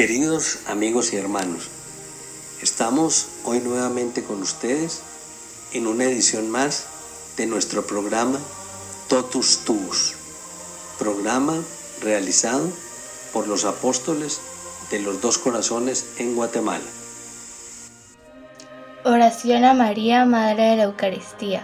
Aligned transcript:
Queridos 0.00 0.60
amigos 0.66 1.12
y 1.12 1.18
hermanos, 1.18 1.68
estamos 2.62 3.28
hoy 3.44 3.60
nuevamente 3.60 4.24
con 4.24 4.40
ustedes 4.40 5.02
en 5.74 5.86
una 5.86 6.04
edición 6.04 6.48
más 6.48 6.86
de 7.36 7.44
nuestro 7.44 7.86
programa 7.86 8.38
Totus 9.10 9.58
Tuus, 9.66 10.14
programa 10.98 11.52
realizado 12.00 12.66
por 13.34 13.46
los 13.46 13.66
apóstoles 13.66 14.40
de 14.90 15.00
los 15.00 15.20
dos 15.20 15.36
corazones 15.36 16.14
en 16.16 16.34
Guatemala. 16.34 16.86
Oración 19.04 19.66
a 19.66 19.74
María, 19.74 20.24
Madre 20.24 20.62
de 20.62 20.76
la 20.76 20.84
Eucaristía. 20.84 21.62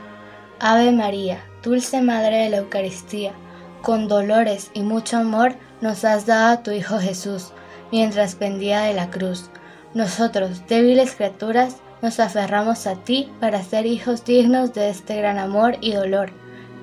Ave 0.60 0.92
María, 0.92 1.42
dulce 1.62 2.02
Madre 2.02 2.36
de 2.36 2.50
la 2.50 2.58
Eucaristía, 2.58 3.32
con 3.80 4.08
dolores 4.08 4.68
y 4.74 4.82
mucho 4.82 5.16
amor 5.16 5.54
nos 5.80 6.04
has 6.04 6.26
dado 6.26 6.52
a 6.52 6.62
tu 6.62 6.70
Hijo 6.70 6.98
Jesús, 6.98 7.52
mientras 7.92 8.34
pendía 8.34 8.82
de 8.82 8.94
la 8.94 9.10
cruz. 9.10 9.50
Nosotros, 9.94 10.62
débiles 10.68 11.14
criaturas, 11.14 11.76
nos 12.02 12.20
aferramos 12.20 12.86
a 12.86 12.96
ti 12.96 13.30
para 13.40 13.62
ser 13.62 13.86
hijos 13.86 14.24
dignos 14.24 14.74
de 14.74 14.90
este 14.90 15.16
gran 15.16 15.38
amor 15.38 15.78
y 15.80 15.92
dolor. 15.92 16.30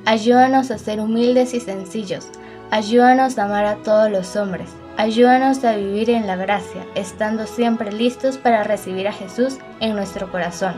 Ayúdanos 0.05 0.71
a 0.71 0.77
ser 0.77 0.99
humildes 0.99 1.53
y 1.53 1.59
sencillos. 1.59 2.27
Ayúdanos 2.71 3.37
a 3.37 3.45
amar 3.45 3.65
a 3.65 3.75
todos 3.83 4.09
los 4.09 4.35
hombres. 4.35 4.69
Ayúdanos 4.97 5.63
a 5.63 5.75
vivir 5.75 6.09
en 6.09 6.27
la 6.27 6.35
gracia, 6.35 6.85
estando 6.95 7.47
siempre 7.47 7.91
listos 7.91 8.37
para 8.37 8.63
recibir 8.63 9.07
a 9.07 9.13
Jesús 9.13 9.57
en 9.79 9.95
nuestro 9.95 10.31
corazón. 10.31 10.75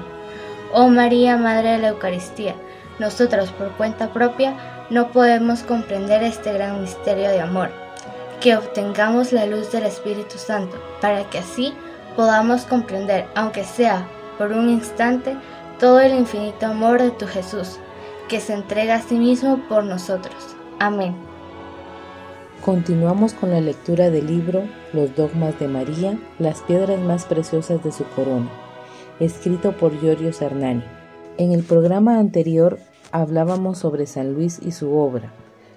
Oh 0.73 0.89
María, 0.89 1.37
Madre 1.37 1.71
de 1.71 1.77
la 1.79 1.87
Eucaristía, 1.89 2.55
nosotros 2.99 3.51
por 3.51 3.71
cuenta 3.77 4.13
propia 4.13 4.55
no 4.89 5.11
podemos 5.11 5.63
comprender 5.63 6.23
este 6.23 6.53
gran 6.53 6.81
misterio 6.81 7.29
de 7.29 7.41
amor. 7.41 7.84
Que 8.41 8.55
obtengamos 8.55 9.31
la 9.31 9.45
luz 9.45 9.71
del 9.71 9.83
Espíritu 9.83 10.37
Santo, 10.37 10.77
para 11.01 11.29
que 11.29 11.39
así 11.39 11.73
podamos 12.15 12.63
comprender, 12.63 13.25
aunque 13.35 13.63
sea 13.63 14.07
por 14.37 14.51
un 14.51 14.69
instante, 14.69 15.35
todo 15.79 15.99
el 15.99 16.13
infinito 16.13 16.67
amor 16.67 17.01
de 17.01 17.11
tu 17.11 17.27
Jesús, 17.27 17.79
que 18.29 18.39
se 18.39 18.53
entrega 18.53 18.95
a 18.95 19.01
sí 19.01 19.15
mismo 19.15 19.59
por 19.67 19.83
nosotros. 19.83 20.55
Amén. 20.79 21.15
Continuamos 22.63 23.33
con 23.33 23.51
la 23.51 23.61
lectura 23.61 24.09
del 24.09 24.27
libro 24.27 24.63
Los 24.91 25.15
dogmas 25.15 25.59
de 25.59 25.67
María, 25.67 26.17
las 26.39 26.61
piedras 26.61 26.99
más 26.99 27.25
preciosas 27.25 27.83
de 27.83 27.91
su 27.91 28.05
corona, 28.05 28.49
escrito 29.19 29.73
por 29.73 29.99
Giorgio 29.99 30.33
Cernani. 30.33 30.83
En 31.37 31.51
el 31.51 31.63
programa 31.63 32.17
anterior 32.17 32.79
hablábamos 33.11 33.77
sobre 33.77 34.07
San 34.07 34.33
Luis 34.33 34.59
y 34.65 34.71
su 34.71 34.97
obra. 34.97 35.31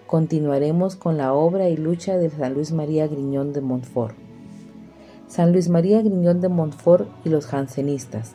Continuaremos 0.08 0.96
con 0.96 1.16
la 1.16 1.32
obra 1.32 1.68
y 1.68 1.76
lucha 1.76 2.18
de 2.18 2.30
San 2.30 2.54
Luis 2.54 2.72
María 2.72 3.06
Griñón 3.06 3.52
de 3.52 3.60
Montfort. 3.60 4.16
San 5.28 5.52
Luis 5.52 5.68
María 5.68 6.02
Griñón 6.02 6.40
de 6.40 6.48
Montfort 6.48 7.08
y 7.24 7.28
los 7.28 7.46
jansenistas. 7.46 8.34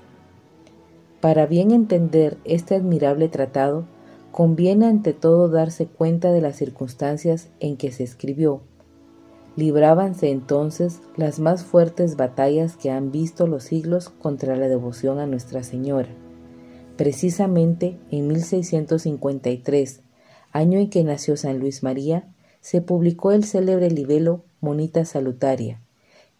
Para 1.20 1.46
bien 1.48 1.72
entender 1.72 2.38
este 2.46 2.76
admirable 2.76 3.28
tratado, 3.28 3.86
Conviene 4.34 4.88
ante 4.88 5.14
todo 5.14 5.48
darse 5.48 5.86
cuenta 5.86 6.32
de 6.32 6.42
las 6.42 6.56
circunstancias 6.56 7.50
en 7.60 7.78
que 7.78 7.92
se 7.92 8.04
escribió. 8.04 8.62
Librábanse 9.56 10.32
entonces 10.32 11.02
las 11.16 11.40
más 11.40 11.64
fuertes 11.64 12.16
batallas 12.16 12.76
que 12.76 12.90
han 12.90 13.12
visto 13.12 13.46
los 13.46 13.66
siglos 13.66 14.10
contra 14.10 14.56
la 14.56 14.68
devoción 14.68 15.20
a 15.20 15.28
Nuestra 15.28 15.62
Señora. 15.62 16.10
Precisamente 16.98 18.00
en 18.10 18.28
1653, 18.28 20.02
año 20.54 20.80
en 20.80 20.90
que 20.90 21.04
nació 21.04 21.36
San 21.36 21.60
Luis 21.60 21.84
María, 21.84 22.24
se 22.62 22.80
publicó 22.80 23.34
el 23.34 23.44
célebre 23.44 23.92
libelo 23.92 24.46
Monita 24.62 25.04
Salutaria, 25.04 25.82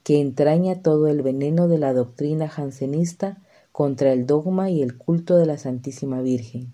que 0.04 0.22
entraña 0.22 0.82
todo 0.82 1.08
el 1.08 1.22
veneno 1.22 1.68
de 1.68 1.80
la 1.80 1.94
doctrina 1.94 2.48
jansenista 2.48 3.40
contra 3.74 4.14
el 4.14 4.26
dogma 4.26 4.70
y 4.70 4.82
el 4.82 4.98
culto 4.98 5.36
de 5.38 5.48
la 5.48 5.58
Santísima 5.58 6.22
Virgen. 6.22 6.72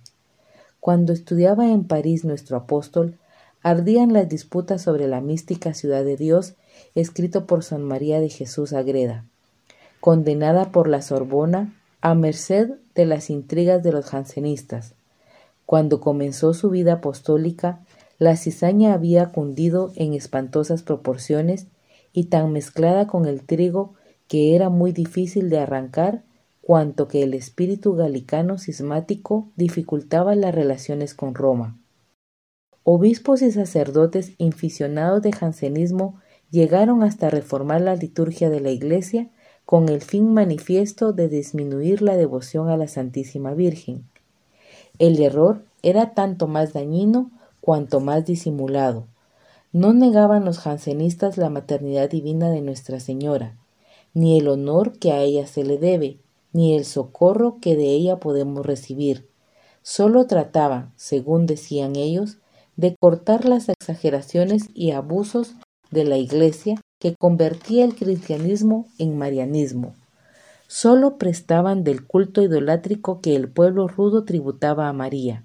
Cuando 0.80 1.14
estudiaba 1.14 1.72
en 1.72 1.86
París 1.86 2.26
nuestro 2.26 2.58
apóstol, 2.58 3.18
ardían 3.64 4.14
las 4.14 4.28
disputas 4.28 4.82
sobre 4.82 5.08
la 5.08 5.22
mística 5.22 5.74
ciudad 5.74 6.04
de 6.04 6.18
Dios, 6.18 6.56
escrito 6.94 7.46
por 7.46 7.64
San 7.64 7.84
María 7.84 8.20
de 8.20 8.30
Jesús 8.30 8.74
Agreda, 8.74 9.26
condenada 10.02 10.72
por 10.72 10.88
la 10.88 11.02
Sorbona 11.02 11.74
a 12.02 12.16
merced 12.16 12.72
de 12.96 13.06
las 13.06 13.30
intrigas 13.30 13.82
de 13.82 13.92
los 13.92 14.06
jansenistas. 14.06 14.94
Cuando 15.70 16.02
comenzó 16.02 16.56
su 16.56 16.72
vida 16.72 16.94
apostólica, 16.94 17.86
la 18.18 18.36
cizaña 18.38 18.92
había 18.92 19.28
cundido 19.28 19.92
en 19.96 20.16
espantosas 20.16 20.82
proporciones 20.82 21.68
y 22.12 22.24
tan 22.24 22.52
mezclada 22.52 23.06
con 23.06 23.28
el 23.28 23.44
trigo 23.44 23.94
que 24.28 24.56
era 24.56 24.70
muy 24.70 24.94
difícil 24.94 25.52
de 25.52 25.60
arrancar 25.60 26.24
cuanto 26.62 27.08
que 27.08 27.22
el 27.22 27.36
espíritu 27.36 27.94
galicano 27.94 28.58
cismático 28.58 29.52
dificultaba 29.58 30.34
las 30.34 30.56
relaciones 30.56 31.14
con 31.14 31.36
Roma. 31.36 31.78
Obispos 32.82 33.44
y 33.44 33.52
sacerdotes 33.52 34.32
inficionados 34.40 35.22
de 35.22 35.34
jansenismo 35.34 36.20
llegaron 36.50 37.04
hasta 37.04 37.30
reformar 37.30 37.82
la 37.82 37.96
liturgia 37.96 38.50
de 38.50 38.60
la 38.60 38.72
Iglesia 38.72 39.30
con 39.68 39.88
el 39.88 40.02
fin 40.02 40.34
manifiesto 40.34 41.14
de 41.14 41.30
disminuir 41.30 42.02
la 42.02 42.18
devoción 42.18 42.70
a 42.70 42.76
la 42.76 42.88
Santísima 42.88 43.54
Virgen. 43.54 44.09
El 45.00 45.22
error 45.22 45.64
era 45.82 46.14
tanto 46.14 46.48
más 46.48 46.74
dañino 46.74 47.32
cuanto 47.62 48.02
más 48.02 48.26
disimulado. 48.26 49.08
No 49.72 49.94
negaban 49.94 50.46
los 50.46 50.60
jansenistas 50.60 51.38
la 51.38 51.50
maternidad 51.50 52.10
divina 52.10 52.50
de 52.50 52.62
Nuestra 52.62 53.00
Señora, 53.00 53.56
ni 54.14 54.38
el 54.38 54.48
honor 54.48 55.00
que 55.00 55.12
a 55.12 55.22
ella 55.22 55.48
se 55.48 55.64
le 55.64 55.78
debe, 55.78 56.18
ni 56.52 56.76
el 56.76 56.84
socorro 56.84 57.60
que 57.62 57.76
de 57.76 57.86
ella 57.86 58.20
podemos 58.20 58.66
recibir. 58.66 59.30
Solo 59.84 60.28
trataba, 60.28 60.92
según 60.96 61.46
decían 61.46 61.96
ellos, 61.96 62.38
de 62.76 62.96
cortar 63.00 63.46
las 63.46 63.70
exageraciones 63.70 64.70
y 64.74 64.92
abusos 64.92 65.56
de 65.92 66.04
la 66.04 66.18
Iglesia 66.18 66.82
que 67.00 67.16
convertía 67.16 67.86
el 67.86 67.96
cristianismo 67.96 68.88
en 68.98 69.18
marianismo. 69.18 69.94
Solo 70.72 71.18
prestaban 71.18 71.84
del 71.84 72.06
culto 72.06 72.44
idolátrico 72.44 73.22
que 73.22 73.36
el 73.36 73.50
pueblo 73.50 73.88
rudo 73.88 74.24
tributaba 74.24 74.88
a 74.88 74.94
María. 74.94 75.44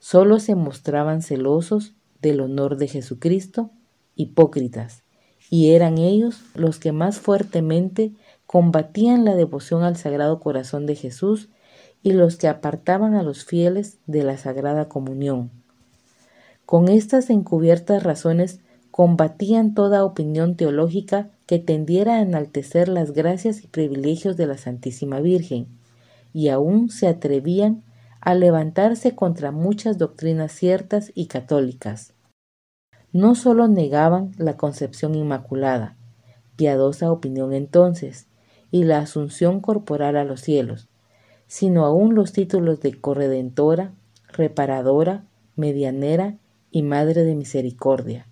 Solo 0.00 0.40
se 0.40 0.56
mostraban 0.56 1.22
celosos 1.22 1.94
del 2.20 2.40
honor 2.40 2.76
de 2.76 2.88
Jesucristo, 2.88 3.70
hipócritas, 4.16 5.04
y 5.50 5.70
eran 5.70 5.98
ellos 5.98 6.42
los 6.56 6.80
que 6.80 6.90
más 6.90 7.20
fuertemente 7.20 8.10
combatían 8.44 9.24
la 9.24 9.36
devoción 9.36 9.84
al 9.84 9.96
Sagrado 9.96 10.40
Corazón 10.40 10.84
de 10.86 10.96
Jesús 10.96 11.48
y 12.02 12.14
los 12.14 12.34
que 12.34 12.48
apartaban 12.48 13.14
a 13.14 13.22
los 13.22 13.44
fieles 13.44 13.98
de 14.08 14.24
la 14.24 14.36
Sagrada 14.36 14.88
Comunión. 14.88 15.52
Con 16.64 16.88
estas 16.88 17.30
encubiertas 17.30 18.02
razones 18.02 18.58
combatían 18.90 19.74
toda 19.74 20.04
opinión 20.04 20.56
teológica 20.56 21.30
que 21.46 21.58
tendiera 21.58 22.16
a 22.16 22.22
enaltecer 22.22 22.88
las 22.88 23.12
gracias 23.12 23.62
y 23.62 23.68
privilegios 23.68 24.36
de 24.36 24.46
la 24.46 24.58
Santísima 24.58 25.20
Virgen, 25.20 25.68
y 26.32 26.48
aún 26.48 26.90
se 26.90 27.06
atrevían 27.06 27.82
a 28.20 28.34
levantarse 28.34 29.14
contra 29.14 29.52
muchas 29.52 29.98
doctrinas 29.98 30.52
ciertas 30.52 31.12
y 31.14 31.26
católicas. 31.26 32.12
No 33.12 33.34
sólo 33.34 33.68
negaban 33.68 34.32
la 34.36 34.56
concepción 34.56 35.14
inmaculada, 35.14 35.96
piadosa 36.56 37.12
opinión 37.12 37.52
entonces, 37.52 38.26
y 38.70 38.84
la 38.84 38.98
asunción 38.98 39.60
corporal 39.60 40.16
a 40.16 40.24
los 40.24 40.40
cielos, 40.40 40.88
sino 41.46 41.84
aún 41.86 42.14
los 42.14 42.32
títulos 42.32 42.80
de 42.80 43.00
corredentora, 43.00 43.94
reparadora, 44.32 45.24
medianera 45.54 46.36
y 46.70 46.82
madre 46.82 47.22
de 47.24 47.36
misericordia. 47.36 48.26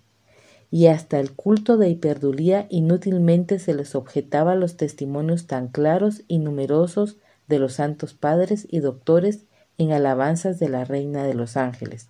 Y 0.71 0.87
hasta 0.87 1.19
el 1.19 1.31
culto 1.31 1.77
de 1.77 1.89
hiperdulía 1.89 2.67
inútilmente 2.69 3.59
se 3.59 3.73
les 3.73 3.95
objetaba 3.95 4.55
los 4.55 4.77
testimonios 4.77 5.47
tan 5.47 5.67
claros 5.67 6.23
y 6.27 6.39
numerosos 6.39 7.17
de 7.47 7.59
los 7.59 7.73
santos 7.73 8.13
padres 8.13 8.67
y 8.69 8.79
doctores 8.79 9.45
en 9.77 9.91
alabanzas 9.91 10.59
de 10.59 10.69
la 10.69 10.85
Reina 10.85 11.23
de 11.23 11.33
los 11.33 11.57
Ángeles. 11.57 12.09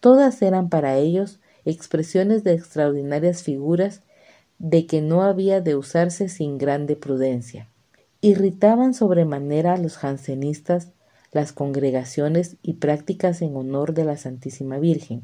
Todas 0.00 0.42
eran 0.42 0.68
para 0.68 0.96
ellos 0.96 1.40
expresiones 1.64 2.44
de 2.44 2.52
extraordinarias 2.52 3.42
figuras 3.42 4.02
de 4.58 4.86
que 4.86 5.00
no 5.00 5.22
había 5.22 5.60
de 5.60 5.76
usarse 5.76 6.28
sin 6.28 6.58
grande 6.58 6.96
prudencia. 6.96 7.68
Irritaban 8.20 8.94
sobremanera 8.94 9.74
a 9.74 9.78
los 9.78 9.96
jansenistas 9.96 10.88
las 11.32 11.52
congregaciones 11.52 12.56
y 12.62 12.74
prácticas 12.74 13.42
en 13.42 13.56
honor 13.56 13.92
de 13.92 14.04
la 14.04 14.16
Santísima 14.16 14.78
Virgen, 14.78 15.22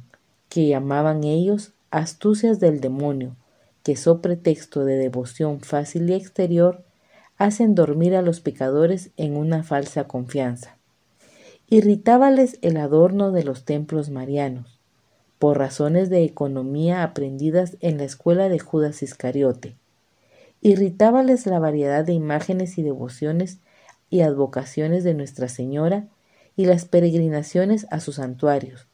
que 0.48 0.66
llamaban 0.66 1.24
ellos 1.24 1.72
astucias 1.90 2.60
del 2.60 2.80
demonio, 2.80 3.36
que 3.82 3.96
so 3.96 4.20
pretexto 4.20 4.84
de 4.84 4.96
devoción 4.96 5.60
fácil 5.60 6.08
y 6.10 6.14
exterior 6.14 6.84
hacen 7.38 7.74
dormir 7.74 8.14
a 8.14 8.22
los 8.22 8.40
pecadores 8.40 9.10
en 9.16 9.36
una 9.36 9.62
falsa 9.62 10.04
confianza. 10.04 10.76
Irritábales 11.68 12.58
el 12.62 12.76
adorno 12.76 13.32
de 13.32 13.44
los 13.44 13.64
templos 13.64 14.10
marianos, 14.10 14.78
por 15.38 15.58
razones 15.58 16.10
de 16.10 16.24
economía 16.24 17.02
aprendidas 17.02 17.76
en 17.80 17.98
la 17.98 18.04
escuela 18.04 18.48
de 18.48 18.58
Judas 18.58 19.02
Iscariote, 19.02 19.76
Irritábales 20.62 21.46
la 21.46 21.58
variedad 21.58 22.04
de 22.04 22.12
imágenes 22.12 22.76
y 22.76 22.82
devociones 22.82 23.60
y 24.10 24.20
advocaciones 24.20 25.04
de 25.04 25.14
Nuestra 25.14 25.48
Señora 25.48 26.06
y 26.54 26.66
las 26.66 26.84
peregrinaciones 26.84 27.86
a 27.90 28.00
sus 28.00 28.16
santuarios, 28.16 28.86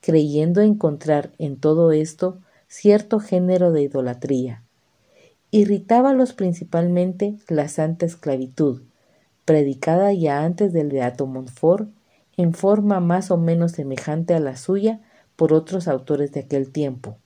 creyendo 0.00 0.60
encontrar 0.60 1.30
en 1.38 1.56
todo 1.56 1.92
esto 1.92 2.38
cierto 2.68 3.20
género 3.20 3.72
de 3.72 3.82
idolatría. 3.82 4.62
Irritábalos 5.50 6.34
principalmente 6.34 7.36
la 7.48 7.68
santa 7.68 8.04
esclavitud, 8.04 8.82
predicada 9.44 10.12
ya 10.12 10.44
antes 10.44 10.72
del 10.72 10.90
Beato 10.90 11.26
Montfort 11.26 11.88
en 12.36 12.52
forma 12.52 13.00
más 13.00 13.30
o 13.30 13.38
menos 13.38 13.72
semejante 13.72 14.34
a 14.34 14.40
la 14.40 14.56
suya 14.56 15.00
por 15.36 15.52
otros 15.52 15.88
autores 15.88 16.32
de 16.32 16.40
aquel 16.40 16.70
tiempo. 16.70 17.16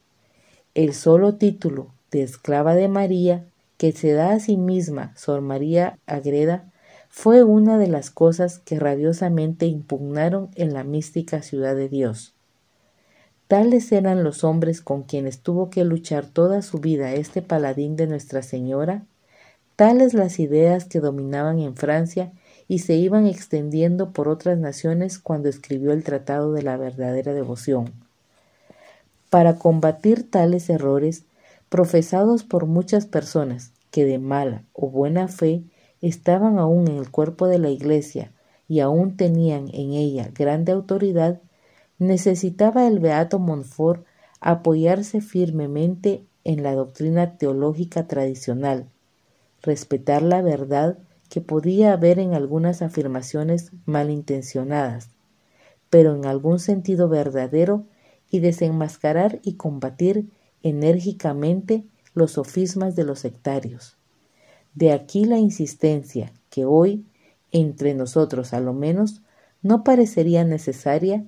El 0.74 0.94
solo 0.94 1.34
título 1.34 1.88
de 2.10 2.22
esclava 2.22 2.74
de 2.74 2.88
María 2.88 3.44
que 3.76 3.92
se 3.92 4.12
da 4.12 4.32
a 4.32 4.40
sí 4.40 4.56
misma 4.56 5.12
Sor 5.16 5.40
María 5.40 5.98
Agreda 6.06 6.70
fue 7.08 7.42
una 7.42 7.76
de 7.76 7.88
las 7.88 8.10
cosas 8.10 8.58
que 8.58 8.78
rabiosamente 8.78 9.66
impugnaron 9.66 10.50
en 10.54 10.72
la 10.72 10.84
mística 10.84 11.42
ciudad 11.42 11.74
de 11.74 11.88
Dios. 11.88 12.32
Tales 13.52 13.92
eran 13.92 14.24
los 14.24 14.44
hombres 14.44 14.80
con 14.80 15.02
quienes 15.02 15.40
tuvo 15.40 15.68
que 15.68 15.84
luchar 15.84 16.24
toda 16.24 16.62
su 16.62 16.78
vida 16.78 17.12
este 17.12 17.42
paladín 17.42 17.96
de 17.96 18.06
Nuestra 18.06 18.40
Señora, 18.40 19.02
tales 19.76 20.14
las 20.14 20.38
ideas 20.38 20.86
que 20.86 21.00
dominaban 21.00 21.58
en 21.58 21.76
Francia 21.76 22.32
y 22.66 22.78
se 22.78 22.94
iban 22.94 23.26
extendiendo 23.26 24.12
por 24.12 24.28
otras 24.28 24.56
naciones 24.56 25.18
cuando 25.18 25.50
escribió 25.50 25.92
el 25.92 26.02
Tratado 26.02 26.54
de 26.54 26.62
la 26.62 26.78
verdadera 26.78 27.34
devoción. 27.34 27.92
Para 29.28 29.56
combatir 29.56 30.30
tales 30.30 30.70
errores, 30.70 31.24
profesados 31.68 32.44
por 32.44 32.64
muchas 32.64 33.04
personas 33.04 33.72
que 33.90 34.06
de 34.06 34.18
mala 34.18 34.62
o 34.72 34.88
buena 34.88 35.28
fe 35.28 35.62
estaban 36.00 36.58
aún 36.58 36.88
en 36.88 36.96
el 36.96 37.10
cuerpo 37.10 37.48
de 37.48 37.58
la 37.58 37.68
Iglesia 37.68 38.32
y 38.66 38.80
aún 38.80 39.18
tenían 39.18 39.68
en 39.74 39.92
ella 39.92 40.30
grande 40.32 40.72
autoridad, 40.72 41.42
necesitaba 42.02 42.86
el 42.86 42.98
beato 42.98 43.38
Montfort 43.38 44.04
apoyarse 44.40 45.20
firmemente 45.20 46.24
en 46.44 46.62
la 46.62 46.74
doctrina 46.74 47.36
teológica 47.38 48.08
tradicional, 48.08 48.88
respetar 49.62 50.22
la 50.22 50.42
verdad 50.42 50.98
que 51.28 51.40
podía 51.40 51.92
haber 51.92 52.18
en 52.18 52.34
algunas 52.34 52.82
afirmaciones 52.82 53.70
malintencionadas, 53.86 55.10
pero 55.90 56.14
en 56.16 56.26
algún 56.26 56.58
sentido 56.58 57.08
verdadero 57.08 57.84
y 58.30 58.40
desenmascarar 58.40 59.38
y 59.42 59.54
combatir 59.54 60.28
enérgicamente 60.62 61.84
los 62.14 62.32
sofismas 62.32 62.96
de 62.96 63.04
los 63.04 63.20
sectarios. 63.20 63.96
De 64.74 64.92
aquí 64.92 65.24
la 65.24 65.38
insistencia 65.38 66.32
que 66.50 66.64
hoy, 66.64 67.04
entre 67.52 67.94
nosotros 67.94 68.52
a 68.52 68.60
lo 68.60 68.72
menos, 68.72 69.22
no 69.62 69.84
parecería 69.84 70.44
necesaria 70.44 71.24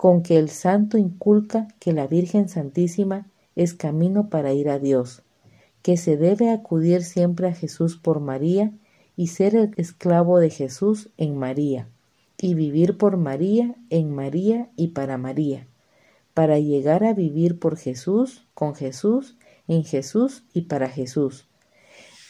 con 0.00 0.22
que 0.22 0.38
el 0.38 0.48
santo 0.48 0.96
inculca 0.96 1.68
que 1.78 1.92
la 1.92 2.06
Virgen 2.06 2.48
Santísima 2.48 3.26
es 3.54 3.74
camino 3.74 4.30
para 4.30 4.54
ir 4.54 4.70
a 4.70 4.78
Dios, 4.78 5.20
que 5.82 5.98
se 5.98 6.16
debe 6.16 6.48
acudir 6.48 7.02
siempre 7.02 7.48
a 7.48 7.52
Jesús 7.52 7.98
por 7.98 8.18
María 8.18 8.72
y 9.14 9.26
ser 9.26 9.54
el 9.54 9.74
esclavo 9.76 10.38
de 10.38 10.48
Jesús 10.48 11.10
en 11.18 11.36
María, 11.36 11.86
y 12.38 12.54
vivir 12.54 12.96
por 12.96 13.18
María, 13.18 13.74
en 13.90 14.10
María 14.10 14.70
y 14.74 14.88
para 14.88 15.18
María, 15.18 15.66
para 16.32 16.58
llegar 16.58 17.04
a 17.04 17.12
vivir 17.12 17.58
por 17.58 17.76
Jesús, 17.76 18.46
con 18.54 18.74
Jesús, 18.74 19.36
en 19.68 19.84
Jesús 19.84 20.44
y 20.54 20.62
para 20.62 20.88
Jesús. 20.88 21.46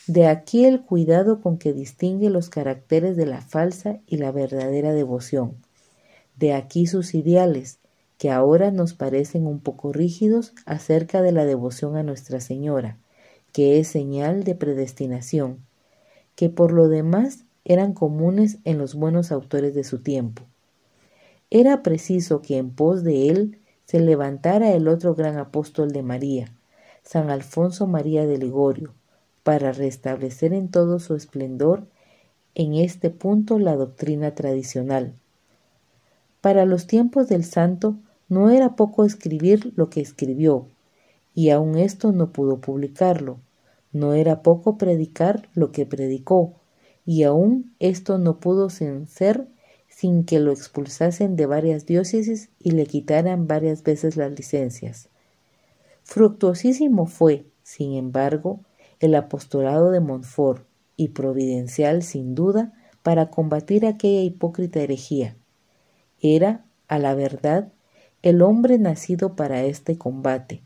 De 0.08 0.26
aquí 0.26 0.64
el 0.64 0.80
cuidado 0.80 1.40
con 1.40 1.56
que 1.56 1.72
distingue 1.72 2.30
los 2.30 2.48
caracteres 2.48 3.16
de 3.16 3.26
la 3.26 3.42
falsa 3.42 4.00
y 4.08 4.16
la 4.16 4.32
verdadera 4.32 4.92
devoción. 4.92 5.54
De 6.40 6.54
aquí 6.54 6.86
sus 6.86 7.14
ideales, 7.14 7.80
que 8.16 8.30
ahora 8.30 8.70
nos 8.70 8.94
parecen 8.94 9.46
un 9.46 9.60
poco 9.60 9.92
rígidos 9.92 10.54
acerca 10.64 11.20
de 11.20 11.32
la 11.32 11.44
devoción 11.44 11.96
a 11.96 12.02
Nuestra 12.02 12.40
Señora, 12.40 12.96
que 13.52 13.78
es 13.78 13.88
señal 13.88 14.42
de 14.42 14.54
predestinación, 14.54 15.58
que 16.36 16.48
por 16.48 16.72
lo 16.72 16.88
demás 16.88 17.44
eran 17.66 17.92
comunes 17.92 18.56
en 18.64 18.78
los 18.78 18.94
buenos 18.94 19.32
autores 19.32 19.74
de 19.74 19.84
su 19.84 19.98
tiempo. 19.98 20.44
Era 21.50 21.82
preciso 21.82 22.40
que 22.40 22.56
en 22.56 22.70
pos 22.70 23.04
de 23.04 23.28
él 23.28 23.58
se 23.84 24.00
levantara 24.00 24.72
el 24.72 24.88
otro 24.88 25.14
gran 25.14 25.36
apóstol 25.36 25.92
de 25.92 26.02
María, 26.02 26.54
San 27.02 27.28
Alfonso 27.28 27.86
María 27.86 28.26
de 28.26 28.38
Ligorio, 28.38 28.94
para 29.42 29.72
restablecer 29.72 30.54
en 30.54 30.70
todo 30.70 31.00
su 31.00 31.14
esplendor 31.14 31.86
en 32.54 32.76
este 32.76 33.10
punto 33.10 33.58
la 33.58 33.76
doctrina 33.76 34.34
tradicional. 34.34 35.19
Para 36.40 36.64
los 36.64 36.86
tiempos 36.86 37.28
del 37.28 37.44
santo 37.44 37.96
no 38.28 38.50
era 38.50 38.76
poco 38.76 39.04
escribir 39.04 39.72
lo 39.76 39.90
que 39.90 40.00
escribió, 40.00 40.68
y 41.34 41.50
aun 41.50 41.76
esto 41.76 42.12
no 42.12 42.32
pudo 42.32 42.60
publicarlo. 42.60 43.40
No 43.92 44.14
era 44.14 44.42
poco 44.42 44.78
predicar 44.78 45.48
lo 45.54 45.72
que 45.72 45.84
predicó, 45.84 46.54
y 47.04 47.24
aun 47.24 47.74
esto 47.78 48.18
no 48.18 48.38
pudo 48.38 48.70
ser 48.70 49.48
sin 49.88 50.24
que 50.24 50.38
lo 50.38 50.52
expulsasen 50.52 51.36
de 51.36 51.46
varias 51.46 51.84
diócesis 51.84 52.50
y 52.58 52.70
le 52.70 52.86
quitaran 52.86 53.46
varias 53.46 53.82
veces 53.82 54.16
las 54.16 54.30
licencias. 54.30 55.08
Fructuosísimo 56.04 57.06
fue, 57.06 57.46
sin 57.62 57.94
embargo, 57.94 58.60
el 59.00 59.14
apostolado 59.14 59.90
de 59.90 60.00
Montfort 60.00 60.64
y 60.96 61.08
providencial 61.08 62.02
sin 62.02 62.34
duda 62.34 62.72
para 63.02 63.30
combatir 63.30 63.86
aquella 63.86 64.22
hipócrita 64.22 64.80
herejía. 64.80 65.36
Era, 66.20 66.64
a 66.88 66.98
la 66.98 67.14
verdad, 67.14 67.72
el 68.22 68.42
hombre 68.42 68.78
nacido 68.78 69.36
para 69.36 69.64
este 69.64 69.96
combate. 69.96 70.62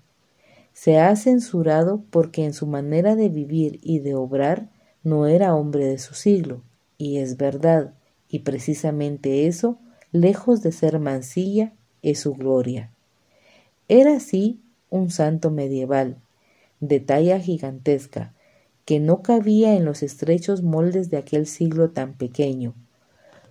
Se 0.73 0.99
ha 0.99 1.15
censurado 1.15 2.03
porque 2.11 2.45
en 2.45 2.53
su 2.53 2.67
manera 2.67 3.15
de 3.15 3.29
vivir 3.29 3.79
y 3.83 4.01
de 4.01 4.15
obrar 4.15 4.69
no 5.05 5.27
era 5.27 5.55
hombre 5.55 5.87
de 5.87 5.99
su 5.99 6.15
siglo, 6.15 6.63
y 6.99 7.19
es 7.19 7.37
verdad, 7.37 7.95
y 8.29 8.41
precisamente 8.41 9.47
eso, 9.47 9.79
lejos 10.11 10.63
de 10.63 10.73
ser 10.73 10.99
mancilla, 10.99 11.73
es 12.03 12.21
su 12.21 12.35
gloria. 12.35 12.91
Era 13.89 14.17
así 14.17 14.61
un 14.91 15.11
santo 15.11 15.51
medieval, 15.51 16.17
de 16.81 17.01
talla 17.01 17.39
gigantesca, 17.39 18.33
que 18.85 18.99
no 18.99 19.23
cabía 19.23 19.75
en 19.77 19.85
los 19.85 20.03
estrechos 20.03 20.63
moldes 20.63 21.11
de 21.11 21.17
aquel 21.17 21.47
siglo 21.47 21.91
tan 21.91 22.15
pequeño. 22.15 22.75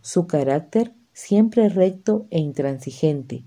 Su 0.02 0.28
carácter 0.28 0.92
siempre 1.14 1.70
recto 1.70 2.28
e 2.32 2.40
intransigente, 2.40 3.46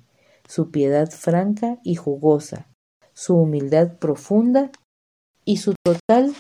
su 0.49 0.70
piedad 0.70 1.11
franca 1.11 1.78
y 1.82 1.96
jugosa, 1.96 2.68
su 3.12 3.37
humildad 3.37 3.99
profunda 3.99 4.70
y 5.44 5.58
su 5.58 5.75
total 5.85 6.35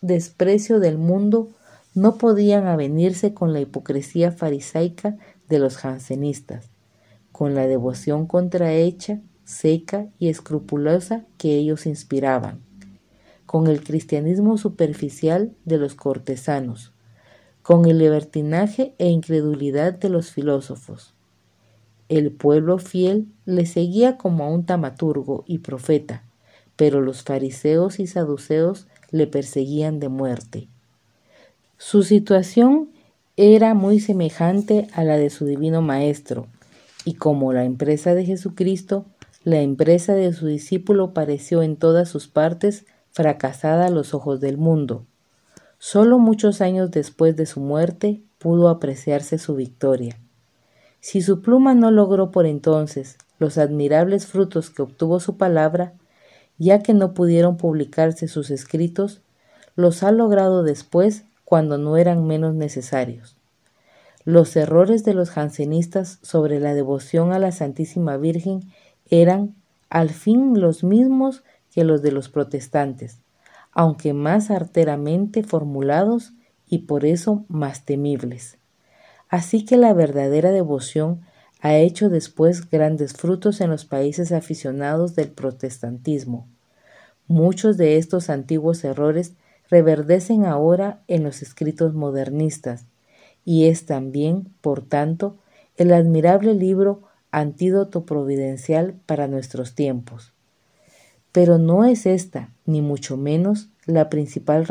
desprecio 0.00 0.80
del 0.80 0.98
mundo 0.98 1.48
no 1.94 2.18
podían 2.18 2.66
avenirse 2.66 3.34
con 3.34 3.52
la 3.52 3.60
hipocresía 3.60 4.30
farisaica 4.32 5.16
de 5.48 5.58
los 5.58 5.76
jansenistas, 5.76 6.70
con 7.32 7.54
la 7.54 7.66
devoción 7.66 8.26
contrahecha, 8.26 9.20
seca 9.44 10.08
y 10.18 10.28
escrupulosa 10.28 11.24
que 11.38 11.56
ellos 11.56 11.86
inspiraban, 11.86 12.60
con 13.46 13.66
el 13.66 13.82
cristianismo 13.82 14.58
superficial 14.58 15.54
de 15.64 15.78
los 15.78 15.94
cortesanos, 15.94 16.92
con 17.66 17.86
el 17.86 17.98
libertinaje 17.98 18.94
e 18.98 19.08
incredulidad 19.08 19.92
de 19.92 20.08
los 20.08 20.30
filósofos. 20.30 21.14
El 22.08 22.30
pueblo 22.30 22.78
fiel 22.78 23.26
le 23.44 23.66
seguía 23.66 24.16
como 24.16 24.44
a 24.44 24.48
un 24.50 24.64
tamaturgo 24.64 25.42
y 25.48 25.58
profeta, 25.58 26.22
pero 26.76 27.00
los 27.00 27.24
fariseos 27.24 27.98
y 27.98 28.06
saduceos 28.06 28.86
le 29.10 29.26
perseguían 29.26 29.98
de 29.98 30.08
muerte. 30.08 30.68
Su 31.76 32.04
situación 32.04 32.90
era 33.36 33.74
muy 33.74 33.98
semejante 33.98 34.86
a 34.92 35.02
la 35.02 35.16
de 35.16 35.28
su 35.28 35.44
divino 35.44 35.82
Maestro, 35.82 36.46
y 37.04 37.14
como 37.14 37.52
la 37.52 37.64
empresa 37.64 38.14
de 38.14 38.24
Jesucristo, 38.24 39.06
la 39.42 39.60
empresa 39.60 40.14
de 40.14 40.32
su 40.32 40.46
discípulo 40.46 41.12
pareció 41.12 41.64
en 41.64 41.74
todas 41.74 42.08
sus 42.08 42.28
partes 42.28 42.86
fracasada 43.10 43.86
a 43.86 43.90
los 43.90 44.14
ojos 44.14 44.38
del 44.40 44.56
mundo. 44.56 45.04
Solo 45.78 46.18
muchos 46.18 46.60
años 46.60 46.90
después 46.90 47.36
de 47.36 47.46
su 47.46 47.60
muerte 47.60 48.22
pudo 48.38 48.68
apreciarse 48.68 49.38
su 49.38 49.54
victoria. 49.54 50.18
Si 51.00 51.20
su 51.20 51.42
pluma 51.42 51.74
no 51.74 51.90
logró 51.90 52.30
por 52.30 52.46
entonces 52.46 53.18
los 53.38 53.58
admirables 53.58 54.26
frutos 54.26 54.70
que 54.70 54.82
obtuvo 54.82 55.20
su 55.20 55.36
palabra, 55.36 55.92
ya 56.58 56.82
que 56.82 56.94
no 56.94 57.12
pudieron 57.12 57.56
publicarse 57.56 58.28
sus 58.28 58.50
escritos, 58.50 59.20
los 59.76 60.02
ha 60.02 60.10
logrado 60.10 60.62
después 60.62 61.24
cuando 61.44 61.76
no 61.76 61.96
eran 61.96 62.26
menos 62.26 62.54
necesarios. 62.54 63.36
Los 64.24 64.56
errores 64.56 65.04
de 65.04 65.14
los 65.14 65.30
jansenistas 65.30 66.18
sobre 66.22 66.58
la 66.58 66.74
devoción 66.74 67.32
a 67.32 67.38
la 67.38 67.52
Santísima 67.52 68.16
Virgen 68.16 68.72
eran 69.08 69.54
al 69.90 70.10
fin 70.10 70.60
los 70.60 70.82
mismos 70.82 71.44
que 71.70 71.84
los 71.84 72.02
de 72.02 72.10
los 72.10 72.28
protestantes, 72.28 73.18
aunque 73.78 74.14
más 74.14 74.50
arteramente 74.50 75.42
formulados 75.42 76.32
y 76.66 76.78
por 76.78 77.04
eso 77.04 77.44
más 77.48 77.84
temibles. 77.84 78.56
Así 79.28 79.66
que 79.66 79.76
la 79.76 79.92
verdadera 79.92 80.50
devoción 80.50 81.20
ha 81.60 81.76
hecho 81.76 82.08
después 82.08 82.70
grandes 82.70 83.12
frutos 83.12 83.60
en 83.60 83.68
los 83.68 83.84
países 83.84 84.32
aficionados 84.32 85.14
del 85.14 85.28
protestantismo. 85.28 86.48
Muchos 87.28 87.76
de 87.76 87.98
estos 87.98 88.30
antiguos 88.30 88.82
errores 88.82 89.34
reverdecen 89.68 90.46
ahora 90.46 91.02
en 91.06 91.22
los 91.22 91.42
escritos 91.42 91.92
modernistas, 91.92 92.86
y 93.44 93.66
es 93.66 93.84
también, 93.84 94.48
por 94.62 94.80
tanto, 94.88 95.36
el 95.76 95.92
admirable 95.92 96.54
libro 96.54 97.02
Antídoto 97.30 98.06
Providencial 98.06 98.94
para 99.04 99.28
nuestros 99.28 99.74
tiempos. 99.74 100.32
Pero 101.30 101.58
no 101.58 101.84
es 101.84 102.06
esta, 102.06 102.55
ni 102.66 102.82
mucho 102.82 103.16
menos, 103.16 103.68
la 103.86 104.10
principal 104.10 104.66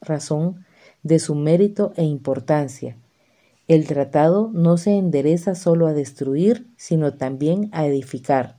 razón 0.00 0.64
de 1.02 1.18
su 1.18 1.34
mérito 1.34 1.92
e 1.96 2.04
importancia. 2.04 2.96
El 3.68 3.86
tratado 3.86 4.50
no 4.52 4.78
se 4.78 4.96
endereza 4.96 5.54
solo 5.54 5.86
a 5.86 5.92
destruir, 5.92 6.66
sino 6.76 7.14
también 7.14 7.68
a 7.72 7.86
edificar. 7.86 8.56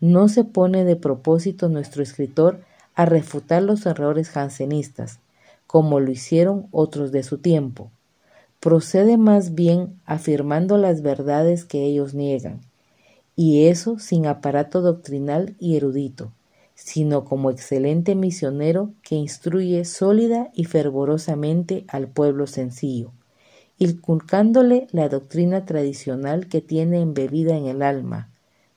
No 0.00 0.28
se 0.28 0.44
pone 0.44 0.84
de 0.84 0.94
propósito 0.94 1.68
nuestro 1.68 2.04
escritor 2.04 2.60
a 2.94 3.04
refutar 3.04 3.62
los 3.62 3.84
errores 3.84 4.30
jansenistas, 4.30 5.18
como 5.66 5.98
lo 5.98 6.10
hicieron 6.10 6.68
otros 6.70 7.10
de 7.10 7.24
su 7.24 7.38
tiempo. 7.38 7.90
Procede 8.60 9.16
más 9.18 9.54
bien 9.54 10.00
afirmando 10.04 10.78
las 10.78 11.02
verdades 11.02 11.64
que 11.64 11.84
ellos 11.84 12.14
niegan, 12.14 12.60
y 13.36 13.66
eso 13.66 13.98
sin 13.98 14.26
aparato 14.26 14.80
doctrinal 14.80 15.54
y 15.60 15.76
erudito, 15.76 16.32
sino 16.84 17.24
como 17.24 17.50
excelente 17.50 18.14
misionero 18.14 18.92
que 19.02 19.16
instruye 19.16 19.84
sólida 19.84 20.50
y 20.54 20.64
fervorosamente 20.64 21.84
al 21.88 22.06
pueblo 22.06 22.46
sencillo, 22.46 23.10
inculcándole 23.78 24.86
la 24.92 25.08
doctrina 25.08 25.66
tradicional 25.66 26.46
que 26.46 26.60
tiene 26.60 27.00
embebida 27.00 27.56
en 27.56 27.66
el 27.66 27.82
alma. 27.82 28.30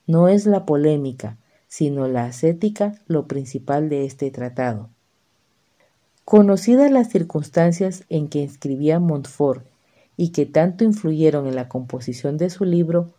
No 0.08 0.28
es 0.28 0.48
la 0.48 0.66
polémica, 0.66 1.38
sino 1.68 2.08
la 2.08 2.26
ascética 2.26 2.96
lo 3.06 3.28
principal 3.28 3.88
de 3.88 4.06
este 4.06 4.32
tratado. 4.32 4.90
Conocidas 6.26 6.92
las 6.92 7.10
circunstancias 7.10 8.04
en 8.10 8.30
que 8.30 8.44
escribía 8.44 9.00
Montfort 9.00 9.64
y 10.18 10.30
que 10.30 10.48
tanto 10.48 10.84
influyeron 10.84 11.46
en 11.46 11.56
la 11.56 11.70
composición 11.70 12.38
de 12.38 12.50
su 12.50 12.66
libro, 12.66 13.14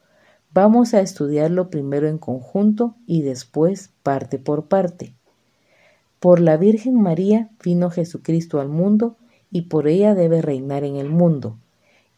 vamos 0.54 0.94
a 0.94 1.00
estudiarlo 1.00 1.71
primero 1.71 2.09
en 2.09 2.18
conjunto 2.18 2.94
y 3.06 3.23
después 3.23 3.90
parte 4.02 4.38
por 4.38 4.66
parte. 4.66 5.14
Por 6.21 6.40
la 6.40 6.56
Virgen 6.56 7.00
María 7.00 7.50
vino 7.64 7.90
Jesucristo 7.90 8.61
al 8.61 8.68
mundo 8.68 9.16
y 9.50 9.62
por 9.62 9.88
ella 9.88 10.14
debe 10.14 10.42
reinar 10.42 10.85
en 10.85 10.97
el 10.97 11.09
mundo. 11.09 11.56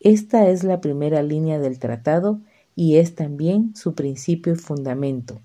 Esta 0.01 0.49
es 0.49 0.65
la 0.65 0.81
primera 0.81 1.23
línea 1.23 1.59
del 1.59 1.79
tratado 1.79 2.41
y 2.77 2.97
es 2.97 3.15
también 3.15 3.75
su 3.77 3.95
principio 3.95 4.53
y 4.53 4.57
fundamento. 4.57 5.41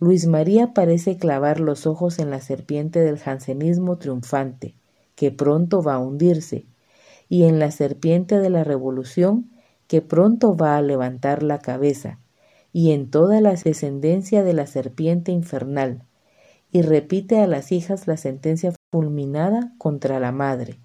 Luis 0.00 0.26
María 0.26 0.74
parece 0.74 1.16
clavar 1.16 1.60
los 1.60 1.86
ojos 1.86 2.18
en 2.18 2.30
la 2.30 2.40
serpiente 2.40 3.00
del 3.00 3.18
jansenismo 3.18 3.96
triunfante, 3.96 4.74
que 5.14 5.30
pronto 5.30 5.82
va 5.82 5.94
a 5.94 5.98
hundirse, 5.98 6.66
y 7.28 7.44
en 7.44 7.58
la 7.58 7.70
serpiente 7.70 8.38
de 8.38 8.50
la 8.50 8.64
revolución, 8.64 9.50
que 9.86 10.02
pronto 10.02 10.56
va 10.56 10.76
a 10.76 10.82
levantar 10.82 11.42
la 11.42 11.58
cabeza, 11.58 12.18
y 12.72 12.92
en 12.92 13.10
toda 13.10 13.40
la 13.40 13.54
descendencia 13.54 14.42
de 14.42 14.52
la 14.52 14.66
serpiente 14.66 15.32
infernal, 15.32 16.02
y 16.72 16.82
repite 16.82 17.40
a 17.40 17.46
las 17.46 17.70
hijas 17.70 18.06
la 18.06 18.16
sentencia 18.16 18.72
fulminada 18.90 19.72
contra 19.78 20.18
la 20.18 20.32
madre. 20.32 20.78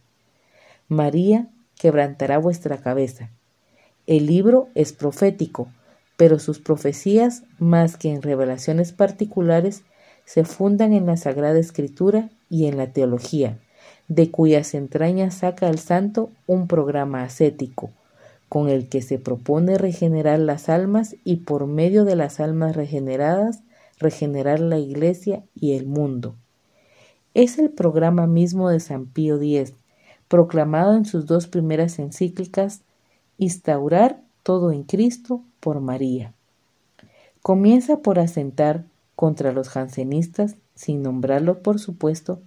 María 0.87 1.47
quebrantará 1.79 2.37
vuestra 2.37 2.77
cabeza. 2.77 3.31
El 4.05 4.27
libro 4.27 4.69
es 4.75 4.93
profético, 4.93 5.67
pero 6.17 6.37
sus 6.37 6.59
profecías, 6.59 7.43
más 7.57 7.97
que 7.97 8.11
en 8.11 8.21
revelaciones 8.21 8.91
particulares, 8.91 9.83
se 10.25 10.43
fundan 10.43 10.93
en 10.93 11.05
la 11.05 11.17
Sagrada 11.17 11.57
Escritura 11.57 12.29
y 12.49 12.67
en 12.67 12.77
la 12.77 12.93
teología, 12.93 13.57
de 14.07 14.29
cuyas 14.29 14.73
entrañas 14.73 15.35
saca 15.35 15.69
el 15.69 15.79
santo 15.79 16.29
un 16.45 16.67
programa 16.67 17.23
ascético, 17.23 17.91
con 18.49 18.67
el 18.67 18.89
que 18.89 19.03
se 19.03 19.19
propone 19.19 19.77
regenerar 19.77 20.39
las 20.39 20.69
almas 20.69 21.15
y 21.23 21.37
por 21.37 21.67
medio 21.67 22.03
de 22.03 22.15
las 22.15 22.39
almas 22.39 22.75
regeneradas, 22.75 23.61
regenerar 23.99 24.59
la 24.59 24.79
Iglesia 24.79 25.43
y 25.53 25.73
el 25.73 25.85
mundo. 25.85 26.35
Es 27.35 27.59
el 27.59 27.69
programa 27.69 28.25
mismo 28.25 28.69
de 28.69 28.79
San 28.79 29.05
Pío 29.05 29.35
X, 29.35 29.73
proclamado 30.27 30.95
en 30.95 31.05
sus 31.05 31.27
dos 31.27 31.47
primeras 31.47 31.99
encíclicas, 31.99 32.81
instaurar 33.37 34.19
todo 34.41 34.71
en 34.71 34.83
Cristo 34.83 35.43
por 35.59 35.79
María. 35.79 36.33
Comienza 37.43 37.99
por 37.99 38.17
asentar 38.17 38.83
contra 39.15 39.53
los 39.53 39.69
jansenistas, 39.69 40.55
sin 40.73 41.03
nombrarlos 41.03 41.57
por 41.57 41.79
supuesto, 41.79 42.41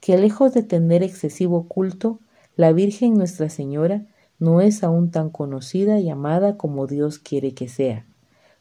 que 0.00 0.16
lejos 0.16 0.54
de 0.54 0.62
tener 0.62 1.02
excesivo 1.02 1.68
culto, 1.68 2.20
la 2.56 2.72
Virgen 2.72 3.14
Nuestra 3.14 3.50
Señora 3.50 4.02
no 4.42 4.60
es 4.60 4.82
aún 4.82 5.12
tan 5.12 5.30
conocida 5.30 6.00
y 6.00 6.10
amada 6.10 6.56
como 6.56 6.88
Dios 6.88 7.20
quiere 7.20 7.54
que 7.54 7.68
sea. 7.68 8.04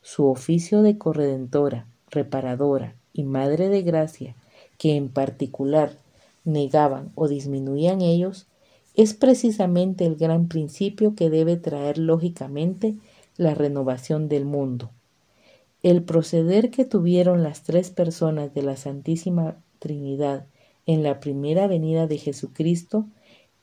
Su 0.04 0.28
oficio 0.28 0.84
de 0.84 1.00
corredentora, 1.00 1.88
reparadora 2.12 2.94
y 3.14 3.24
madre 3.24 3.68
de 3.68 3.82
gracia, 3.82 4.36
que 4.78 4.96
en 4.96 5.10
particular 5.10 5.94
negaban 6.46 7.12
o 7.16 7.28
disminuían 7.28 8.02
ellos, 8.02 8.46
es 8.94 9.16
precisamente 9.16 10.06
el 10.06 10.18
gran 10.18 10.50
principio 10.50 11.16
que 11.16 11.32
debe 11.32 11.58
traer 11.58 11.98
lógicamente 11.98 12.94
la 13.36 13.56
renovación 13.56 14.30
del 14.30 14.46
mundo. 14.46 14.92
El 15.82 16.04
proceder 16.04 16.70
que 16.70 16.86
tuvieron 16.86 17.42
las 17.42 17.64
tres 17.64 17.90
personas 17.90 18.54
de 18.54 18.62
la 18.62 18.78
Santísima 18.78 19.56
Trinidad 19.80 20.46
en 20.86 21.02
la 21.02 21.20
primera 21.20 21.66
venida 21.66 22.06
de 22.06 22.20
Jesucristo 22.20 23.08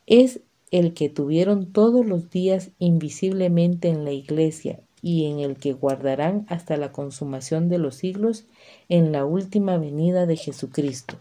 es 0.08 0.40
el 0.70 0.94
que 0.94 1.08
tuvieron 1.08 1.72
todos 1.72 2.04
los 2.06 2.30
días 2.30 2.70
invisiblemente 2.78 3.88
en 3.88 4.04
la 4.04 4.12
Iglesia 4.12 4.80
y 5.00 5.26
en 5.26 5.40
el 5.40 5.56
que 5.56 5.72
guardarán 5.72 6.46
hasta 6.48 6.76
la 6.76 6.92
consumación 6.92 7.68
de 7.68 7.78
los 7.78 7.96
siglos 7.96 8.46
en 8.88 9.12
la 9.12 9.25
última 9.25 9.78
venida 9.78 10.26
de 10.26 10.37
Jesucristo. 10.37 11.16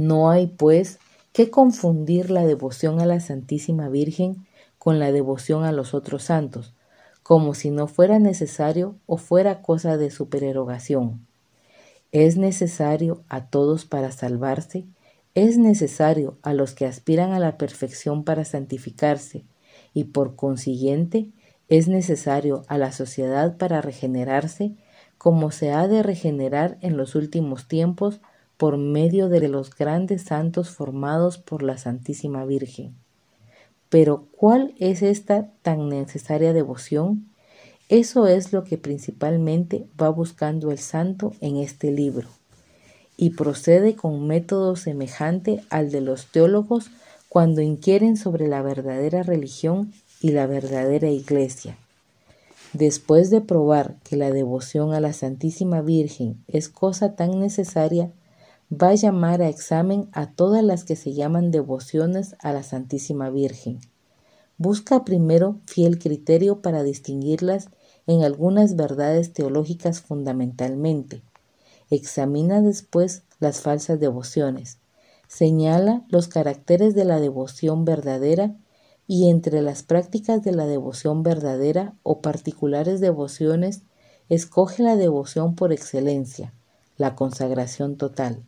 No 0.00 0.30
hay, 0.30 0.48
pues, 0.48 0.98
que 1.32 1.50
confundir 1.50 2.30
la 2.30 2.46
devoción 2.46 3.00
a 3.00 3.06
la 3.06 3.20
Santísima 3.20 3.88
Virgen 3.88 4.46
con 4.78 4.98
la 4.98 5.12
devoción 5.12 5.64
a 5.64 5.72
los 5.72 5.94
otros 5.94 6.24
santos, 6.24 6.74
como 7.22 7.54
si 7.54 7.70
no 7.70 7.86
fuera 7.86 8.18
necesario 8.18 8.96
o 9.06 9.16
fuera 9.16 9.62
cosa 9.62 9.96
de 9.96 10.10
supererogación. 10.10 11.26
Es 12.12 12.36
necesario 12.36 13.24
a 13.28 13.46
todos 13.46 13.84
para 13.86 14.12
salvarse, 14.12 14.84
es 15.34 15.58
necesario 15.58 16.38
a 16.42 16.54
los 16.54 16.74
que 16.74 16.86
aspiran 16.86 17.32
a 17.32 17.40
la 17.40 17.58
perfección 17.58 18.24
para 18.24 18.44
santificarse, 18.44 19.44
y 19.92 20.04
por 20.04 20.36
consiguiente 20.36 21.30
es 21.68 21.88
necesario 21.88 22.62
a 22.68 22.78
la 22.78 22.92
sociedad 22.92 23.56
para 23.56 23.80
regenerarse, 23.80 24.76
como 25.18 25.50
se 25.50 25.72
ha 25.72 25.88
de 25.88 26.02
regenerar 26.02 26.78
en 26.80 26.96
los 26.96 27.14
últimos 27.14 27.66
tiempos 27.66 28.20
por 28.56 28.76
medio 28.76 29.28
de 29.28 29.48
los 29.48 29.74
grandes 29.74 30.22
santos 30.22 30.70
formados 30.70 31.38
por 31.38 31.62
la 31.62 31.78
Santísima 31.78 32.44
Virgen. 32.44 32.94
Pero 33.88 34.26
¿cuál 34.36 34.74
es 34.78 35.02
esta 35.02 35.50
tan 35.62 35.88
necesaria 35.88 36.52
devoción? 36.52 37.28
Eso 37.88 38.26
es 38.26 38.52
lo 38.52 38.64
que 38.64 38.78
principalmente 38.78 39.86
va 40.00 40.08
buscando 40.08 40.70
el 40.70 40.78
santo 40.78 41.32
en 41.40 41.56
este 41.56 41.90
libro, 41.90 42.28
y 43.16 43.30
procede 43.30 43.94
con 43.94 44.26
método 44.26 44.76
semejante 44.76 45.62
al 45.70 45.90
de 45.90 46.00
los 46.00 46.26
teólogos 46.26 46.90
cuando 47.28 47.60
inquieren 47.60 48.16
sobre 48.16 48.48
la 48.48 48.62
verdadera 48.62 49.22
religión 49.22 49.92
y 50.20 50.30
la 50.30 50.46
verdadera 50.46 51.10
iglesia. 51.10 51.76
Después 52.72 53.30
de 53.30 53.40
probar 53.40 53.96
que 54.02 54.16
la 54.16 54.30
devoción 54.30 54.94
a 54.94 55.00
la 55.00 55.12
Santísima 55.12 55.80
Virgen 55.80 56.42
es 56.48 56.68
cosa 56.68 57.14
tan 57.14 57.38
necesaria, 57.38 58.10
va 58.72 58.88
a 58.88 58.94
llamar 58.94 59.42
a 59.42 59.48
examen 59.48 60.08
a 60.12 60.30
todas 60.30 60.64
las 60.64 60.84
que 60.84 60.96
se 60.96 61.12
llaman 61.12 61.50
devociones 61.50 62.34
a 62.40 62.52
la 62.52 62.62
Santísima 62.62 63.30
Virgen. 63.30 63.80
Busca 64.56 65.04
primero 65.04 65.60
fiel 65.66 65.98
criterio 65.98 66.62
para 66.62 66.82
distinguirlas 66.82 67.68
en 68.06 68.22
algunas 68.22 68.76
verdades 68.76 69.32
teológicas 69.32 70.00
fundamentalmente. 70.00 71.22
Examina 71.90 72.60
después 72.60 73.22
las 73.40 73.60
falsas 73.60 74.00
devociones. 74.00 74.78
Señala 75.28 76.04
los 76.08 76.28
caracteres 76.28 76.94
de 76.94 77.04
la 77.04 77.20
devoción 77.20 77.84
verdadera 77.84 78.54
y 79.06 79.28
entre 79.28 79.62
las 79.62 79.82
prácticas 79.82 80.42
de 80.42 80.52
la 80.52 80.66
devoción 80.66 81.22
verdadera 81.22 81.94
o 82.02 82.20
particulares 82.20 83.00
devociones, 83.00 83.82
escoge 84.28 84.82
la 84.82 84.96
devoción 84.96 85.54
por 85.54 85.72
excelencia, 85.72 86.52
la 86.96 87.14
consagración 87.14 87.96
total. 87.96 88.42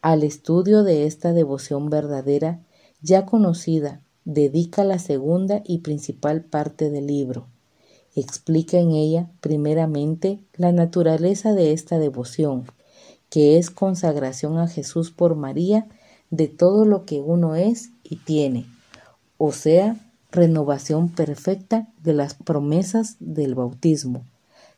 Al 0.00 0.22
estudio 0.22 0.82
de 0.82 1.06
esta 1.06 1.32
devoción 1.32 1.90
verdadera, 1.90 2.60
ya 3.02 3.26
conocida, 3.26 4.00
dedica 4.24 4.84
la 4.84 4.98
segunda 4.98 5.62
y 5.64 5.78
principal 5.78 6.42
parte 6.42 6.90
del 6.90 7.06
libro. 7.06 7.46
Explica 8.14 8.78
en 8.78 8.92
ella, 8.92 9.30
primeramente, 9.40 10.40
la 10.54 10.70
naturaleza 10.72 11.54
de 11.54 11.72
esta 11.72 11.98
devoción, 11.98 12.64
que 13.30 13.56
es 13.56 13.70
consagración 13.70 14.58
a 14.58 14.68
Jesús 14.68 15.10
por 15.10 15.34
María 15.34 15.86
de 16.30 16.48
todo 16.48 16.84
lo 16.84 17.06
que 17.06 17.20
uno 17.20 17.54
es 17.54 17.90
y 18.04 18.16
tiene, 18.16 18.66
o 19.38 19.52
sea, 19.52 19.96
renovación 20.30 21.08
perfecta 21.08 21.88
de 22.02 22.12
las 22.12 22.34
promesas 22.34 23.16
del 23.20 23.54
bautismo, 23.54 24.24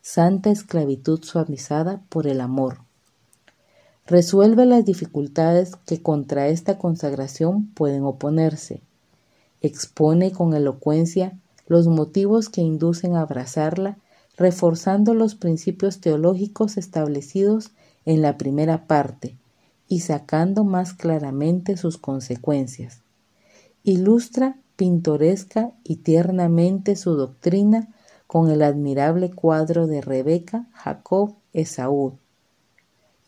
santa 0.03 0.51
esclavitud 0.51 1.23
suavizada 1.23 2.03
por 2.09 2.27
el 2.27 2.41
amor. 2.41 2.79
Resuelve 4.07 4.67
las 4.67 4.85
dificultades 4.85 5.77
que 5.87 6.03
contra 6.03 6.49
esta 6.49 6.77
consagración 6.77 7.67
pueden 7.69 8.05
oponerse. 8.05 8.83
Expone 9.63 10.31
con 10.31 10.55
elocuencia 10.55 11.39
los 11.67 11.87
motivos 11.87 12.49
que 12.49 12.61
inducen 12.61 13.17
a 13.17 13.23
abrazarla, 13.23 13.99
reforzando 14.37 15.15
los 15.15 15.35
principios 15.35 16.01
teológicos 16.01 16.77
establecidos 16.77 17.71
en 18.05 18.23
la 18.23 18.37
primera 18.37 18.87
parte 18.87 19.37
y 19.89 20.01
sacando 20.01 20.65
más 20.65 20.93
claramente 20.93 21.77
sus 21.77 21.99
consecuencias. 21.99 23.03
Ilustra 23.83 24.57
pintoresca 24.77 25.73
y 25.85 25.97
tiernamente 25.97 26.97
su 26.97 27.15
doctrina 27.15 27.89
con 28.27 28.51
el 28.51 28.63
admirable 28.63 29.31
cuadro 29.31 29.87
de 29.87 30.01
Rebeca, 30.01 30.67
Jacob, 30.73 31.35
Esaú, 31.53 32.19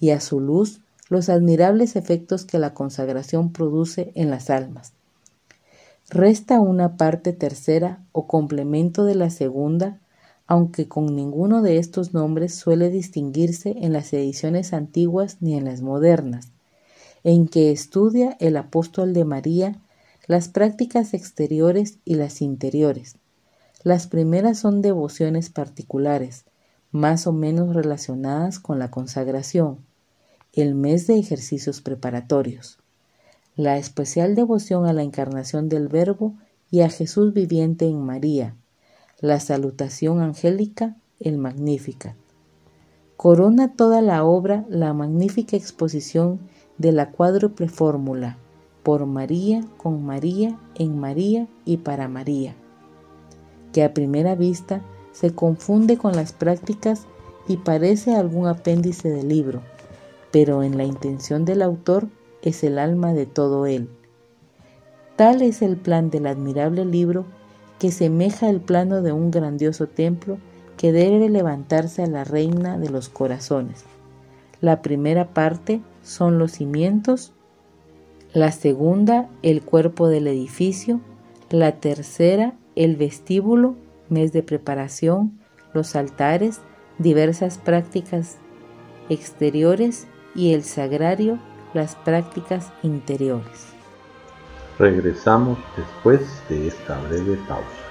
y 0.01 0.11
a 0.11 0.21
su 0.21 0.41
luz 0.41 0.81
los 1.09 1.29
admirables 1.29 1.95
efectos 1.95 2.45
que 2.45 2.59
la 2.59 2.75
consagración 2.75 3.53
produce 3.53 4.11
en 4.15 4.31
las 4.31 4.51
almas. 4.51 4.96
Resta 6.09 6.61
una 6.61 6.97
parte 6.97 7.33
tercera 7.33 8.01
o 8.13 8.29
complemento 8.29 9.05
de 9.05 9.17
la 9.17 9.29
segunda, 9.29 9.99
aunque 10.47 10.87
con 10.87 11.17
ninguno 11.17 11.63
de 11.63 11.79
estos 11.79 12.15
nombres 12.15 12.55
suele 12.55 12.91
distinguirse 12.91 13.75
en 13.81 13.93
las 13.93 14.13
ediciones 14.13 14.73
antiguas 14.73 15.39
ni 15.41 15.57
en 15.57 15.65
las 15.65 15.83
modernas, 15.83 16.53
en 17.25 17.49
que 17.49 17.73
estudia 17.73 18.37
el 18.39 18.57
apóstol 18.57 19.15
de 19.15 19.25
María 19.25 19.81
las 20.29 20.49
prácticas 20.49 21.13
exteriores 21.13 21.99
y 22.05 22.15
las 22.15 22.41
interiores. 22.41 23.17
Las 23.83 24.07
primeras 24.07 24.59
son 24.61 24.83
devociones 24.83 25.51
particulares, 25.51 26.45
más 26.93 27.27
o 27.27 27.33
menos 27.33 27.75
relacionadas 27.75 28.61
con 28.61 28.79
la 28.79 28.93
consagración, 28.93 29.79
el 30.53 30.77
mes 30.77 31.09
de 31.09 31.19
ejercicios 31.19 31.81
preparatorios, 31.81 32.79
la 33.57 33.79
especial 33.79 34.35
devoción 34.35 34.87
a 34.87 34.93
la 34.93 35.03
encarnación 35.03 35.69
del 35.69 35.89
Verbo 35.89 36.35
y 36.71 36.83
a 36.83 36.91
Jesús 36.91 37.33
viviente 37.33 37.87
en 37.87 38.05
María, 38.05 38.55
la 39.21 39.41
salutación 39.41 40.21
angélica, 40.21 40.97
el 41.21 41.39
Magnífica. 41.39 42.17
Corona 43.17 43.73
toda 43.73 44.03
la 44.03 44.25
obra 44.25 44.67
la 44.69 44.93
magnífica 44.93 45.57
exposición 45.57 46.39
de 46.77 46.93
la 46.93 47.11
cuádruple 47.11 47.69
fórmula 47.69 48.37
por 48.83 49.07
María, 49.07 49.65
con 49.79 50.05
María, 50.05 50.59
en 50.75 51.01
María 51.01 51.49
y 51.65 51.79
para 51.79 52.09
María, 52.09 52.55
que 53.73 53.83
a 53.83 53.95
primera 53.95 54.35
vista 54.35 54.83
se 55.13 55.35
confunde 55.35 55.97
con 55.97 56.15
las 56.15 56.33
prácticas 56.33 57.07
y 57.49 57.57
parece 57.57 58.15
algún 58.15 58.47
apéndice 58.47 59.09
del 59.09 59.29
libro, 59.29 59.63
pero 60.31 60.63
en 60.63 60.77
la 60.77 60.85
intención 60.85 61.47
del 61.47 61.63
autor 61.63 62.09
es 62.43 62.65
el 62.65 62.79
alma 62.79 63.13
de 63.13 63.27
todo 63.27 63.67
él. 63.67 63.89
Tal 65.17 65.43
es 65.43 65.63
el 65.63 65.77
plan 65.77 66.11
del 66.11 66.27
admirable 66.27 66.85
libro 66.85 67.25
que 67.79 67.91
semeja 67.91 68.49
el 68.49 68.61
plano 68.61 69.03
de 69.03 69.13
un 69.13 69.31
grandioso 69.31 69.87
templo 69.87 70.39
que 70.77 70.93
debe 70.93 71.29
levantarse 71.29 72.03
a 72.03 72.07
la 72.07 72.25
reina 72.25 72.79
de 72.79 72.91
los 72.91 73.09
corazones. 73.09 73.85
La 74.61 74.83
primera 74.83 75.35
parte 75.35 75.81
son 76.03 76.39
los 76.39 76.53
cimientos 76.53 77.33
la 78.37 78.53
segunda 78.53 79.31
el 79.43 79.63
cuerpo 79.63 80.09
del 80.09 80.27
edificio, 80.27 81.01
la 81.49 81.81
tercera 81.81 82.53
el 82.75 82.97
vestíbulo, 82.97 83.77
mes 84.11 84.31
de 84.31 84.43
preparación, 84.43 85.41
los 85.73 85.97
altares, 85.97 86.61
diversas 86.99 87.57
prácticas 87.57 88.37
exteriores 89.09 90.07
y 90.35 90.53
el 90.53 90.65
sagrario, 90.65 91.39
las 91.77 91.95
prácticas 91.95 92.73
interiores. 92.83 93.75
Regresamos 94.79 95.59
después 95.77 96.21
de 96.49 96.69
esta 96.69 96.99
breve 97.03 97.37
pausa. 97.47 97.86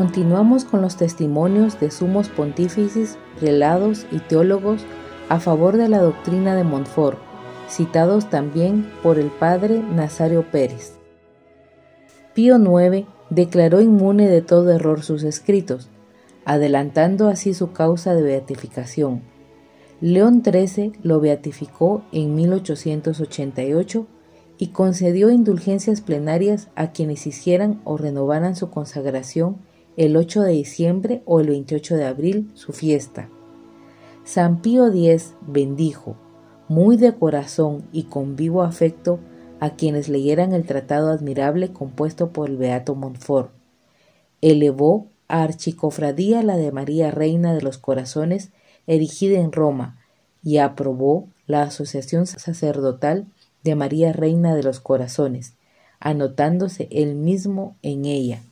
Continuamos 0.00 0.64
con 0.64 0.80
los 0.80 0.96
testimonios 0.96 1.78
de 1.78 1.90
sumos 1.90 2.30
pontífices, 2.30 3.18
prelados 3.38 4.06
y 4.10 4.20
teólogos 4.20 4.80
a 5.28 5.40
favor 5.40 5.76
de 5.76 5.90
la 5.90 5.98
doctrina 5.98 6.56
de 6.56 6.64
Montfort, 6.64 7.18
citados 7.68 8.30
también 8.30 8.90
por 9.02 9.18
el 9.18 9.26
padre 9.26 9.78
Nazario 9.78 10.50
Pérez. 10.50 10.94
Pío 12.32 12.56
IX 12.56 13.06
declaró 13.28 13.82
inmune 13.82 14.26
de 14.26 14.40
todo 14.40 14.72
error 14.72 15.02
sus 15.02 15.22
escritos, 15.22 15.90
adelantando 16.46 17.28
así 17.28 17.52
su 17.52 17.72
causa 17.72 18.14
de 18.14 18.22
beatificación. 18.22 19.20
León 20.00 20.42
XIII 20.42 20.92
lo 21.02 21.20
beatificó 21.20 22.04
en 22.10 22.34
1888 22.36 24.06
y 24.56 24.68
concedió 24.68 25.28
indulgencias 25.28 26.00
plenarias 26.00 26.68
a 26.74 26.90
quienes 26.92 27.26
hicieran 27.26 27.82
o 27.84 27.98
renovaran 27.98 28.56
su 28.56 28.70
consagración 28.70 29.68
el 29.96 30.16
8 30.16 30.42
de 30.42 30.52
diciembre 30.52 31.22
o 31.24 31.40
el 31.40 31.48
28 31.48 31.96
de 31.96 32.04
abril 32.04 32.50
su 32.54 32.72
fiesta. 32.72 33.28
San 34.24 34.62
Pío 34.62 34.86
X 34.88 35.34
bendijo, 35.40 36.16
muy 36.68 36.96
de 36.96 37.14
corazón 37.14 37.88
y 37.92 38.04
con 38.04 38.36
vivo 38.36 38.62
afecto, 38.62 39.18
a 39.58 39.70
quienes 39.70 40.08
leyeran 40.08 40.52
el 40.52 40.64
tratado 40.64 41.10
admirable 41.10 41.72
compuesto 41.72 42.30
por 42.30 42.48
el 42.48 42.56
Beato 42.56 42.94
Montfort. 42.94 43.50
Elevó 44.40 45.08
a 45.28 45.42
archicofradía 45.42 46.42
la 46.42 46.56
de 46.56 46.72
María 46.72 47.10
Reina 47.10 47.54
de 47.54 47.60
los 47.60 47.76
Corazones, 47.76 48.50
erigida 48.86 49.38
en 49.38 49.52
Roma, 49.52 49.98
y 50.42 50.58
aprobó 50.58 51.28
la 51.46 51.62
Asociación 51.62 52.26
Sacerdotal 52.26 53.26
de 53.62 53.74
María 53.74 54.12
Reina 54.12 54.54
de 54.54 54.62
los 54.62 54.80
Corazones, 54.80 55.54
anotándose 55.98 56.88
él 56.90 57.14
mismo 57.16 57.76
en 57.82 58.06
ella. 58.06 58.42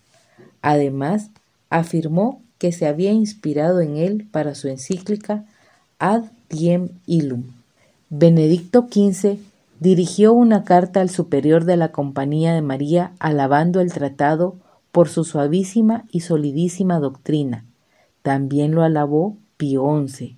Además, 0.63 1.31
afirmó 1.71 2.43
que 2.59 2.73
se 2.73 2.87
había 2.87 3.13
inspirado 3.13 3.81
en 3.81 3.97
él 3.97 4.27
para 4.31 4.55
su 4.55 4.69
encíclica 4.69 5.45
Ad 5.99 6.25
Diem 6.51 6.91
Illum. 7.07 7.45
Benedicto 8.11 8.89
XV 8.91 9.39
dirigió 9.81 10.33
una 10.33 10.65
carta 10.65 11.01
al 11.01 11.11
superior 11.11 11.65
de 11.65 11.77
la 11.77 11.93
Compañía 11.93 12.55
de 12.55 12.63
María 12.63 13.13
alabando 13.19 13.81
el 13.81 13.93
tratado 13.93 14.57
por 14.93 15.09
su 15.09 15.25
suavísima 15.25 16.05
y 16.11 16.21
solidísima 16.21 16.99
doctrina. 16.99 17.65
También 18.23 18.75
lo 18.75 18.83
alabó 18.83 19.37
Pío 19.57 19.85
XI. 20.07 20.37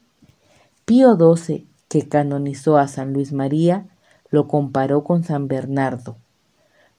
Pío 0.84 1.16
XII, 1.16 1.66
que 1.88 2.08
canonizó 2.08 2.76
a 2.76 2.88
San 2.88 3.12
Luis 3.12 3.32
María, 3.32 3.86
lo 4.30 4.48
comparó 4.48 5.04
con 5.04 5.24
San 5.24 5.48
Bernardo. 5.48 6.16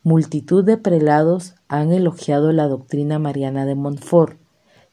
Multitud 0.03 0.63
de 0.63 0.77
prelados 0.77 1.55
han 1.67 1.91
elogiado 1.91 2.51
la 2.51 2.67
doctrina 2.67 3.19
mariana 3.19 3.65
de 3.65 3.75
Montfort, 3.75 4.39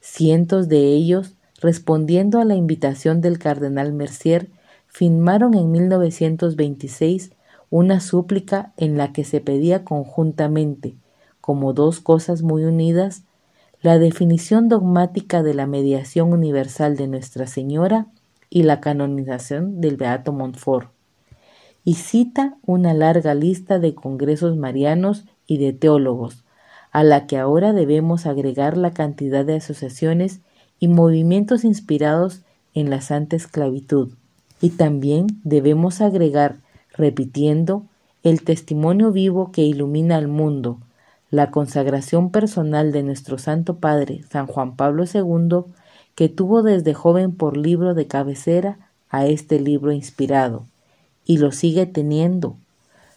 cientos 0.01 0.69
de 0.69 0.93
ellos, 0.93 1.35
respondiendo 1.61 2.41
a 2.41 2.45
la 2.45 2.55
invitación 2.55 3.21
del 3.21 3.39
cardenal 3.39 3.93
Mercier, 3.93 4.51
firmaron 4.87 5.55
en 5.55 5.71
1926 5.71 7.33
una 7.71 8.01
súplica 8.01 8.73
en 8.77 8.99
la 8.99 9.13
que 9.13 9.25
se 9.25 9.41
pedía 9.41 9.85
conjuntamente, 9.85 10.97
como 11.41 11.73
dos 11.73 12.01
cosas 12.01 12.43
muy 12.43 12.65
unidas, 12.65 13.23
la 13.81 13.99
definición 13.99 14.69
dogmática 14.69 15.43
de 15.43 15.55
la 15.55 15.67
mediación 15.67 16.33
universal 16.33 16.97
de 16.97 17.07
Nuestra 17.07 17.47
Señora 17.47 18.09
y 18.51 18.65
la 18.65 18.81
canonización 18.81 19.81
del 19.81 19.97
Beato 19.97 20.33
Montfort, 20.33 20.91
y 21.89 21.95
cita 21.95 22.59
una 22.67 22.93
larga 22.93 23.33
lista 23.33 23.79
de 23.79 23.95
congresos 23.95 24.59
marianos 24.59 25.25
y 25.47 25.57
de 25.57 25.73
teólogos, 25.73 26.45
a 26.93 27.03
la 27.03 27.27
que 27.27 27.39
ahora 27.39 27.73
debemos 27.73 28.27
agregar 28.27 28.77
la 28.77 28.91
cantidad 28.91 29.43
de 29.47 29.57
asociaciones 29.57 30.41
y 30.79 30.89
movimientos 30.89 31.65
inspirados 31.65 32.43
en 32.75 32.91
la 32.91 33.01
santa 33.01 33.37
esclavitud. 33.37 34.11
Y 34.61 34.69
también 34.69 35.29
debemos 35.45 36.03
agregar, 36.03 36.57
repitiendo, 36.93 37.87
el 38.23 38.43
testimonio 38.43 39.11
vivo 39.11 39.51
que 39.51 39.63
ilumina 39.63 40.17
al 40.17 40.29
mundo, 40.29 40.81
la 41.31 41.51
consagración 41.51 42.31
personal 42.31 42.93
de 42.93 43.03
nuestro 43.03 43.39
Santo 43.39 43.79
Padre, 43.79 44.25
San 44.31 44.47
Juan 44.47 44.77
Pablo 44.77 45.05
II, 45.07 45.73
que 46.15 46.29
tuvo 46.29 46.63
desde 46.63 46.93
joven 46.93 47.35
por 47.35 47.57
libro 47.57 47.95
de 47.95 48.07
cabecera 48.07 48.77
a 49.09 49.25
este 49.25 49.59
libro 49.59 49.91
inspirado, 49.91 50.67
y 51.29 51.37
lo 51.37 51.53
sigue 51.53 51.87
teniendo. 51.87 52.57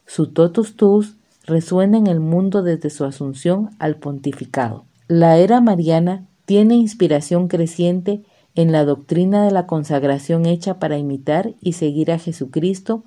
Su 0.06 0.28
totus 0.28 0.76
tus 0.76 1.16
resuena 1.46 1.98
en 1.98 2.06
el 2.06 2.20
mundo 2.20 2.62
desde 2.62 2.92
su 2.92 3.06
asunción 3.06 3.72
al 3.80 3.96
pontificado. 3.96 4.84
La 5.08 5.38
era 5.38 5.62
mariana 5.62 6.28
tiene 6.46 6.76
inspiración 6.76 7.48
creciente 7.48 8.22
en 8.54 8.74
la 8.74 8.84
doctrina 8.84 9.46
de 9.46 9.52
la 9.52 9.66
consagración 9.66 10.46
hecha 10.46 10.78
para 10.78 10.98
imitar 10.98 11.54
y 11.62 11.74
seguir 11.74 12.12
a 12.12 12.20
Jesucristo 12.20 13.04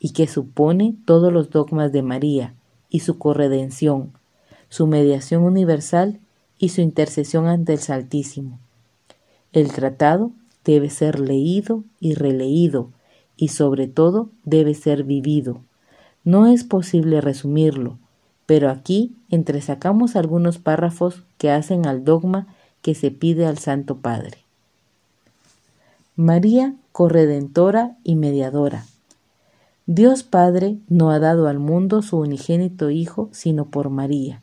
y 0.00 0.14
que 0.14 0.26
supone 0.26 0.96
todos 1.04 1.32
los 1.32 1.50
dogmas 1.50 1.92
de 1.92 2.02
María 2.02 2.54
y 2.88 3.00
su 3.00 3.18
corredención, 3.18 4.12
su 4.70 4.86
mediación 4.86 5.42
universal 5.42 6.18
y 6.58 6.70
su 6.70 6.80
intercesión 6.80 7.46
ante 7.46 7.74
el 7.74 7.80
Saltísimo. 7.80 8.58
El 9.52 9.70
tratado 9.70 10.30
debe 10.64 10.88
ser 10.88 11.20
leído 11.20 11.84
y 12.00 12.14
releído 12.14 12.90
y 13.36 13.48
sobre 13.48 13.86
todo 13.86 14.30
debe 14.44 14.74
ser 14.74 15.04
vivido. 15.04 15.60
No 16.24 16.46
es 16.46 16.64
posible 16.64 17.20
resumirlo, 17.20 17.98
pero 18.46 18.70
aquí 18.70 19.14
entresacamos 19.30 20.16
algunos 20.16 20.58
párrafos 20.58 21.22
que 21.38 21.50
hacen 21.50 21.86
al 21.86 22.04
dogma 22.04 22.46
que 22.82 22.94
se 22.94 23.10
pide 23.10 23.46
al 23.46 23.58
Santo 23.58 23.98
Padre. 23.98 24.38
María, 26.16 26.74
corredentora 26.92 27.96
y 28.02 28.16
mediadora. 28.16 28.86
Dios 29.84 30.22
Padre 30.22 30.78
no 30.88 31.10
ha 31.10 31.18
dado 31.18 31.46
al 31.46 31.58
mundo 31.58 32.02
su 32.02 32.18
unigénito 32.18 32.90
Hijo 32.90 33.28
sino 33.32 33.66
por 33.66 33.90
María, 33.90 34.42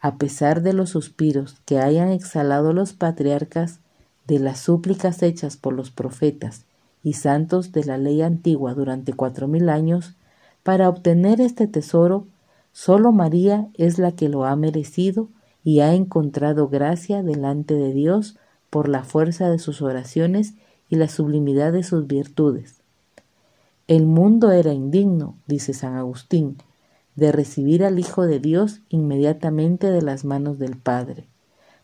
a 0.00 0.16
pesar 0.16 0.62
de 0.62 0.74
los 0.74 0.90
suspiros 0.90 1.56
que 1.64 1.80
hayan 1.80 2.10
exhalado 2.10 2.72
los 2.72 2.92
patriarcas, 2.92 3.80
de 4.26 4.40
las 4.40 4.60
súplicas 4.60 5.22
hechas 5.22 5.56
por 5.56 5.72
los 5.72 5.90
profetas 5.90 6.66
y 7.06 7.12
santos 7.12 7.70
de 7.70 7.84
la 7.84 7.98
ley 7.98 8.20
antigua 8.20 8.74
durante 8.74 9.12
cuatro 9.12 9.46
mil 9.46 9.68
años, 9.68 10.16
para 10.64 10.88
obtener 10.88 11.40
este 11.40 11.68
tesoro, 11.68 12.26
solo 12.72 13.12
María 13.12 13.68
es 13.74 14.00
la 14.00 14.10
que 14.10 14.28
lo 14.28 14.44
ha 14.44 14.56
merecido 14.56 15.28
y 15.62 15.78
ha 15.78 15.94
encontrado 15.94 16.66
gracia 16.66 17.22
delante 17.22 17.74
de 17.74 17.92
Dios 17.92 18.36
por 18.70 18.88
la 18.88 19.04
fuerza 19.04 19.48
de 19.48 19.60
sus 19.60 19.82
oraciones 19.82 20.54
y 20.88 20.96
la 20.96 21.06
sublimidad 21.06 21.72
de 21.72 21.84
sus 21.84 22.08
virtudes. 22.08 22.80
El 23.86 24.04
mundo 24.04 24.50
era 24.50 24.72
indigno, 24.72 25.36
dice 25.46 25.74
San 25.74 25.94
Agustín, 25.94 26.56
de 27.14 27.30
recibir 27.30 27.84
al 27.84 28.00
Hijo 28.00 28.26
de 28.26 28.40
Dios 28.40 28.80
inmediatamente 28.88 29.92
de 29.92 30.02
las 30.02 30.24
manos 30.24 30.58
del 30.58 30.76
Padre. 30.76 31.28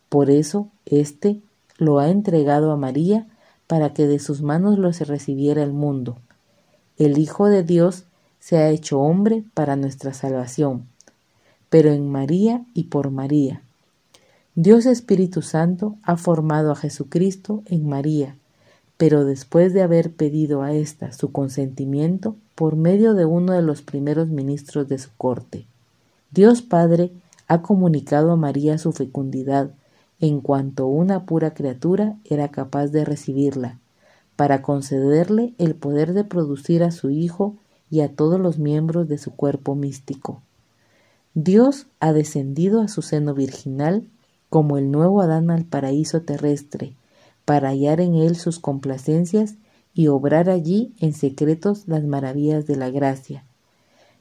Por 0.08 0.30
eso, 0.30 0.66
éste 0.84 1.38
lo 1.78 2.00
ha 2.00 2.10
entregado 2.10 2.72
a 2.72 2.76
María 2.76 3.28
para 3.72 3.94
que 3.94 4.06
de 4.06 4.18
sus 4.18 4.42
manos 4.42 4.78
lo 4.78 4.92
se 4.92 5.06
recibiera 5.06 5.62
el 5.62 5.72
mundo. 5.72 6.18
El 6.98 7.16
Hijo 7.16 7.46
de 7.46 7.62
Dios 7.62 8.04
se 8.38 8.58
ha 8.58 8.68
hecho 8.68 9.00
hombre 9.00 9.44
para 9.54 9.76
nuestra 9.76 10.12
salvación, 10.12 10.84
pero 11.70 11.90
en 11.90 12.06
María 12.06 12.66
y 12.74 12.82
por 12.82 13.10
María. 13.10 13.62
Dios 14.54 14.84
Espíritu 14.84 15.40
Santo 15.40 15.96
ha 16.02 16.18
formado 16.18 16.70
a 16.70 16.76
Jesucristo 16.76 17.62
en 17.64 17.88
María, 17.88 18.36
pero 18.98 19.24
después 19.24 19.72
de 19.72 19.80
haber 19.80 20.12
pedido 20.12 20.60
a 20.60 20.74
ésta 20.74 21.12
su 21.12 21.32
consentimiento, 21.32 22.36
por 22.54 22.76
medio 22.76 23.14
de 23.14 23.24
uno 23.24 23.54
de 23.54 23.62
los 23.62 23.80
primeros 23.80 24.28
ministros 24.28 24.86
de 24.86 24.98
su 24.98 25.08
corte. 25.16 25.64
Dios 26.30 26.60
Padre 26.60 27.10
ha 27.48 27.62
comunicado 27.62 28.32
a 28.32 28.36
María 28.36 28.76
su 28.76 28.92
fecundidad 28.92 29.70
en 30.22 30.40
cuanto 30.40 30.86
una 30.86 31.26
pura 31.26 31.52
criatura 31.52 32.16
era 32.24 32.48
capaz 32.48 32.86
de 32.86 33.04
recibirla, 33.04 33.80
para 34.36 34.62
concederle 34.62 35.52
el 35.58 35.74
poder 35.74 36.12
de 36.12 36.22
producir 36.22 36.84
a 36.84 36.92
su 36.92 37.10
Hijo 37.10 37.56
y 37.90 38.02
a 38.02 38.14
todos 38.14 38.38
los 38.38 38.60
miembros 38.60 39.08
de 39.08 39.18
su 39.18 39.32
cuerpo 39.32 39.74
místico. 39.74 40.40
Dios 41.34 41.88
ha 41.98 42.12
descendido 42.12 42.82
a 42.82 42.88
su 42.88 43.02
seno 43.02 43.34
virginal 43.34 44.06
como 44.48 44.78
el 44.78 44.92
nuevo 44.92 45.22
Adán 45.22 45.50
al 45.50 45.64
paraíso 45.64 46.22
terrestre, 46.22 46.94
para 47.44 47.70
hallar 47.70 48.00
en 48.00 48.14
él 48.14 48.36
sus 48.36 48.60
complacencias 48.60 49.56
y 49.92 50.06
obrar 50.06 50.48
allí 50.48 50.92
en 51.00 51.14
secretos 51.14 51.88
las 51.88 52.04
maravillas 52.04 52.68
de 52.68 52.76
la 52.76 52.90
gracia. 52.90 53.44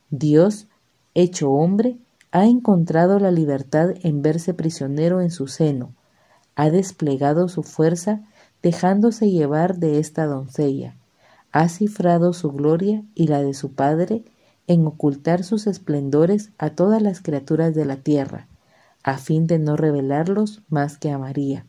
Dios, 0.09 0.65
hecho 1.13 1.51
hombre, 1.51 1.97
ha 2.31 2.45
encontrado 2.45 3.19
la 3.19 3.31
libertad 3.31 3.91
en 4.03 4.21
verse 4.21 4.53
prisionero 4.53 5.21
en 5.21 5.31
su 5.31 5.47
seno, 5.47 5.93
ha 6.55 6.69
desplegado 6.69 7.49
su 7.49 7.63
fuerza 7.63 8.21
dejándose 8.61 9.29
llevar 9.29 9.77
de 9.77 9.99
esta 9.99 10.25
doncella, 10.25 10.95
ha 11.51 11.67
cifrado 11.67 12.33
su 12.33 12.51
gloria 12.51 13.03
y 13.15 13.27
la 13.27 13.41
de 13.41 13.53
su 13.53 13.73
Padre 13.73 14.23
en 14.67 14.87
ocultar 14.87 15.43
sus 15.43 15.67
esplendores 15.67 16.51
a 16.57 16.69
todas 16.69 17.01
las 17.01 17.21
criaturas 17.21 17.75
de 17.75 17.85
la 17.85 17.97
tierra, 17.97 18.47
a 19.03 19.17
fin 19.17 19.47
de 19.47 19.59
no 19.59 19.75
revelarlos 19.75 20.61
más 20.69 20.97
que 20.97 21.11
a 21.11 21.17
María. 21.17 21.65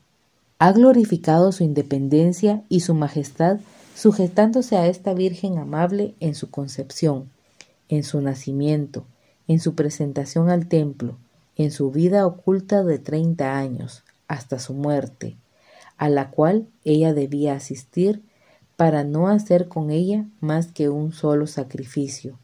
Ha 0.59 0.70
glorificado 0.72 1.51
su 1.51 1.64
independencia 1.64 2.62
y 2.68 2.81
su 2.81 2.94
majestad 2.94 3.59
sujetándose 3.96 4.77
a 4.77 4.87
esta 4.87 5.14
Virgen 5.14 5.59
amable 5.59 6.14
en 6.20 6.35
su 6.35 6.51
concepción, 6.51 7.31
en 7.88 8.05
su 8.05 8.20
nacimiento, 8.20 9.05
en 9.53 9.61
su 9.61 9.75
presentación 9.75 10.49
al 10.49 10.67
templo, 10.67 11.19
en 11.57 11.71
su 11.71 11.91
vida 11.91 12.27
oculta 12.27 12.83
de 12.83 12.99
treinta 12.99 13.59
años, 13.59 14.03
hasta 14.27 14.59
su 14.59 14.73
muerte, 14.73 15.37
a 15.99 16.09
la 16.09 16.31
cual 16.31 16.67
ella 16.85 17.12
debía 17.12 17.55
asistir 17.55 18.23
para 18.77 19.05
no 19.05 19.29
hacer 19.29 19.69
con 19.69 19.91
ella 19.91 20.25
más 20.41 20.73
que 20.73 20.88
un 20.88 21.12
solo 21.12 21.47
sacrificio, 21.47 22.38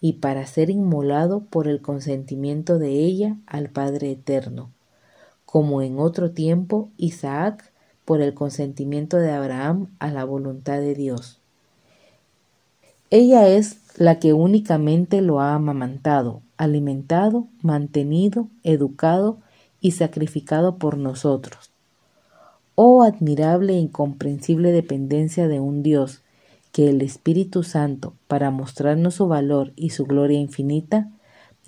y 0.00 0.14
para 0.14 0.46
ser 0.46 0.70
inmolado 0.70 1.40
por 1.40 1.66
el 1.66 1.80
consentimiento 1.80 2.78
de 2.78 2.90
ella 2.90 3.36
al 3.46 3.68
Padre 3.68 4.12
Eterno, 4.12 4.70
como 5.44 5.82
en 5.82 5.98
otro 5.98 6.30
tiempo 6.30 6.88
Isaac 6.96 7.72
por 8.04 8.20
el 8.20 8.32
consentimiento 8.32 9.16
de 9.16 9.32
Abraham 9.32 9.88
a 9.98 10.10
la 10.10 10.24
voluntad 10.24 10.78
de 10.78 10.94
Dios. 10.94 11.40
Ella 13.10 13.48
es 13.48 13.78
la 13.96 14.20
que 14.20 14.32
únicamente 14.32 15.20
lo 15.20 15.40
ha 15.40 15.54
amamantado, 15.54 16.42
alimentado, 16.56 17.46
mantenido, 17.62 18.48
educado 18.62 19.38
y 19.80 19.92
sacrificado 19.92 20.78
por 20.78 20.96
nosotros. 20.96 21.70
Oh 22.74 23.02
admirable 23.02 23.74
e 23.74 23.78
incomprensible 23.78 24.72
dependencia 24.72 25.48
de 25.48 25.60
un 25.60 25.82
Dios 25.82 26.22
que 26.72 26.90
el 26.90 27.02
Espíritu 27.02 27.62
Santo, 27.62 28.14
para 28.26 28.50
mostrarnos 28.50 29.14
su 29.14 29.28
valor 29.28 29.72
y 29.76 29.90
su 29.90 30.06
gloria 30.06 30.40
infinita, 30.40 31.08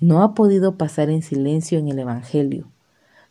no 0.01 0.21
ha 0.21 0.33
podido 0.33 0.75
pasar 0.75 1.09
en 1.09 1.21
silencio 1.21 1.79
en 1.79 1.87
el 1.87 1.99
Evangelio. 1.99 2.67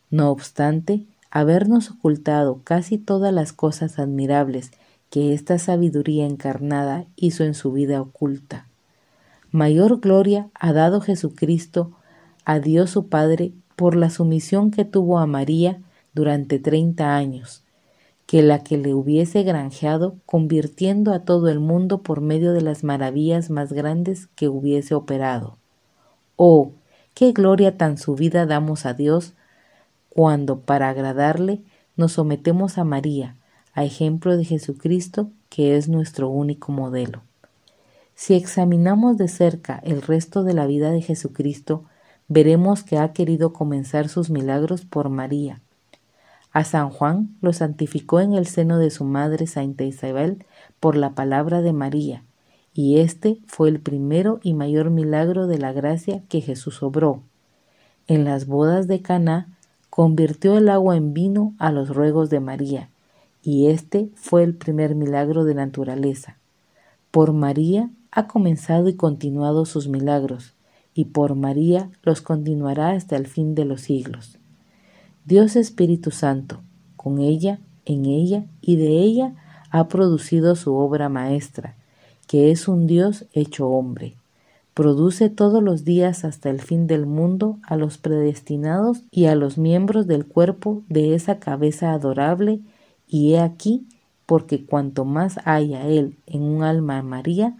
No 0.09 0.31
obstante, 0.31 1.05
habernos 1.29 1.91
ocultado 1.91 2.61
casi 2.63 2.97
todas 2.97 3.33
las 3.33 3.53
cosas 3.53 3.99
admirables 3.99 4.71
que 5.09 5.33
esta 5.33 5.59
sabiduría 5.59 6.25
encarnada 6.25 7.05
hizo 7.15 7.43
en 7.43 7.53
su 7.53 7.71
vida 7.71 8.01
oculta. 8.01 8.66
Mayor 9.51 10.01
gloria 10.01 10.49
ha 10.55 10.73
dado 10.73 10.99
Jesucristo 10.99 11.93
a 12.43 12.59
Dios 12.59 12.89
su 12.89 13.07
Padre 13.07 13.53
por 13.77 13.95
la 13.95 14.09
sumisión 14.09 14.71
que 14.71 14.83
tuvo 14.83 15.19
a 15.19 15.25
María 15.25 15.81
durante 16.13 16.59
treinta 16.59 17.15
años, 17.15 17.63
que 18.25 18.41
la 18.41 18.63
que 18.63 18.77
le 18.77 18.93
hubiese 18.93 19.43
granjeado 19.43 20.17
convirtiendo 20.25 21.13
a 21.13 21.19
todo 21.19 21.47
el 21.47 21.61
mundo 21.61 22.01
por 22.01 22.19
medio 22.19 22.51
de 22.51 22.61
las 22.61 22.83
maravillas 22.83 23.49
más 23.49 23.71
grandes 23.71 24.27
que 24.35 24.49
hubiese 24.49 24.95
operado. 24.95 25.57
Oh, 26.35 26.73
qué 27.13 27.31
gloria 27.31 27.77
tan 27.77 27.97
subida 27.97 28.45
damos 28.45 28.85
a 28.85 28.93
Dios 28.93 29.33
cuando 30.09 30.59
para 30.59 30.89
agradarle 30.89 31.61
nos 31.95 32.13
sometemos 32.13 32.77
a 32.77 32.83
María, 32.83 33.37
a 33.73 33.85
ejemplo 33.85 34.35
de 34.35 34.43
Jesucristo, 34.43 35.29
que 35.49 35.77
es 35.77 35.87
nuestro 35.87 36.27
único 36.27 36.73
modelo. 36.73 37.26
Si 38.17 38.33
examinamos 38.33 39.15
de 39.17 39.27
cerca 39.27 39.79
el 39.83 40.01
resto 40.01 40.43
de 40.43 40.55
la 40.55 40.65
vida 40.65 40.89
de 40.89 41.03
Jesucristo, 41.03 41.83
veremos 42.27 42.81
que 42.81 42.97
ha 42.97 43.13
querido 43.13 43.53
comenzar 43.53 44.09
sus 44.09 44.31
milagros 44.31 44.85
por 44.85 45.09
María. 45.09 45.61
A 46.51 46.63
San 46.63 46.89
Juan 46.89 47.37
lo 47.41 47.53
santificó 47.53 48.19
en 48.19 48.33
el 48.33 48.47
seno 48.47 48.79
de 48.79 48.89
su 48.89 49.05
madre 49.05 49.45
Santa 49.45 49.83
Isabel 49.83 50.43
por 50.79 50.97
la 50.97 51.11
palabra 51.11 51.61
de 51.61 51.73
María, 51.73 52.23
y 52.73 52.97
este 52.97 53.37
fue 53.45 53.69
el 53.69 53.79
primero 53.79 54.39
y 54.41 54.55
mayor 54.55 54.89
milagro 54.89 55.45
de 55.45 55.59
la 55.59 55.71
gracia 55.71 56.23
que 56.27 56.41
Jesús 56.41 56.81
obró. 56.81 57.21
En 58.07 58.25
las 58.25 58.47
bodas 58.47 58.87
de 58.87 59.03
Caná 59.03 59.55
convirtió 59.91 60.57
el 60.57 60.69
agua 60.69 60.97
en 60.97 61.13
vino 61.13 61.53
a 61.59 61.71
los 61.71 61.89
ruegos 61.89 62.31
de 62.31 62.39
María, 62.39 62.89
y 63.43 63.67
este 63.67 64.09
fue 64.15 64.43
el 64.43 64.55
primer 64.55 64.95
milagro 64.95 65.45
de 65.45 65.53
naturaleza. 65.53 66.37
Por 67.11 67.31
María 67.31 67.91
ha 68.17 68.25
comenzado 68.25 68.89
y 68.89 68.95
continuado 68.95 69.67
sus 69.67 69.87
milagros, 69.87 70.55
y 70.95 71.05
por 71.05 71.35
María 71.35 71.91
los 72.01 72.21
continuará 72.21 72.89
hasta 72.89 73.15
el 73.15 73.27
fin 73.27 73.53
de 73.53 73.63
los 73.63 73.81
siglos. 73.81 74.39
Dios 75.25 75.55
Espíritu 75.55 76.09
Santo, 76.09 76.61
con 76.95 77.19
ella, 77.19 77.59
en 77.85 78.07
ella 78.07 78.45
y 78.59 78.77
de 78.77 78.87
ella 78.87 79.35
ha 79.69 79.87
producido 79.87 80.55
su 80.55 80.73
obra 80.73 81.09
maestra, 81.09 81.75
que 82.25 82.49
es 82.49 82.67
un 82.67 82.87
Dios 82.87 83.25
hecho 83.33 83.69
hombre. 83.69 84.15
Produce 84.73 85.29
todos 85.29 85.61
los 85.61 85.85
días 85.85 86.25
hasta 86.25 86.49
el 86.49 86.59
fin 86.59 86.87
del 86.87 87.05
mundo 87.05 87.59
a 87.61 87.75
los 87.75 87.99
predestinados 87.99 89.03
y 89.11 89.25
a 89.25 89.35
los 89.35 89.59
miembros 89.59 90.07
del 90.07 90.25
cuerpo 90.25 90.81
de 90.89 91.13
esa 91.13 91.37
cabeza 91.37 91.93
adorable, 91.93 92.61
y 93.07 93.33
he 93.33 93.41
aquí, 93.41 93.85
porque 94.25 94.65
cuanto 94.65 95.05
más 95.05 95.39
haya 95.45 95.87
él 95.87 96.17
en 96.25 96.41
un 96.41 96.63
alma 96.63 97.03
María, 97.03 97.55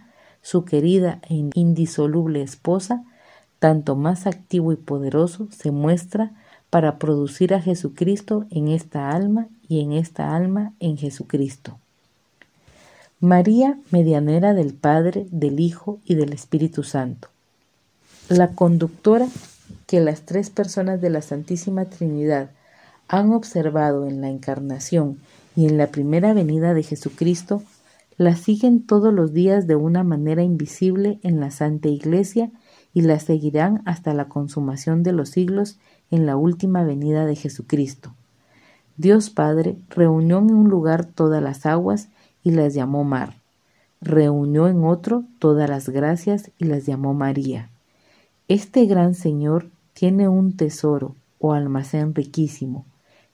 su 0.48 0.64
querida 0.64 1.20
e 1.28 1.34
indisoluble 1.52 2.40
esposa, 2.40 3.04
tanto 3.58 3.96
más 3.96 4.26
activo 4.26 4.72
y 4.72 4.76
poderoso 4.76 5.46
se 5.50 5.70
muestra 5.70 6.30
para 6.70 6.98
producir 6.98 7.52
a 7.52 7.60
Jesucristo 7.60 8.46
en 8.48 8.68
esta 8.68 9.10
alma 9.10 9.48
y 9.68 9.82
en 9.82 9.92
esta 9.92 10.34
alma 10.34 10.72
en 10.80 10.96
Jesucristo. 10.96 11.78
María, 13.20 13.78
medianera 13.90 14.54
del 14.54 14.72
Padre, 14.72 15.26
del 15.30 15.60
Hijo 15.60 15.98
y 16.06 16.14
del 16.14 16.32
Espíritu 16.32 16.82
Santo. 16.82 17.28
La 18.30 18.52
conductora 18.52 19.28
que 19.86 20.00
las 20.00 20.22
tres 20.22 20.48
personas 20.48 21.02
de 21.02 21.10
la 21.10 21.20
Santísima 21.20 21.84
Trinidad 21.84 22.48
han 23.06 23.34
observado 23.34 24.06
en 24.06 24.22
la 24.22 24.30
encarnación 24.30 25.18
y 25.56 25.66
en 25.66 25.76
la 25.76 25.88
primera 25.88 26.32
venida 26.32 26.72
de 26.72 26.84
Jesucristo, 26.84 27.62
la 28.18 28.34
siguen 28.34 28.82
todos 28.82 29.14
los 29.14 29.32
días 29.32 29.66
de 29.68 29.76
una 29.76 30.02
manera 30.02 30.42
invisible 30.42 31.20
en 31.22 31.38
la 31.38 31.52
Santa 31.52 31.88
Iglesia 31.88 32.50
y 32.92 33.02
la 33.02 33.20
seguirán 33.20 33.80
hasta 33.86 34.12
la 34.12 34.28
consumación 34.28 35.04
de 35.04 35.12
los 35.12 35.30
siglos 35.30 35.78
en 36.10 36.26
la 36.26 36.36
última 36.36 36.82
venida 36.82 37.26
de 37.26 37.36
Jesucristo. 37.36 38.12
Dios 38.96 39.30
Padre 39.30 39.76
reunió 39.88 40.38
en 40.38 40.52
un 40.52 40.68
lugar 40.68 41.04
todas 41.04 41.40
las 41.40 41.64
aguas 41.64 42.08
y 42.42 42.50
las 42.50 42.74
llamó 42.74 43.04
mar. 43.04 43.36
Reunió 44.00 44.66
en 44.66 44.84
otro 44.84 45.24
todas 45.38 45.70
las 45.70 45.88
gracias 45.88 46.50
y 46.58 46.64
las 46.64 46.86
llamó 46.86 47.14
María. 47.14 47.70
Este 48.48 48.86
gran 48.86 49.14
Señor 49.14 49.70
tiene 49.92 50.26
un 50.26 50.56
tesoro 50.56 51.14
o 51.38 51.52
almacén 51.52 52.16
riquísimo, 52.16 52.84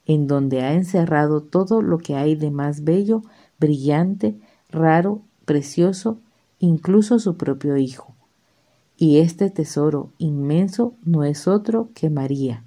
en 0.05 0.27
donde 0.27 0.61
ha 0.61 0.75
encerrado 0.75 1.41
todo 1.41 1.81
lo 1.81 1.97
que 1.97 2.17
hay 2.17 2.35
de 2.35 2.51
más 2.51 2.85
bello, 2.85 3.23
brillante, 3.59 4.37
raro, 4.75 5.23
precioso, 5.45 6.19
incluso 6.59 7.19
su 7.19 7.37
propio 7.37 7.77
Hijo. 7.77 8.15
Y 8.97 9.19
este 9.19 9.51
tesoro 9.51 10.11
inmenso 10.19 10.95
no 11.05 11.25
es 11.25 11.49
otro 11.49 11.89
que 11.95 12.11
María, 12.11 12.63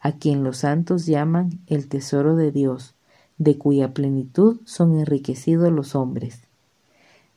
a 0.00 0.12
quien 0.12 0.44
los 0.44 0.58
santos 0.58 1.06
llaman 1.06 1.60
el 1.66 1.88
tesoro 1.88 2.36
de 2.36 2.50
Dios, 2.50 2.94
de 3.38 3.56
cuya 3.56 3.94
plenitud 3.94 4.60
son 4.64 4.98
enriquecidos 4.98 5.72
los 5.72 5.94
hombres. 5.94 6.40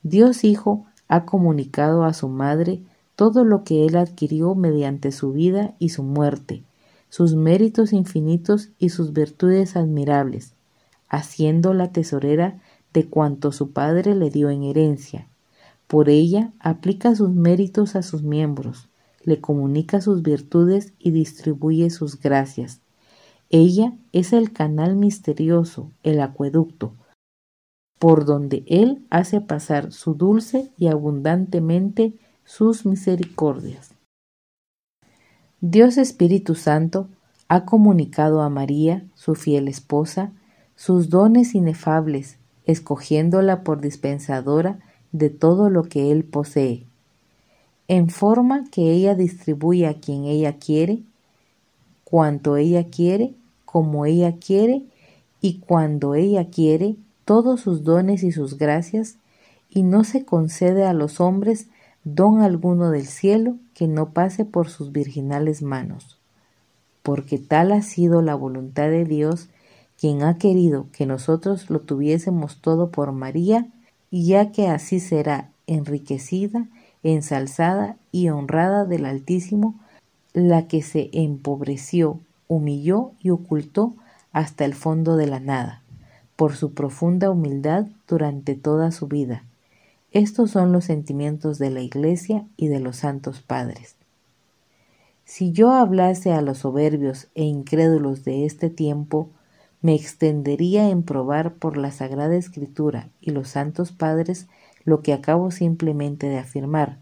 Dios 0.04 0.44
Hijo 0.44 0.86
ha 1.08 1.26
comunicado 1.26 2.04
a 2.04 2.14
su 2.14 2.28
Madre 2.28 2.82
todo 3.16 3.46
lo 3.46 3.64
que 3.64 3.86
Él 3.86 3.96
adquirió 3.96 4.56
mediante 4.56 5.12
su 5.12 5.32
vida 5.32 5.74
y 5.80 5.90
su 5.90 6.04
muerte, 6.04 6.64
sus 7.10 7.36
méritos 7.36 7.94
infinitos 7.94 8.70
y 8.78 8.90
sus 8.90 9.14
virtudes 9.14 9.78
admirables, 9.78 10.54
haciendo 11.08 11.74
la 11.74 11.92
tesorera 11.92 12.60
de 12.96 13.08
cuanto 13.08 13.52
su 13.52 13.70
Padre 13.74 14.16
le 14.16 14.32
dio 14.32 14.50
en 14.50 14.64
herencia 14.64 15.28
por 15.88 16.10
ella 16.10 16.52
aplica 16.60 17.16
sus 17.16 17.30
méritos 17.30 17.96
a 17.96 18.02
sus 18.02 18.24
miembros, 18.24 18.90
le 19.24 19.40
comunica 19.40 20.02
sus 20.02 20.24
virtudes 20.24 20.94
y 21.00 21.12
distribuye 21.12 21.90
sus 21.90 22.20
gracias. 22.20 22.82
Ella 23.50 23.94
es 24.12 24.34
el 24.34 24.52
canal 24.52 24.96
misterioso, 24.96 25.92
el 26.04 26.22
acueducto, 26.22 26.94
por 28.00 28.26
donde 28.26 28.64
Él 28.68 29.06
hace 29.10 29.42
pasar 29.42 29.92
su 29.92 30.16
dulce 30.16 30.72
y 30.78 30.88
abundantemente 30.88 32.14
sus 32.44 32.86
misericordias. 32.86 33.94
Dios 35.62 35.98
Espíritu 35.98 36.56
Santo 36.56 37.08
ha 37.48 37.66
comunicado 37.66 38.42
a 38.42 38.50
María, 38.50 39.06
su 39.14 39.36
fiel 39.36 39.68
esposa, 39.68 40.32
sus 40.76 41.10
dones 41.10 41.56
inefables, 41.56 42.38
escogiéndola 42.66 43.64
por 43.64 43.82
dispensadora 43.82 44.80
de 45.12 45.30
todo 45.30 45.70
lo 45.70 45.84
que 45.84 46.12
Él 46.12 46.24
posee, 46.24 46.86
en 47.88 48.10
forma 48.10 48.66
que 48.72 48.92
ella 48.92 49.16
distribuye 49.16 49.88
a 49.88 50.00
quien 50.00 50.26
ella 50.26 50.58
quiere, 50.58 51.04
cuanto 52.04 52.58
ella 52.58 52.86
quiere, 52.86 53.34
como 53.66 54.06
ella 54.06 54.38
quiere 54.38 54.84
y 55.42 55.60
cuando 55.60 56.16
ella 56.16 56.50
quiere, 56.50 56.96
todos 57.26 57.62
sus 57.62 57.84
dones 57.84 58.24
y 58.24 58.32
sus 58.32 58.58
gracias, 58.58 59.18
y 59.70 59.84
no 59.84 60.04
se 60.04 60.26
concede 60.26 60.86
a 60.86 60.94
los 60.94 61.20
hombres 61.20 61.68
don 62.04 62.42
alguno 62.42 62.92
del 62.92 63.08
cielo 63.08 63.58
que 63.74 63.88
no 63.88 64.12
pase 64.12 64.46
por 64.46 64.70
sus 64.70 64.92
virginales 64.92 65.62
manos, 65.62 66.20
porque 67.04 67.38
tal 67.38 67.72
ha 67.72 67.82
sido 67.82 68.22
la 68.22 68.36
voluntad 68.36 68.90
de 68.90 69.06
Dios, 69.06 69.50
quien 70.00 70.24
ha 70.24 70.38
querido 70.38 70.88
que 70.92 71.06
nosotros 71.06 71.70
lo 71.70 71.82
tuviésemos 71.82 72.58
todo 72.62 72.90
por 72.90 73.12
María, 73.12 73.68
y 74.12 74.28
ya 74.28 74.52
que 74.52 74.68
así 74.68 75.00
será 75.00 75.50
enriquecida, 75.68 76.68
ensalzada 77.04 77.98
y 78.12 78.30
honrada 78.30 78.86
del 78.86 79.06
Altísimo, 79.06 79.76
la 80.34 80.68
que 80.68 80.82
se 80.82 81.10
empobreció, 81.14 82.20
humilló 82.48 83.12
y 83.22 83.30
ocultó 83.30 83.94
hasta 84.32 84.66
el 84.66 84.74
fondo 84.74 85.16
de 85.16 85.28
la 85.28 85.40
nada, 85.40 85.82
por 86.36 86.56
su 86.56 86.74
profunda 86.74 87.30
humildad 87.30 87.88
durante 88.08 88.56
toda 88.56 88.92
su 88.92 89.08
vida. 89.08 89.44
Estos 90.12 90.52
son 90.52 90.72
los 90.72 90.86
sentimientos 90.86 91.58
de 91.58 91.70
la 91.70 91.82
Iglesia 91.82 92.46
y 92.58 92.68
de 92.68 92.80
los 92.80 92.98
santos 92.98 93.42
padres. 93.42 93.96
Si 95.26 95.52
yo 95.52 95.72
hablase 95.72 96.32
a 96.32 96.42
los 96.42 96.60
soberbios 96.60 97.28
e 97.34 97.44
incrédulos 97.44 98.24
de 98.24 98.46
este 98.46 98.70
tiempo, 98.70 99.30
me 99.86 99.94
extendería 99.94 100.90
en 100.90 101.04
probar 101.04 101.54
por 101.54 101.78
la 101.78 101.92
Sagrada 101.92 102.36
Escritura 102.36 103.10
y 103.22 103.30
los 103.30 103.50
Santos 103.50 103.92
Padres 103.92 104.48
lo 104.84 105.04
que 105.04 105.14
acabo 105.14 105.52
simplemente 105.52 106.28
de 106.28 106.40
afirmar, 106.40 106.98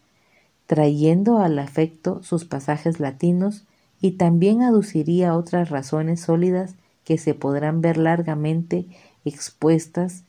trayendo 0.66 1.40
al 1.40 1.60
afecto 1.60 2.22
sus 2.24 2.44
pasajes 2.44 3.00
latinos 3.00 3.64
y 4.02 4.12
también 4.12 4.64
aduciría 4.64 5.34
otras 5.34 5.70
razones 5.70 6.20
sólidas 6.20 6.76
que 7.06 7.18
se 7.18 7.34
podrán 7.34 7.80
ver 7.80 7.96
largamente 7.96 8.86
expuestas 9.24 10.26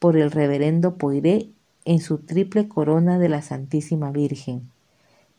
por 0.00 0.16
el 0.16 0.32
reverendo 0.32 0.96
Poiré 0.96 1.48
en 1.84 2.00
su 2.00 2.18
triple 2.18 2.66
corona 2.66 3.20
de 3.20 3.28
la 3.28 3.40
Santísima 3.40 4.10
Virgen. 4.10 4.68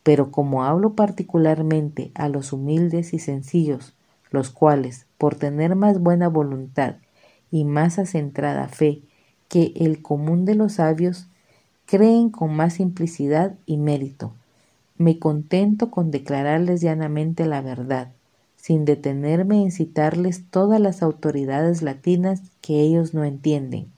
Pero 0.04 0.32
como 0.32 0.64
hablo 0.64 0.94
particularmente 0.94 2.12
a 2.16 2.30
los 2.30 2.54
humildes 2.54 3.14
y 3.14 3.20
sencillos, 3.20 3.94
los 4.32 4.52
cuales, 4.52 5.06
por 5.20 5.36
tener 5.36 5.76
más 5.76 6.00
buena 6.00 6.30
voluntad 6.30 6.96
y 7.52 7.66
más 7.66 8.00
acentrada 8.00 8.68
fe 8.70 9.04
que 9.50 9.74
el 9.76 10.02
común 10.02 10.46
de 10.46 10.56
los 10.56 10.74
sabios, 10.74 11.28
creen 11.86 12.30
con 12.30 12.56
más 12.56 12.76
simplicidad 12.76 13.56
y 13.66 13.78
mérito. 13.78 14.34
Me 14.98 15.20
contento 15.20 15.92
con 15.92 16.10
declararles 16.10 16.82
llanamente 16.82 17.46
la 17.46 17.62
verdad, 17.62 18.12
sin 18.56 18.86
detenerme 18.86 19.62
en 19.62 19.72
citarles 19.72 20.46
todas 20.50 20.80
las 20.80 21.02
autoridades 21.02 21.82
latinas 21.82 22.42
que 22.62 22.82
ellos 22.82 23.14
no 23.14 23.24
entienden, 23.24 23.92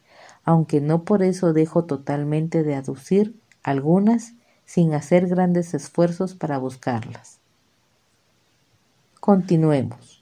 aunque 0.44 0.82
no 0.82 1.04
por 1.04 1.22
eso 1.22 1.54
dejo 1.54 1.84
totalmente 1.84 2.64
de 2.64 2.76
aducir 2.76 3.36
algunas 3.62 4.34
sin 4.66 4.94
hacer 4.94 5.28
grandes 5.28 5.74
esfuerzos 5.74 6.34
para 6.34 6.58
buscarlas. 6.58 7.40
Continuemos. 9.20 10.21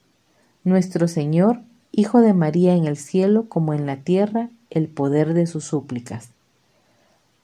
Nuestro 0.69 1.08
Señor, 1.08 1.62
Hijo 1.91 2.21
de 2.21 2.36
María 2.36 2.75
en 2.75 2.86
el 2.86 2.95
cielo 2.95 3.49
como 3.49 3.73
en 3.73 3.88
la 3.88 4.03
tierra, 4.03 4.51
el 4.69 4.88
poder 4.88 5.34
de 5.34 5.47
sus 5.47 5.63
súplicas. 5.63 6.29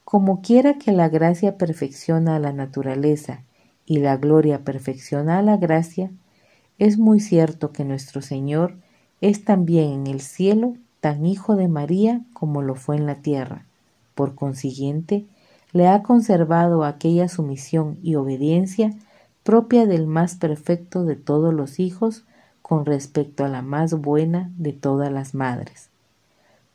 Como 0.03 0.43
quiera 0.43 0.75
que 0.75 0.91
la 0.91 1.09
gracia 1.09 1.57
perfecciona 1.57 2.35
a 2.35 2.39
la 2.39 2.53
naturaleza 2.53 3.41
y 3.83 3.97
la 3.97 4.15
gloria 4.17 4.63
perfecciona 4.63 5.39
a 5.39 5.41
la 5.41 5.57
gracia, 5.57 6.11
es 6.77 6.99
muy 6.99 7.19
cierto 7.19 7.71
que 7.71 7.83
nuestro 7.83 8.21
Señor 8.21 8.75
es 9.21 9.43
también 9.43 9.91
en 9.91 10.05
el 10.05 10.21
cielo 10.21 10.75
tan 11.01 11.25
hijo 11.25 11.55
de 11.55 11.67
María 11.67 12.21
como 12.31 12.61
lo 12.61 12.75
fue 12.75 12.95
en 12.95 13.07
la 13.07 13.15
tierra. 13.15 13.65
Por 14.13 14.35
consiguiente, 14.35 15.25
le 15.73 15.87
ha 15.87 16.03
conservado 16.03 16.83
aquella 16.83 17.27
sumisión 17.27 17.97
y 18.03 18.13
obediencia 18.13 18.93
propia 19.41 19.87
del 19.87 20.05
más 20.05 20.35
perfecto 20.35 21.05
de 21.05 21.15
todos 21.15 21.51
los 21.51 21.79
hijos 21.79 22.23
con 22.67 22.83
respecto 22.83 23.45
a 23.45 23.47
la 23.47 23.61
más 23.61 23.93
buena 23.93 24.49
de 24.57 24.73
todas 24.73 25.11
las 25.11 25.35
madres. 25.35 25.89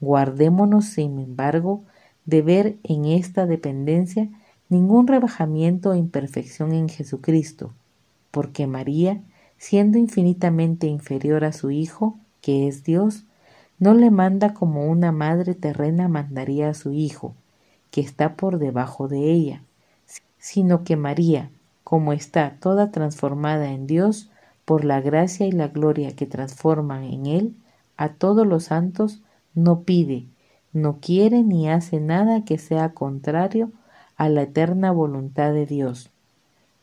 Guardémonos, 0.00 0.84
sin 0.84 1.18
embargo, 1.18 1.82
de 2.26 2.42
ver 2.42 2.76
en 2.84 3.06
esta 3.06 3.44
dependencia 3.44 4.28
ningún 4.68 5.08
rebajamiento 5.08 5.90
o 5.90 5.96
imperfección 5.96 6.74
en 6.74 6.88
Jesucristo, 6.88 7.72
porque 8.30 8.68
María, 8.68 9.20
siendo 9.58 9.98
infinitamente 9.98 10.86
inferior 10.86 11.42
a 11.44 11.52
su 11.52 11.72
Hijo, 11.72 12.16
que 12.40 12.68
es 12.68 12.84
Dios, 12.84 13.24
no 13.80 13.92
le 13.92 14.12
manda 14.12 14.54
como 14.54 14.86
una 14.86 15.10
madre 15.10 15.56
terrena 15.56 16.06
mandaría 16.06 16.68
a 16.68 16.74
su 16.74 16.92
Hijo, 16.92 17.34
que 17.90 18.00
está 18.00 18.36
por 18.36 18.60
debajo 18.60 19.08
de 19.08 19.32
ella, 19.32 19.64
sino 20.38 20.84
que 20.84 20.94
María, 20.94 21.50
como 21.82 22.12
está 22.12 22.58
toda 22.60 22.92
transformada 22.92 23.72
en 23.72 23.88
Dios, 23.88 24.29
por 24.70 24.84
la 24.84 25.00
gracia 25.00 25.48
y 25.48 25.50
la 25.50 25.66
gloria 25.66 26.14
que 26.14 26.26
transforman 26.26 27.02
en 27.02 27.26
Él, 27.26 27.54
a 27.96 28.10
todos 28.10 28.46
los 28.46 28.66
santos 28.66 29.20
no 29.52 29.80
pide, 29.80 30.26
no 30.72 30.98
quiere 31.00 31.42
ni 31.42 31.68
hace 31.68 31.98
nada 31.98 32.44
que 32.44 32.56
sea 32.56 32.90
contrario 32.90 33.72
a 34.16 34.28
la 34.28 34.42
eterna 34.42 34.92
voluntad 34.92 35.52
de 35.52 35.66
Dios. 35.66 36.10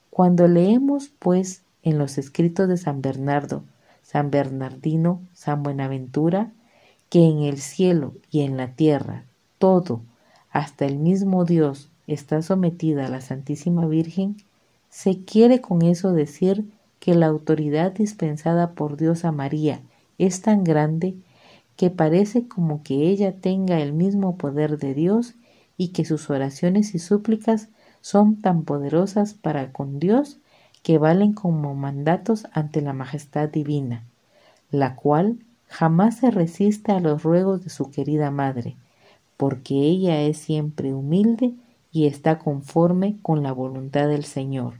Cuando 0.09 0.49
leemos, 0.49 1.13
pues, 1.17 1.61
en 1.81 1.97
los 1.97 2.17
escritos 2.17 2.67
de 2.67 2.75
San 2.75 3.01
Bernardo, 3.01 3.63
San 4.03 4.31
Bernardino, 4.31 5.21
San 5.31 5.63
Buenaventura, 5.63 6.51
que 7.07 7.25
en 7.25 7.43
el 7.43 7.57
cielo 7.57 8.15
y 8.29 8.41
en 8.41 8.57
la 8.57 8.67
tierra 8.67 9.23
todo, 9.59 10.01
hasta 10.51 10.85
el 10.85 10.97
mismo 10.97 11.45
Dios, 11.45 11.87
está 12.05 12.41
sometida 12.41 13.05
a 13.05 13.09
la 13.09 13.21
Santísima 13.21 13.87
Virgen, 13.87 14.35
se 14.89 15.23
quiere 15.23 15.61
con 15.61 15.83
eso 15.83 16.11
decir 16.11 16.65
que 16.99 17.15
la 17.15 17.27
autoridad 17.27 17.91
dispensada 17.91 18.71
por 18.71 18.97
Dios 18.97 19.25
a 19.25 19.31
María 19.31 19.81
es 20.17 20.41
tan 20.41 20.63
grande 20.63 21.15
que 21.75 21.89
parece 21.89 22.47
como 22.47 22.83
que 22.83 23.07
ella 23.09 23.39
tenga 23.39 23.79
el 23.79 23.93
mismo 23.93 24.37
poder 24.37 24.77
de 24.77 24.93
Dios 24.93 25.35
y 25.77 25.89
que 25.89 26.05
sus 26.05 26.29
oraciones 26.29 26.95
y 26.95 26.99
súplicas 26.99 27.69
son 28.01 28.41
tan 28.41 28.63
poderosas 28.63 29.33
para 29.33 29.71
con 29.71 29.99
Dios 29.99 30.39
que 30.81 30.97
valen 30.97 31.33
como 31.33 31.75
mandatos 31.75 32.47
ante 32.51 32.81
la 32.81 32.93
majestad 32.93 33.49
divina, 33.49 34.05
la 34.71 34.95
cual 34.95 35.37
jamás 35.67 36.17
se 36.17 36.31
resiste 36.31 36.91
a 36.91 36.99
los 36.99 37.23
ruegos 37.23 37.63
de 37.63 37.69
su 37.69 37.91
querida 37.91 38.31
madre, 38.31 38.75
porque 39.35 39.75
ella 39.75 40.21
es 40.21 40.37
siempre 40.37 40.93
humilde 40.93 41.53
y 41.91 42.07
está 42.07 42.39
conforme 42.39 43.17
con 43.21 43.43
la 43.43 43.51
voluntad 43.51 44.07
del 44.07 44.23
Señor. 44.23 44.75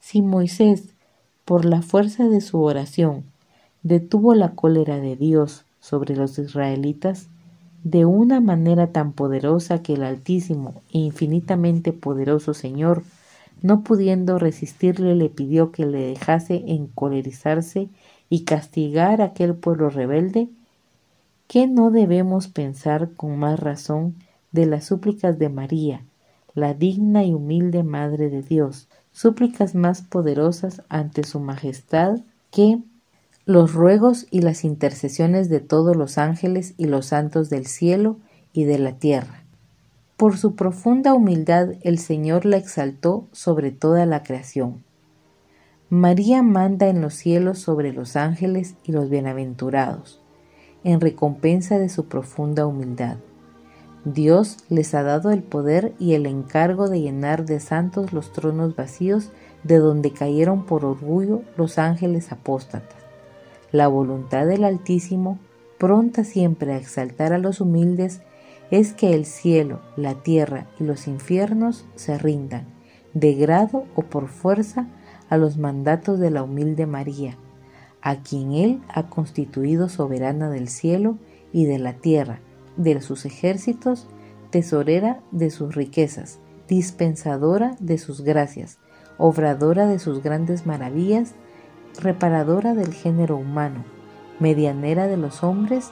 Si 0.00 0.20
Moisés, 0.20 0.94
por 1.48 1.64
la 1.64 1.80
fuerza 1.80 2.28
de 2.28 2.42
su 2.42 2.60
oración, 2.60 3.24
detuvo 3.82 4.34
la 4.34 4.50
cólera 4.50 5.00
de 5.00 5.16
Dios 5.16 5.64
sobre 5.80 6.14
los 6.14 6.38
israelitas 6.38 7.28
de 7.82 8.04
una 8.04 8.42
manera 8.42 8.88
tan 8.88 9.12
poderosa 9.12 9.80
que 9.80 9.94
el 9.94 10.02
Altísimo 10.02 10.82
e 10.92 10.98
infinitamente 10.98 11.94
poderoso 11.94 12.52
Señor, 12.52 13.02
no 13.62 13.82
pudiendo 13.82 14.38
resistirle, 14.38 15.14
le 15.14 15.30
pidió 15.30 15.72
que 15.72 15.86
le 15.86 16.08
dejase 16.08 16.64
encolerizarse 16.66 17.88
y 18.28 18.44
castigar 18.44 19.22
a 19.22 19.28
aquel 19.28 19.54
pueblo 19.54 19.88
rebelde? 19.88 20.50
¿Qué 21.46 21.66
no 21.66 21.90
debemos 21.90 22.48
pensar 22.48 23.12
con 23.16 23.38
más 23.38 23.58
razón 23.58 24.16
de 24.52 24.66
las 24.66 24.84
súplicas 24.84 25.38
de 25.38 25.48
María, 25.48 26.02
la 26.52 26.74
digna 26.74 27.24
y 27.24 27.32
humilde 27.32 27.84
Madre 27.84 28.28
de 28.28 28.42
Dios, 28.42 28.87
súplicas 29.18 29.74
más 29.74 30.02
poderosas 30.02 30.82
ante 30.88 31.24
su 31.24 31.40
majestad 31.40 32.20
que 32.52 32.78
los 33.46 33.74
ruegos 33.74 34.28
y 34.30 34.42
las 34.42 34.62
intercesiones 34.62 35.48
de 35.48 35.58
todos 35.58 35.96
los 35.96 36.18
ángeles 36.18 36.74
y 36.76 36.84
los 36.84 37.06
santos 37.06 37.50
del 37.50 37.66
cielo 37.66 38.18
y 38.52 38.62
de 38.62 38.78
la 38.78 38.92
tierra. 38.92 39.42
Por 40.16 40.38
su 40.38 40.54
profunda 40.54 41.14
humildad 41.14 41.70
el 41.82 41.98
Señor 41.98 42.44
la 42.44 42.58
exaltó 42.58 43.26
sobre 43.32 43.72
toda 43.72 44.06
la 44.06 44.22
creación. 44.22 44.84
María 45.90 46.44
manda 46.44 46.86
en 46.86 47.00
los 47.00 47.14
cielos 47.14 47.58
sobre 47.58 47.92
los 47.92 48.14
ángeles 48.14 48.76
y 48.84 48.92
los 48.92 49.10
bienaventurados, 49.10 50.22
en 50.84 51.00
recompensa 51.00 51.80
de 51.80 51.88
su 51.88 52.06
profunda 52.06 52.66
humildad. 52.66 53.16
Dios 54.14 54.56
les 54.70 54.94
ha 54.94 55.02
dado 55.02 55.32
el 55.32 55.42
poder 55.42 55.92
y 55.98 56.14
el 56.14 56.24
encargo 56.24 56.88
de 56.88 57.00
llenar 57.00 57.44
de 57.44 57.60
santos 57.60 58.14
los 58.14 58.32
tronos 58.32 58.74
vacíos 58.74 59.30
de 59.64 59.76
donde 59.76 60.12
cayeron 60.12 60.64
por 60.64 60.86
orgullo 60.86 61.42
los 61.58 61.78
ángeles 61.78 62.32
apóstatas. 62.32 62.96
La 63.70 63.86
voluntad 63.86 64.46
del 64.46 64.64
Altísimo, 64.64 65.38
pronta 65.76 66.24
siempre 66.24 66.72
a 66.72 66.78
exaltar 66.78 67.34
a 67.34 67.38
los 67.38 67.60
humildes, 67.60 68.22
es 68.70 68.94
que 68.94 69.12
el 69.12 69.26
cielo, 69.26 69.80
la 69.96 70.14
tierra 70.14 70.66
y 70.80 70.84
los 70.84 71.06
infiernos 71.06 71.84
se 71.94 72.16
rindan, 72.16 72.64
de 73.12 73.34
grado 73.34 73.84
o 73.94 74.02
por 74.02 74.28
fuerza, 74.28 74.86
a 75.28 75.36
los 75.36 75.58
mandatos 75.58 76.18
de 76.18 76.30
la 76.30 76.42
humilde 76.42 76.86
María, 76.86 77.36
a 78.00 78.22
quien 78.22 78.52
Él 78.52 78.80
ha 78.88 79.10
constituido 79.10 79.90
soberana 79.90 80.48
del 80.48 80.68
cielo 80.68 81.18
y 81.52 81.66
de 81.66 81.78
la 81.78 81.92
tierra, 81.92 82.40
de 82.78 83.02
sus 83.02 83.26
ejércitos, 83.26 84.06
tesorera 84.50 85.20
de 85.30 85.50
sus 85.50 85.74
riquezas, 85.74 86.38
dispensadora 86.68 87.76
de 87.80 87.98
sus 87.98 88.22
gracias, 88.22 88.78
obradora 89.18 89.86
de 89.86 89.98
sus 89.98 90.22
grandes 90.22 90.64
maravillas, 90.64 91.34
reparadora 92.00 92.74
del 92.74 92.94
género 92.94 93.36
humano, 93.36 93.84
medianera 94.38 95.06
de 95.08 95.16
los 95.16 95.42
hombres, 95.42 95.90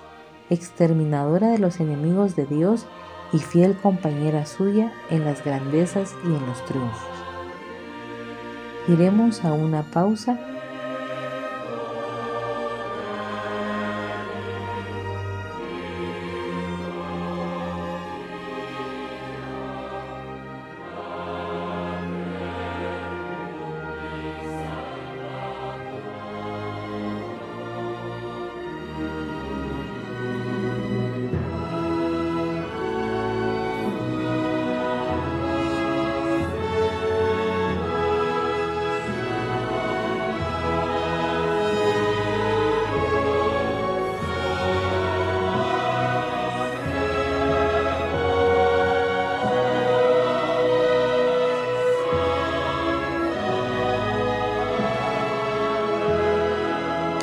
exterminadora 0.49 1.49
de 1.49 1.59
los 1.59 1.81
enemigos 1.81 2.37
de 2.37 2.47
Dios 2.47 2.87
y 3.33 3.39
fiel 3.39 3.77
compañera 3.77 4.47
suya 4.47 4.93
en 5.11 5.25
las 5.25 5.45
grandezas 5.45 6.15
y 6.25 6.29
en 6.29 6.47
los 6.47 6.65
triunfos. 6.65 7.03
Iremos 8.89 9.45
a 9.45 9.53
una 9.53 9.83
pausa 9.83 10.39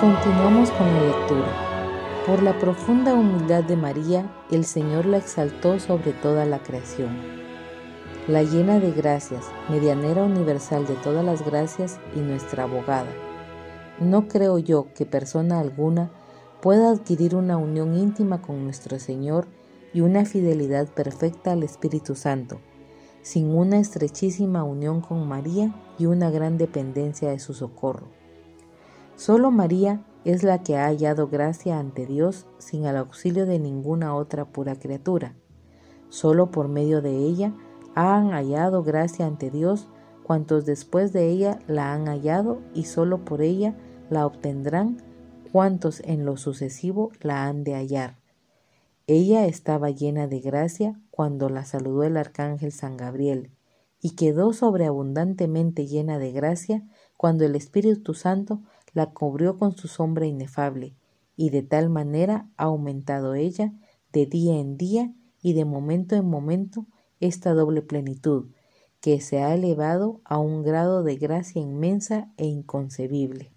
Continuamos 0.03 0.69
con 0.71 0.85
la 0.93 1.01
lectura. 1.01 1.47
Por 2.27 2.43
la 2.43 2.59
profunda 2.59 3.13
humildad 3.13 3.63
de 3.63 3.77
María, 3.77 4.29
el 4.51 4.65
Señor 4.65 5.05
la 5.05 5.15
exaltó 5.15 5.79
sobre 5.79 6.11
toda 6.11 6.45
la 6.45 6.59
creación. 6.59 7.15
La 8.27 8.43
llena 8.43 8.81
de 8.81 8.91
gracias, 8.91 9.45
medianera 9.69 10.23
universal 10.23 10.85
de 10.85 10.95
todas 10.95 11.23
las 11.23 11.45
gracias 11.45 12.01
y 12.17 12.19
nuestra 12.19 12.63
abogada. 12.63 13.13
No 14.01 14.27
creo 14.27 14.57
yo 14.57 14.87
que 14.93 15.05
persona 15.05 15.61
alguna 15.61 16.11
pueda 16.61 16.91
adquirir 16.91 17.33
una 17.33 17.55
unión 17.55 17.95
íntima 17.95 18.41
con 18.41 18.61
nuestro 18.65 18.99
Señor 18.99 19.47
y 19.93 20.01
una 20.01 20.25
fidelidad 20.25 20.89
perfecta 20.89 21.53
al 21.53 21.63
Espíritu 21.63 22.15
Santo, 22.15 22.59
sin 23.21 23.55
una 23.55 23.79
estrechísima 23.79 24.65
unión 24.65 24.99
con 24.99 25.25
María 25.29 25.73
y 25.97 26.07
una 26.07 26.29
gran 26.29 26.57
dependencia 26.57 27.29
de 27.29 27.39
su 27.39 27.53
socorro. 27.53 28.22
Solo 29.25 29.51
María 29.51 30.03
es 30.25 30.43
la 30.43 30.63
que 30.63 30.75
ha 30.75 30.87
hallado 30.87 31.29
gracia 31.29 31.79
ante 31.79 32.05
Dios 32.05 32.45
sin 32.57 32.83
el 32.83 32.97
auxilio 32.97 33.45
de 33.45 33.57
ninguna 33.57 34.17
otra 34.17 34.43
pura 34.43 34.75
criatura. 34.75 35.33
Solo 36.09 36.51
por 36.51 36.67
medio 36.67 37.01
de 37.01 37.15
ella 37.15 37.53
han 37.95 38.31
hallado 38.31 38.83
gracia 38.83 39.25
ante 39.25 39.49
Dios 39.49 39.87
cuantos 40.23 40.65
después 40.65 41.13
de 41.13 41.29
ella 41.29 41.59
la 41.67 41.93
han 41.93 42.07
hallado 42.07 42.59
y 42.73 42.83
solo 42.83 43.23
por 43.23 43.41
ella 43.41 43.77
la 44.09 44.25
obtendrán 44.25 45.01
cuantos 45.53 46.01
en 46.01 46.25
lo 46.25 46.35
sucesivo 46.35 47.13
la 47.21 47.45
han 47.45 47.63
de 47.63 47.75
hallar. 47.75 48.17
Ella 49.07 49.45
estaba 49.45 49.89
llena 49.89 50.27
de 50.27 50.41
gracia 50.41 50.99
cuando 51.11 51.47
la 51.47 51.63
saludó 51.63 52.03
el 52.03 52.17
arcángel 52.17 52.73
San 52.73 52.97
Gabriel 52.97 53.51
y 54.01 54.17
quedó 54.17 54.51
sobreabundantemente 54.51 55.87
llena 55.87 56.19
de 56.19 56.33
gracia 56.33 56.83
cuando 57.15 57.45
el 57.45 57.55
Espíritu 57.55 58.13
Santo 58.15 58.61
la 58.93 59.11
cubrió 59.11 59.57
con 59.57 59.75
su 59.75 59.87
sombra 59.87 60.25
inefable, 60.25 60.95
y 61.35 61.49
de 61.49 61.63
tal 61.63 61.89
manera 61.89 62.49
ha 62.57 62.65
aumentado 62.65 63.33
ella 63.33 63.73
de 64.11 64.25
día 64.25 64.59
en 64.59 64.77
día 64.77 65.13
y 65.41 65.53
de 65.53 65.65
momento 65.65 66.15
en 66.15 66.25
momento 66.25 66.85
esta 67.19 67.53
doble 67.53 67.81
plenitud, 67.81 68.51
que 69.01 69.19
se 69.19 69.41
ha 69.41 69.53
elevado 69.53 70.21
a 70.23 70.37
un 70.37 70.63
grado 70.63 71.03
de 71.03 71.17
gracia 71.17 71.61
inmensa 71.61 72.31
e 72.37 72.45
inconcebible. 72.45 73.51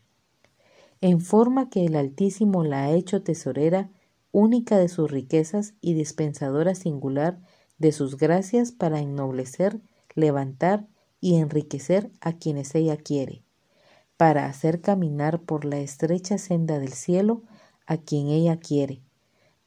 En 1.00 1.20
forma 1.20 1.68
que 1.68 1.84
el 1.84 1.94
Altísimo 1.94 2.64
la 2.64 2.84
ha 2.84 2.90
hecho 2.90 3.22
tesorera 3.22 3.90
única 4.32 4.78
de 4.78 4.88
sus 4.88 5.10
riquezas 5.10 5.74
y 5.80 5.94
dispensadora 5.94 6.74
singular 6.74 7.38
de 7.78 7.92
sus 7.92 8.16
gracias 8.16 8.72
para 8.72 9.00
ennoblecer, 9.00 9.80
levantar 10.14 10.88
y 11.20 11.36
enriquecer 11.36 12.10
a 12.20 12.32
quienes 12.34 12.74
ella 12.74 12.96
quiere, 12.96 13.45
para 14.16 14.46
hacer 14.46 14.80
caminar 14.80 15.42
por 15.42 15.64
la 15.64 15.78
estrecha 15.78 16.38
senda 16.38 16.78
del 16.78 16.92
cielo 16.92 17.42
a 17.86 17.98
quien 17.98 18.28
ella 18.28 18.58
quiere, 18.58 19.02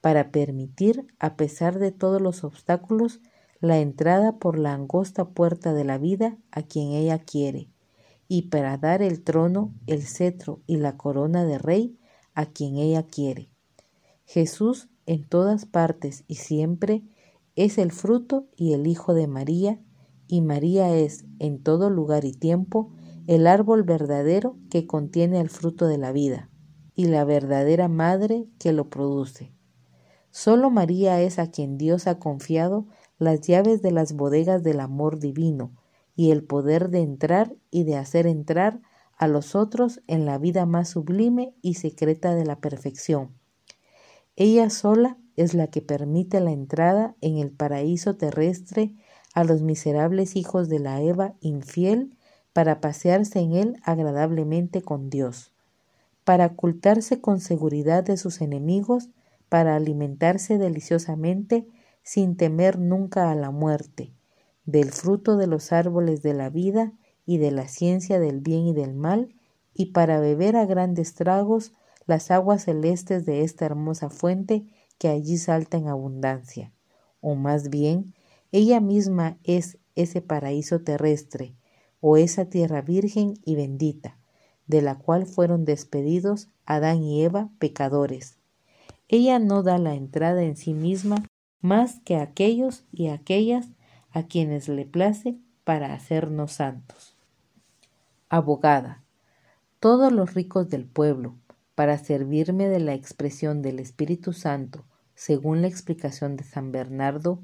para 0.02 0.32
permitir, 0.32 1.08
a 1.20 1.36
pesar 1.36 1.80
de 1.80 1.92
todos 1.92 2.22
los 2.22 2.44
obstáculos, 2.44 3.22
la 3.62 3.80
entrada 3.80 4.38
por 4.38 4.58
la 4.58 4.74
angosta 4.74 5.30
puerta 5.30 5.74
de 5.74 5.84
la 5.84 5.98
vida 5.98 6.38
a 6.52 6.64
quien 6.64 6.92
ella 6.92 7.20
quiere, 7.20 7.70
y 8.28 8.44
para 8.44 8.78
dar 8.78 9.02
el 9.02 9.22
trono, 9.24 9.74
el 9.88 10.04
cetro 10.04 10.62
y 10.66 10.78
la 10.78 10.98
corona 10.98 11.46
de 11.46 11.58
rey 11.58 11.98
a 12.34 12.46
quien 12.46 12.78
ella 12.78 13.04
quiere. 13.04 13.50
Jesús 14.26 14.90
en 15.06 15.28
todas 15.28 15.66
partes 15.66 16.24
y 16.28 16.36
siempre 16.36 17.04
es 17.56 17.78
el 17.78 17.92
fruto 17.92 18.48
y 18.56 18.74
el 18.74 18.88
Hijo 18.88 19.14
de 19.14 19.28
María, 19.28 19.82
y 20.28 20.42
María 20.42 20.96
es 20.96 21.26
en 21.40 21.62
todo 21.62 21.90
lugar 21.90 22.24
y 22.24 22.32
tiempo 22.32 22.92
el 23.30 23.46
árbol 23.46 23.84
verdadero 23.84 24.58
que 24.72 24.88
contiene 24.88 25.40
el 25.40 25.52
fruto 25.52 25.86
de 25.86 26.00
la 26.00 26.12
vida 26.12 26.50
y 26.96 27.06
la 27.06 27.26
verdadera 27.26 27.88
madre 27.88 28.48
que 28.58 28.74
lo 28.74 28.90
produce. 28.90 29.54
Solo 30.32 30.72
María 30.72 31.22
es 31.22 31.38
a 31.38 31.52
quien 31.52 31.78
Dios 31.78 32.08
ha 32.08 32.18
confiado 32.18 32.88
las 33.20 33.42
llaves 33.42 33.84
de 33.84 33.92
las 33.92 34.14
bodegas 34.14 34.64
del 34.64 34.80
amor 34.80 35.20
divino 35.20 35.76
y 36.16 36.32
el 36.32 36.44
poder 36.44 36.90
de 36.90 37.02
entrar 37.02 37.56
y 37.70 37.84
de 37.84 37.98
hacer 37.98 38.26
entrar 38.26 38.82
a 39.16 39.28
los 39.28 39.54
otros 39.54 40.02
en 40.08 40.26
la 40.26 40.40
vida 40.40 40.66
más 40.66 40.90
sublime 40.90 41.54
y 41.62 41.76
secreta 41.76 42.34
de 42.34 42.46
la 42.48 42.60
perfección. 42.60 43.36
Ella 44.38 44.72
sola 44.72 45.20
es 45.36 45.54
la 45.54 45.68
que 45.68 45.84
permite 45.84 46.40
la 46.40 46.52
entrada 46.52 47.16
en 47.22 47.38
el 47.38 47.52
paraíso 47.52 48.16
terrestre 48.16 48.96
a 49.36 49.44
los 49.44 49.62
miserables 49.62 50.36
hijos 50.36 50.68
de 50.68 50.80
la 50.80 51.00
Eva 51.04 51.36
infiel 51.42 52.16
para 52.60 52.82
pasearse 52.82 53.40
en 53.40 53.54
él 53.54 53.80
agradablemente 53.84 54.82
con 54.82 55.10
Dios, 55.10 55.54
para 56.26 56.48
ocultarse 56.48 57.22
con 57.22 57.40
seguridad 57.40 58.04
de 58.04 58.18
sus 58.18 58.42
enemigos, 58.42 59.08
para 59.48 59.78
alimentarse 59.78 60.58
deliciosamente 60.58 61.70
sin 62.04 62.36
temer 62.36 62.78
nunca 62.78 63.32
a 63.32 63.36
la 63.36 63.50
muerte, 63.50 64.12
del 64.66 64.92
fruto 64.92 65.38
de 65.38 65.48
los 65.48 65.72
árboles 65.72 66.22
de 66.22 66.34
la 66.34 66.50
vida 66.50 66.92
y 67.26 67.38
de 67.38 67.52
la 67.52 67.66
ciencia 67.70 68.20
del 68.20 68.42
bien 68.42 68.68
y 68.68 68.74
del 68.74 68.94
mal, 68.94 69.34
y 69.74 69.94
para 69.94 70.20
beber 70.20 70.58
a 70.58 70.66
grandes 70.66 71.16
tragos 71.16 71.72
las 72.08 72.30
aguas 72.30 72.66
celestes 72.66 73.26
de 73.26 73.46
esta 73.46 73.68
hermosa 73.68 74.10
fuente 74.10 74.66
que 74.98 75.08
allí 75.08 75.38
salta 75.38 75.78
en 75.78 75.88
abundancia. 75.88 76.74
O 77.22 77.36
más 77.36 77.70
bien, 77.70 78.14
ella 78.52 78.82
misma 78.82 79.38
es 79.46 79.78
ese 79.96 80.22
paraíso 80.22 80.82
terrestre, 80.82 81.56
o 82.02 82.18
esa 82.18 82.46
tierra 82.46 82.82
virgen 82.82 83.36
y 83.46 83.56
bendita, 83.56 84.18
de 84.68 84.82
la 84.82 84.96
cual 84.96 85.26
fueron 85.26 85.66
despedidos 85.66 86.50
Adán 86.66 87.04
y 87.04 87.24
Eva 87.24 87.50
pecadores. 87.60 88.38
Ella 89.08 89.40
no 89.40 89.64
da 89.64 89.78
la 89.78 89.96
entrada 89.96 90.44
en 90.44 90.56
sí 90.56 90.74
misma 90.74 91.26
más 91.62 92.00
que 92.02 92.16
a 92.16 92.22
aquellos 92.22 92.86
y 92.92 93.08
aquellas 93.08 93.68
a 94.12 94.24
quienes 94.24 94.70
le 94.70 94.86
place 94.86 95.38
para 95.64 95.94
hacernos 95.94 96.54
santos. 96.54 97.16
Abogada, 98.30 99.04
todos 99.80 100.12
los 100.12 100.34
ricos 100.34 100.70
del 100.70 100.86
pueblo, 100.86 101.36
para 101.76 101.98
servirme 101.98 102.68
de 102.68 102.80
la 102.80 102.94
expresión 102.94 103.62
del 103.62 103.80
Espíritu 103.80 104.34
Santo, 104.34 104.84
según 105.16 105.62
la 105.62 105.68
explicación 105.68 106.36
de 106.36 106.44
San 106.44 106.72
Bernardo, 106.72 107.40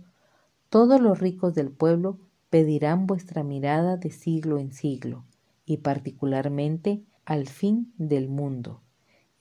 todos 0.70 1.00
los 1.00 1.20
ricos 1.20 1.56
del 1.56 1.72
pueblo 1.72 2.20
pedirán 2.56 3.06
vuestra 3.06 3.44
mirada 3.44 3.98
de 3.98 4.12
siglo 4.12 4.60
en 4.60 4.72
siglo, 4.72 5.26
y 5.66 5.80
particularmente 5.80 7.04
al 7.26 7.50
fin 7.50 7.94
del 7.98 8.30
mundo, 8.30 8.82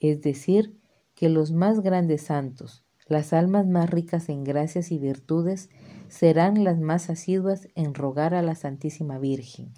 es 0.01 0.21
decir, 0.21 0.77
que 1.13 1.29
los 1.29 1.53
más 1.53 1.79
grandes 1.79 2.23
santos, 2.23 2.83
las 3.07 3.31
almas 3.31 3.67
más 3.67 3.89
ricas 3.89 4.27
en 4.27 4.43
gracias 4.43 4.91
y 4.91 4.97
virtudes, 4.97 5.69
serán 6.09 6.65
las 6.65 6.77
más 6.77 7.09
asiduas 7.09 7.69
en 7.73 7.93
rogar 7.93 8.33
a 8.33 8.41
la 8.41 8.53
Santísima 8.53 9.17
Virgen, 9.17 9.71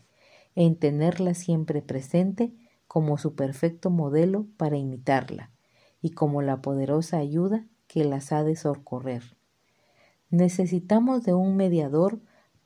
en 0.56 0.76
tenerla 0.76 1.36
siempre 1.36 1.84
presente 1.84 2.56
como 2.88 3.20
su 3.20 3.36
perfecto 3.36 3.92
modelo 3.92 4.48
para 4.58 4.78
imitarla, 4.78 5.52
y 6.02 6.10
como 6.10 6.42
la 6.42 6.64
poderosa 6.64 7.18
ayuda 7.18 7.68
que 7.86 8.04
las 8.04 8.32
ha 8.32 8.44
de 8.44 8.56
socorrer. 8.56 9.38
Necesitamos 10.32 11.24
de 11.24 11.36
un 11.36 11.56
mediador 11.56 12.20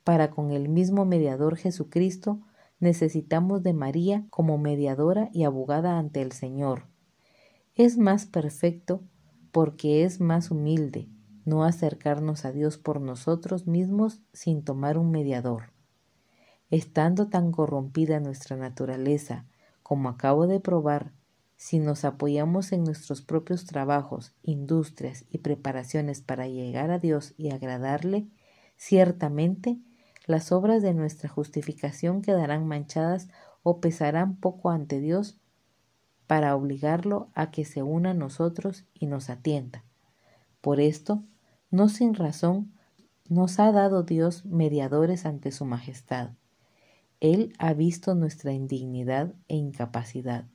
para 0.04 0.32
con 0.32 0.52
el 0.52 0.70
mismo 0.70 1.06
mediador 1.06 1.58
Jesucristo, 1.58 2.42
necesitamos 2.80 3.64
de 3.64 3.74
María 3.74 4.26
como 4.30 4.58
mediadora 4.58 5.30
y 5.32 5.44
abogada 5.44 5.98
ante 5.98 6.22
el 6.22 6.32
Señor. 6.32 6.88
Es 7.76 7.98
más 7.98 8.26
perfecto 8.26 9.04
porque 9.52 10.04
es 10.04 10.20
más 10.20 10.52
humilde 10.52 11.10
no 11.46 11.64
acercarnos 11.64 12.46
a 12.46 12.52
Dios 12.52 12.78
por 12.78 13.02
nosotros 13.02 13.68
mismos 13.68 14.22
sin 14.34 14.64
tomar 14.64 14.98
un 14.98 15.12
mediador. 15.12 15.72
Estando 16.70 17.28
tan 17.28 17.52
corrompida 17.52 18.20
nuestra 18.20 18.56
naturaleza, 18.56 19.46
como 19.84 20.10
acabo 20.10 20.48
de 20.48 20.60
probar, 20.60 21.12
si 21.58 21.80
nos 21.80 22.06
apoyamos 22.06 22.72
en 22.72 22.84
nuestros 22.84 23.22
propios 23.22 23.66
trabajos, 23.66 24.34
industrias 24.42 25.26
y 25.30 25.40
preparaciones 25.40 26.22
para 26.22 26.48
llegar 26.48 26.90
a 26.90 26.98
Dios 27.00 27.34
y 27.38 27.52
agradarle, 27.52 28.28
ciertamente 28.78 29.80
las 30.32 30.52
obras 30.52 30.82
de 30.82 30.94
nuestra 30.96 31.30
justificación 31.30 32.24
quedarán 32.24 32.66
manchadas 32.66 33.30
o 33.62 33.80
pesarán 33.80 34.36
poco 34.38 34.72
ante 34.72 35.00
Dios 35.00 35.38
para 36.26 36.56
obligarlo 36.56 37.30
a 37.36 37.52
que 37.52 37.66
se 37.66 37.84
una 37.84 38.12
a 38.12 38.16
nosotros 38.16 38.86
y 38.94 39.06
nos 39.06 39.30
atienda. 39.30 39.84
Por 40.62 40.80
esto, 40.80 41.24
no 41.70 41.90
sin 41.90 42.16
razón, 42.16 42.72
nos 43.30 43.60
ha 43.60 43.72
dado 43.72 44.04
Dios 44.04 44.46
mediadores 44.46 45.26
ante 45.26 45.52
su 45.52 45.66
majestad. 45.66 46.32
Él 47.20 47.54
ha 47.60 47.74
visto 47.74 48.16
nuestra 48.16 48.52
indignidad 48.52 49.34
e 49.48 49.56
incapacidad 49.56 50.46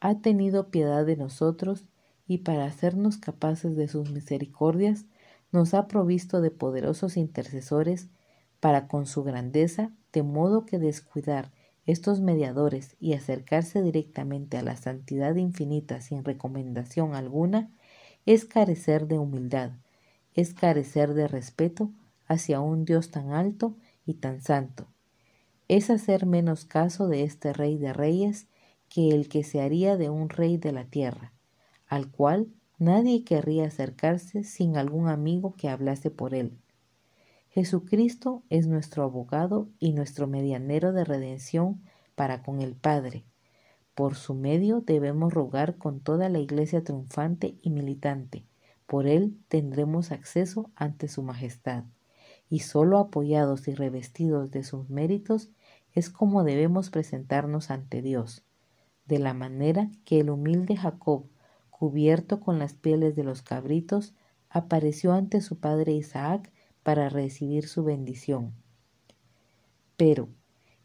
ha 0.00 0.20
tenido 0.20 0.70
piedad 0.70 1.06
de 1.06 1.16
nosotros 1.16 1.84
y 2.26 2.38
para 2.38 2.66
hacernos 2.66 3.16
capaces 3.18 3.76
de 3.76 3.88
sus 3.88 4.10
misericordias, 4.10 5.06
nos 5.52 5.74
ha 5.74 5.86
provisto 5.86 6.40
de 6.40 6.50
poderosos 6.50 7.16
intercesores 7.16 8.08
para 8.66 8.88
con 8.88 9.06
su 9.06 9.22
grandeza, 9.22 9.92
de 10.12 10.24
modo 10.24 10.66
que 10.66 10.80
descuidar 10.80 11.52
estos 11.84 12.20
mediadores 12.20 12.96
y 12.98 13.12
acercarse 13.12 13.80
directamente 13.80 14.56
a 14.56 14.62
la 14.64 14.76
santidad 14.76 15.36
infinita 15.36 16.00
sin 16.00 16.24
recomendación 16.24 17.14
alguna, 17.14 17.70
es 18.24 18.44
carecer 18.44 19.06
de 19.06 19.18
humildad, 19.20 19.70
es 20.34 20.52
carecer 20.52 21.14
de 21.14 21.28
respeto 21.28 21.92
hacia 22.26 22.58
un 22.58 22.84
Dios 22.84 23.12
tan 23.12 23.30
alto 23.30 23.76
y 24.04 24.14
tan 24.14 24.42
santo, 24.42 24.88
es 25.68 25.88
hacer 25.88 26.26
menos 26.26 26.64
caso 26.64 27.06
de 27.06 27.22
este 27.22 27.52
Rey 27.52 27.78
de 27.78 27.92
Reyes 27.92 28.48
que 28.88 29.10
el 29.10 29.28
que 29.28 29.44
se 29.44 29.60
haría 29.60 29.96
de 29.96 30.10
un 30.10 30.28
rey 30.28 30.56
de 30.56 30.72
la 30.72 30.86
tierra, 30.86 31.32
al 31.86 32.10
cual 32.10 32.48
nadie 32.80 33.22
querría 33.22 33.66
acercarse 33.66 34.42
sin 34.42 34.76
algún 34.76 35.06
amigo 35.06 35.54
que 35.56 35.68
hablase 35.68 36.10
por 36.10 36.34
él. 36.34 36.58
Jesucristo 37.56 38.42
es 38.50 38.66
nuestro 38.66 39.02
abogado 39.02 39.70
y 39.78 39.94
nuestro 39.94 40.26
medianero 40.26 40.92
de 40.92 41.06
redención 41.06 41.80
para 42.14 42.42
con 42.42 42.60
el 42.60 42.74
Padre, 42.74 43.24
Por 43.94 44.14
su 44.14 44.34
medio 44.34 44.82
debemos 44.82 45.32
rogar 45.32 45.78
con 45.78 46.00
toda 46.00 46.28
la 46.28 46.38
Iglesia 46.38 46.84
triunfante 46.84 47.56
y 47.62 47.70
militante. 47.70 48.44
Por 48.86 49.06
él 49.06 49.38
tendremos 49.48 50.12
acceso 50.12 50.70
ante 50.76 51.08
su 51.08 51.22
majestad. 51.22 51.84
Y 52.50 52.58
solo 52.58 52.98
apoyados 52.98 53.68
y 53.68 53.74
revestidos 53.74 54.50
de 54.50 54.62
sus 54.62 54.90
méritos 54.90 55.48
es 55.94 56.10
como 56.10 56.44
debemos 56.44 56.90
presentarnos 56.90 57.70
ante 57.70 58.02
Dios, 58.02 58.44
de 59.06 59.18
la 59.18 59.32
manera 59.32 59.90
que 60.04 60.20
el 60.20 60.28
humilde 60.28 60.76
Jacob, 60.76 61.24
cubierto 61.70 62.38
con 62.38 62.58
las 62.58 62.74
pieles 62.74 63.16
de 63.16 63.24
los 63.24 63.40
cabritos, 63.40 64.14
apareció 64.50 65.14
ante 65.14 65.40
su 65.40 65.58
padre 65.58 65.92
Isaac 65.92 66.52
para 66.86 67.08
recibir 67.08 67.66
su 67.66 67.82
bendición. 67.82 68.54
Pero, 69.96 70.28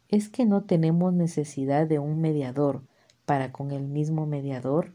¿es 0.08 0.28
que 0.28 0.44
no 0.44 0.64
tenemos 0.64 1.12
necesidad 1.12 1.86
de 1.86 2.00
un 2.00 2.20
mediador 2.20 2.82
para 3.24 3.52
con 3.52 3.70
el 3.70 3.86
mismo 3.86 4.26
mediador? 4.26 4.94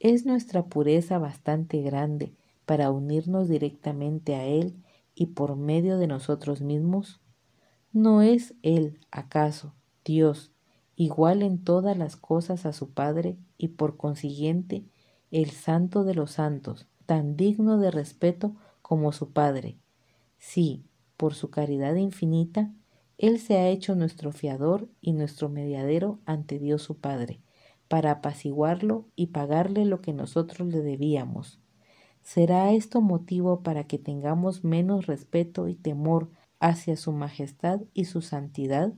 ¿Es 0.00 0.24
nuestra 0.24 0.64
pureza 0.64 1.18
bastante 1.18 1.82
grande 1.82 2.34
para 2.64 2.90
unirnos 2.90 3.50
directamente 3.50 4.34
a 4.36 4.46
Él 4.46 4.82
y 5.14 5.26
por 5.26 5.54
medio 5.54 5.98
de 5.98 6.06
nosotros 6.06 6.62
mismos? 6.62 7.20
¿No 7.92 8.22
es 8.22 8.54
Él, 8.62 9.00
acaso, 9.10 9.74
Dios, 10.02 10.50
igual 10.94 11.42
en 11.42 11.62
todas 11.62 11.98
las 11.98 12.16
cosas 12.16 12.64
a 12.64 12.72
su 12.72 12.88
Padre 12.94 13.36
y 13.58 13.68
por 13.68 13.98
consiguiente 13.98 14.86
el 15.30 15.50
Santo 15.50 16.04
de 16.04 16.14
los 16.14 16.30
Santos, 16.30 16.86
tan 17.04 17.36
digno 17.36 17.76
de 17.76 17.90
respeto 17.90 18.56
como 18.80 19.12
su 19.12 19.34
Padre, 19.34 19.76
Sí, 20.38 20.84
por 21.16 21.34
su 21.34 21.50
caridad 21.50 21.94
infinita, 21.96 22.72
Él 23.18 23.38
se 23.38 23.56
ha 23.56 23.68
hecho 23.68 23.94
nuestro 23.94 24.32
fiador 24.32 24.88
y 25.00 25.12
nuestro 25.12 25.48
mediadero 25.48 26.20
ante 26.26 26.58
Dios 26.58 26.82
su 26.82 26.98
Padre, 26.98 27.40
para 27.88 28.10
apaciguarlo 28.10 29.06
y 29.16 29.28
pagarle 29.28 29.84
lo 29.84 30.00
que 30.00 30.12
nosotros 30.12 30.68
le 30.68 30.80
debíamos. 30.82 31.60
¿Será 32.22 32.72
esto 32.72 33.00
motivo 33.00 33.62
para 33.62 33.84
que 33.84 33.98
tengamos 33.98 34.64
menos 34.64 35.06
respeto 35.06 35.68
y 35.68 35.74
temor 35.74 36.30
hacia 36.58 36.96
su 36.96 37.12
majestad 37.12 37.80
y 37.94 38.06
su 38.06 38.20
santidad? 38.20 38.92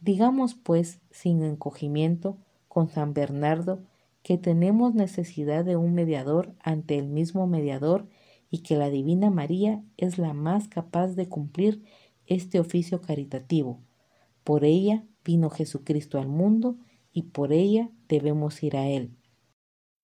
Digamos, 0.00 0.54
pues, 0.54 1.00
sin 1.10 1.42
encogimiento, 1.42 2.38
con 2.68 2.88
San 2.88 3.14
Bernardo, 3.14 3.82
que 4.22 4.38
tenemos 4.38 4.94
necesidad 4.94 5.64
de 5.64 5.76
un 5.76 5.94
mediador 5.94 6.54
ante 6.62 6.98
el 6.98 7.08
mismo 7.08 7.46
mediador 7.46 8.06
y 8.54 8.58
que 8.58 8.76
la 8.76 8.88
Divina 8.88 9.30
María 9.30 9.82
es 9.96 10.16
la 10.16 10.32
más 10.32 10.68
capaz 10.68 11.16
de 11.16 11.28
cumplir 11.28 11.82
este 12.24 12.60
oficio 12.60 13.00
caritativo. 13.00 13.82
Por 14.44 14.64
ella 14.64 15.04
vino 15.24 15.50
Jesucristo 15.50 16.20
al 16.20 16.28
mundo 16.28 16.76
y 17.10 17.22
por 17.22 17.52
ella 17.52 17.90
debemos 18.06 18.62
ir 18.62 18.76
a 18.76 18.86
Él. 18.86 19.16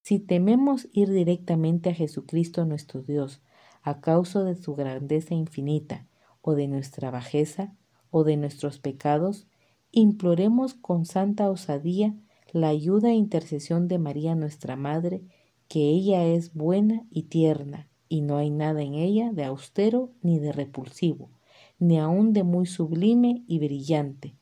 Si 0.03 0.19
tememos 0.19 0.89
ir 0.93 1.11
directamente 1.11 1.91
a 1.91 1.95
Jesucristo 1.95 2.65
nuestro 2.65 3.03
Dios 3.03 3.41
a 3.83 4.01
causa 4.01 4.43
de 4.43 4.57
su 4.57 4.75
grandeza 4.75 5.33
infinita 5.33 6.09
o 6.41 6.57
de 6.57 6.67
nuestra 6.67 7.13
bajeza 7.13 7.77
o 8.11 8.25
de 8.25 8.37
nuestros 8.37 8.81
pecados, 8.81 9.47
imploremos 9.93 10.75
con 10.75 11.07
santa 11.07 11.49
osadía 11.51 12.17
la 12.53 12.67
ayuda 12.67 13.11
e 13.11 13.15
intercesión 13.15 13.87
de 13.87 14.01
María 14.01 14.35
nuestra 14.35 14.75
Madre, 14.75 15.23
que 15.69 15.89
ella 15.89 16.27
es 16.27 16.53
buena 16.53 17.07
y 17.11 17.29
tierna, 17.29 17.90
y 18.11 18.21
no 18.21 18.37
hay 18.37 18.51
nada 18.51 18.83
en 18.83 18.95
ella 18.95 19.31
de 19.33 19.45
austero 19.45 20.11
ni 20.21 20.39
de 20.39 20.53
repulsivo, 20.53 21.31
ni 21.79 21.99
aun 21.99 22.35
de 22.35 22.43
muy 22.43 22.67
sublime 22.67 23.45
y 23.47 23.59
brillante, 23.61 24.37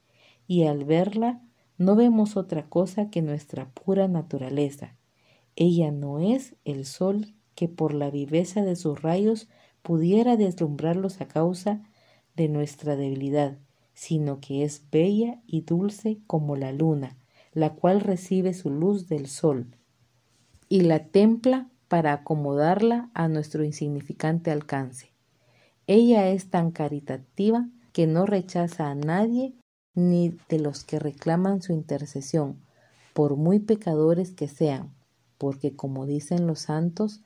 y 0.49 0.65
al 0.65 0.85
verla 0.85 1.43
no 1.77 1.95
vemos 1.95 2.37
otra 2.37 2.69
cosa 2.69 3.11
que 3.11 3.23
nuestra 3.23 3.71
pura 3.71 4.09
naturaleza. 4.09 4.97
Ella 5.55 5.93
no 5.93 6.19
es 6.19 6.57
el 6.65 6.87
sol 6.87 7.35
que 7.55 7.69
por 7.69 7.95
la 7.95 8.11
viveza 8.11 8.65
de 8.65 8.75
sus 8.75 9.01
rayos 9.01 9.49
pudiera 9.83 10.37
deslumbrarlos 10.37 11.21
a 11.21 11.29
causa 11.29 11.83
de 12.35 12.49
nuestra 12.49 12.97
debilidad, 12.97 13.59
sino 13.93 14.41
que 14.41 14.65
es 14.65 14.91
bella 14.91 15.43
y 15.47 15.61
dulce 15.61 16.19
como 16.27 16.57
la 16.57 16.73
luna, 16.73 17.19
la 17.53 17.75
cual 17.75 18.01
recibe 18.01 18.55
su 18.55 18.71
luz 18.71 19.09
del 19.09 19.29
sol 19.29 19.79
y 20.69 20.83
la 20.83 21.07
templa 21.07 21.71
para 21.89 22.13
acomodarla 22.13 23.11
a 23.15 23.29
nuestro 23.29 23.65
insignificante 23.65 24.51
alcance. 24.51 25.11
Ella 25.87 26.29
es 26.29 26.51
tan 26.51 26.71
caritativa 26.71 27.69
que 27.93 28.07
no 28.07 28.27
rechaza 28.27 28.91
a 28.91 28.95
nadie 28.95 29.55
ni 29.95 30.37
de 30.49 30.61
los 30.61 30.85
que 30.85 30.99
reclaman 30.99 31.63
su 31.63 31.73
intercesión, 31.73 32.61
por 33.15 33.37
muy 33.37 33.59
pecadores 33.59 34.33
que 34.33 34.47
sean, 34.47 34.95
porque 35.39 35.75
como 35.75 36.07
dicen 36.07 36.47
los 36.47 36.61
santos, 36.61 37.21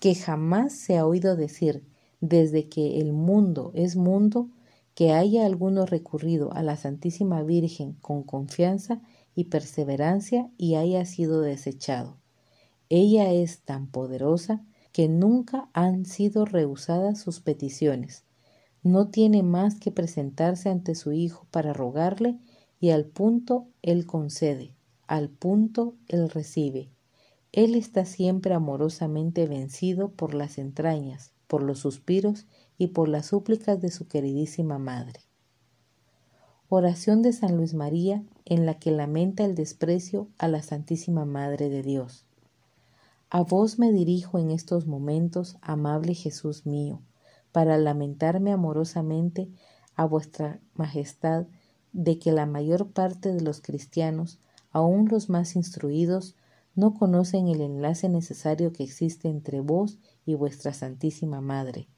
que 0.00 0.14
jamás 0.14 0.72
se 0.72 0.96
ha 0.96 1.06
oído 1.06 1.36
decir, 1.36 1.84
desde 2.20 2.68
que 2.68 3.00
el 3.00 3.12
mundo 3.12 3.72
es 3.74 3.96
mundo, 3.96 4.48
que 4.94 5.12
haya 5.12 5.44
alguno 5.44 5.84
recurrido 5.84 6.52
a 6.54 6.62
la 6.62 6.76
Santísima 6.76 7.42
Virgen 7.42 7.94
con 8.00 8.22
confianza 8.22 9.02
y 9.34 9.44
perseverancia 9.44 10.50
y 10.56 10.76
haya 10.76 11.04
sido 11.04 11.42
desechado. 11.42 12.16
Ella 12.88 13.32
es 13.32 13.60
tan 13.60 13.88
poderosa 13.88 14.64
que 14.92 15.08
nunca 15.08 15.68
han 15.72 16.06
sido 16.06 16.44
rehusadas 16.44 17.20
sus 17.20 17.40
peticiones. 17.40 18.24
No 18.82 19.08
tiene 19.08 19.42
más 19.42 19.80
que 19.80 19.90
presentarse 19.90 20.68
ante 20.68 20.94
su 20.94 21.12
Hijo 21.12 21.46
para 21.50 21.72
rogarle 21.72 22.38
y 22.78 22.90
al 22.90 23.04
punto 23.04 23.66
Él 23.82 24.06
concede, 24.06 24.76
al 25.06 25.28
punto 25.28 25.96
Él 26.06 26.30
recibe. 26.30 26.90
Él 27.52 27.74
está 27.74 28.04
siempre 28.04 28.54
amorosamente 28.54 29.46
vencido 29.46 30.10
por 30.10 30.34
las 30.34 30.58
entrañas, 30.58 31.32
por 31.46 31.62
los 31.62 31.80
suspiros 31.80 32.46
y 32.78 32.88
por 32.88 33.08
las 33.08 33.26
súplicas 33.26 33.80
de 33.80 33.90
su 33.90 34.06
queridísima 34.06 34.78
Madre. 34.78 35.20
Oración 36.68 37.22
de 37.22 37.32
San 37.32 37.56
Luis 37.56 37.74
María 37.74 38.22
en 38.44 38.66
la 38.66 38.78
que 38.78 38.90
lamenta 38.90 39.44
el 39.44 39.54
desprecio 39.54 40.28
a 40.38 40.48
la 40.48 40.62
Santísima 40.62 41.24
Madre 41.24 41.70
de 41.70 41.82
Dios. 41.82 42.25
A 43.28 43.42
vos 43.42 43.80
me 43.80 43.90
dirijo 43.90 44.38
en 44.38 44.52
estos 44.52 44.86
momentos, 44.86 45.56
amable 45.60 46.14
Jesús 46.14 46.64
mío, 46.64 47.02
para 47.50 47.76
lamentarme 47.76 48.52
amorosamente 48.52 49.50
a 49.96 50.04
vuestra 50.04 50.60
majestad 50.74 51.46
de 51.92 52.20
que 52.20 52.30
la 52.30 52.46
mayor 52.46 52.92
parte 52.92 53.32
de 53.32 53.40
los 53.40 53.60
cristianos, 53.60 54.38
aun 54.70 55.08
los 55.08 55.28
más 55.28 55.56
instruidos, 55.56 56.36
no 56.76 56.94
conocen 56.94 57.48
el 57.48 57.62
enlace 57.62 58.08
necesario 58.08 58.72
que 58.72 58.84
existe 58.84 59.28
entre 59.28 59.60
vos 59.60 59.98
y 60.24 60.36
vuestra 60.36 60.72
Santísima 60.72 61.40
Madre. 61.40 61.88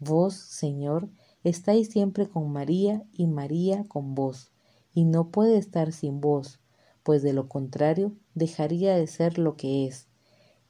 Vos, 0.00 0.34
Señor, 0.34 1.08
estáis 1.44 1.90
siempre 1.90 2.28
con 2.28 2.50
María 2.50 3.04
y 3.12 3.28
María 3.28 3.84
con 3.86 4.16
vos, 4.16 4.50
y 4.92 5.04
no 5.04 5.28
puede 5.28 5.58
estar 5.58 5.92
sin 5.92 6.20
vos, 6.20 6.58
pues 7.04 7.22
de 7.22 7.34
lo 7.34 7.48
contrario 7.48 8.16
dejaría 8.34 8.96
de 8.96 9.06
ser 9.06 9.38
lo 9.38 9.54
que 9.56 9.86
es 9.86 10.08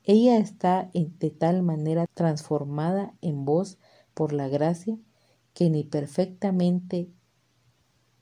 ella 0.05 0.39
está 0.39 0.91
de 0.93 1.31
tal 1.31 1.63
manera 1.63 2.07
transformada 2.15 3.15
en 3.21 3.45
vos 3.45 3.79
por 4.15 4.33
la 4.33 4.49
gracia 4.49 4.99
que 5.55 5.71
ni 5.71 5.85
perfectamente 5.85 7.11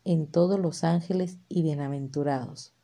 en 0.04 0.26
todos 0.26 0.58
los 0.58 0.84
ángeles 0.84 1.38
y 1.48 1.62
bienaventurados. 1.62 2.74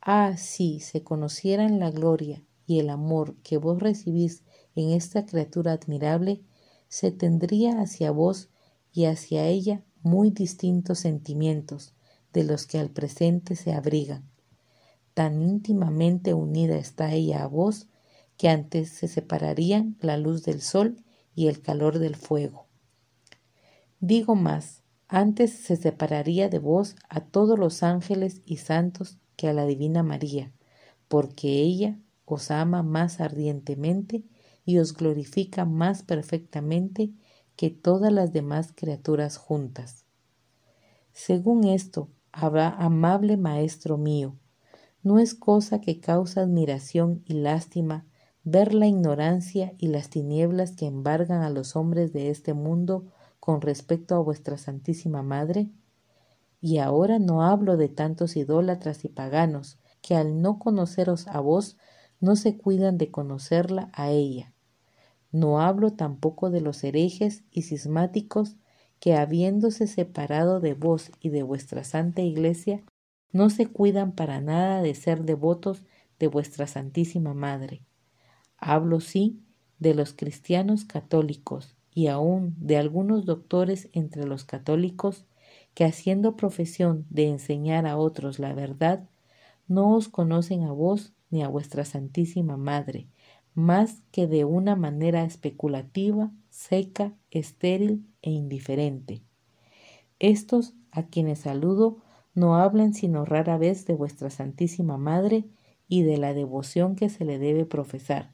Ah, 0.00 0.36
si 0.36 0.80
se 0.80 1.02
conocieran 1.02 1.78
la 1.78 1.90
gloria 1.90 2.42
y 2.66 2.80
el 2.80 2.90
amor 2.90 3.36
que 3.42 3.56
vos 3.56 3.80
recibís 3.80 4.42
en 4.74 4.90
esta 4.90 5.26
criatura 5.26 5.72
admirable, 5.72 6.42
se 6.88 7.12
tendría 7.12 7.80
hacia 7.80 8.10
vos 8.10 8.50
y 8.92 9.06
hacia 9.06 9.46
ella 9.46 9.82
muy 10.02 10.30
distintos 10.30 10.98
sentimientos 11.00 11.94
de 12.32 12.44
los 12.44 12.66
que 12.66 12.78
al 12.78 12.90
presente 12.90 13.56
se 13.56 13.72
abrigan. 13.72 14.28
Tan 15.14 15.40
íntimamente 15.40 16.34
unida 16.34 16.76
está 16.76 17.12
ella 17.12 17.44
a 17.44 17.46
vos 17.46 17.88
que 18.36 18.48
antes 18.48 18.90
se 18.90 19.08
separarían 19.08 19.96
la 20.00 20.16
luz 20.16 20.44
del 20.44 20.60
sol 20.60 21.02
y 21.34 21.48
el 21.48 21.60
calor 21.60 21.98
del 21.98 22.16
fuego. 22.16 22.66
Digo 24.00 24.34
más, 24.34 24.82
antes 25.08 25.52
se 25.52 25.76
separaría 25.76 26.48
de 26.48 26.58
vos 26.58 26.96
a 27.08 27.20
todos 27.20 27.58
los 27.58 27.82
ángeles 27.82 28.42
y 28.44 28.56
santos 28.56 29.18
que 29.36 29.48
a 29.48 29.52
la 29.52 29.66
Divina 29.66 30.02
María, 30.02 30.52
porque 31.08 31.48
ella 31.48 31.98
os 32.24 32.50
ama 32.50 32.82
más 32.82 33.20
ardientemente 33.20 34.24
y 34.64 34.78
os 34.78 34.94
glorifica 34.94 35.64
más 35.64 36.02
perfectamente 36.02 37.12
que 37.56 37.70
todas 37.70 38.12
las 38.12 38.32
demás 38.32 38.72
criaturas 38.74 39.36
juntas. 39.36 40.04
Según 41.12 41.64
esto, 41.64 42.08
amable 42.32 43.36
Maestro 43.36 43.98
mío, 43.98 44.36
no 45.02 45.18
es 45.18 45.34
cosa 45.34 45.80
que 45.80 46.00
causa 46.00 46.40
admiración 46.40 47.22
y 47.26 47.34
lástima 47.34 48.06
ver 48.44 48.74
la 48.74 48.86
ignorancia 48.86 49.72
y 49.78 49.88
las 49.88 50.10
tinieblas 50.10 50.72
que 50.72 50.86
embargan 50.86 51.42
a 51.42 51.50
los 51.50 51.76
hombres 51.76 52.12
de 52.12 52.30
este 52.30 52.54
mundo 52.54 53.06
con 53.40 53.60
respecto 53.60 54.14
a 54.14 54.20
vuestra 54.20 54.58
Santísima 54.58 55.22
Madre? 55.22 55.70
Y 56.60 56.78
ahora 56.78 57.18
no 57.18 57.42
hablo 57.42 57.76
de 57.76 57.88
tantos 57.88 58.36
idólatras 58.36 59.04
y 59.04 59.08
paganos 59.08 59.78
que 60.02 60.14
al 60.14 60.42
no 60.42 60.58
conoceros 60.58 61.26
a 61.28 61.40
vos, 61.40 61.78
no 62.20 62.36
se 62.36 62.56
cuidan 62.56 62.98
de 62.98 63.10
conocerla 63.10 63.90
a 63.94 64.10
ella. 64.10 64.52
No 65.32 65.60
hablo 65.60 65.94
tampoco 65.94 66.50
de 66.50 66.60
los 66.60 66.84
herejes 66.84 67.42
y 67.50 67.62
cismáticos 67.62 68.56
que 69.00 69.14
habiéndose 69.14 69.86
separado 69.86 70.60
de 70.60 70.74
vos 70.74 71.10
y 71.20 71.30
de 71.30 71.42
vuestra 71.42 71.84
santa 71.84 72.22
iglesia, 72.22 72.82
no 73.32 73.50
se 73.50 73.66
cuidan 73.66 74.12
para 74.12 74.40
nada 74.40 74.80
de 74.80 74.94
ser 74.94 75.24
devotos 75.24 75.82
de 76.18 76.28
vuestra 76.28 76.66
Santísima 76.66 77.34
Madre. 77.34 77.82
Hablo, 78.58 79.00
sí, 79.00 79.40
de 79.78 79.94
los 79.94 80.12
cristianos 80.12 80.84
católicos 80.84 81.76
y 81.92 82.08
aun 82.08 82.54
de 82.58 82.76
algunos 82.76 83.24
doctores 83.24 83.88
entre 83.92 84.26
los 84.26 84.44
católicos 84.44 85.26
que 85.74 85.84
haciendo 85.84 86.36
profesión 86.36 87.06
de 87.10 87.28
enseñar 87.28 87.86
a 87.86 87.96
otros 87.96 88.38
la 88.38 88.54
verdad, 88.54 89.08
no 89.68 89.94
os 89.94 90.08
conocen 90.08 90.64
a 90.64 90.72
vos 90.72 91.12
ni 91.30 91.42
a 91.42 91.48
vuestra 91.48 91.84
Santísima 91.84 92.56
Madre, 92.56 93.08
más 93.54 94.02
que 94.10 94.26
de 94.26 94.44
una 94.44 94.76
manera 94.76 95.24
especulativa, 95.24 96.32
seca, 96.50 97.14
estéril 97.30 98.06
e 98.22 98.30
indiferente. 98.30 99.22
Estos, 100.18 100.74
a 100.90 101.04
quienes 101.04 101.40
saludo, 101.40 101.98
no 102.34 102.56
hablan 102.56 102.94
sino 102.94 103.24
rara 103.24 103.58
vez 103.58 103.86
de 103.86 103.94
vuestra 103.94 104.30
Santísima 104.30 104.98
Madre 104.98 105.44
y 105.88 106.02
de 106.02 106.18
la 106.18 106.34
devoción 106.34 106.96
que 106.96 107.08
se 107.08 107.24
le 107.24 107.38
debe 107.38 107.64
profesar, 107.64 108.33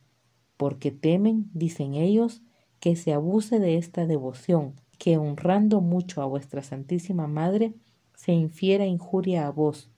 porque 0.61 0.91
temen, 0.91 1.49
dicen 1.55 1.95
ellos, 1.95 2.43
que 2.81 2.95
se 2.95 3.15
abuse 3.15 3.59
de 3.61 3.79
esta 3.79 4.07
devoción, 4.07 4.75
que 4.99 5.17
honrando 5.17 5.81
mucho 5.81 6.21
a 6.21 6.27
vuestra 6.27 6.63
Santísima 6.63 7.27
Madre, 7.27 7.73
se 8.15 8.33
infiera 8.33 8.85
injuria 8.85 9.47
a 9.47 9.51
vos. 9.51 9.91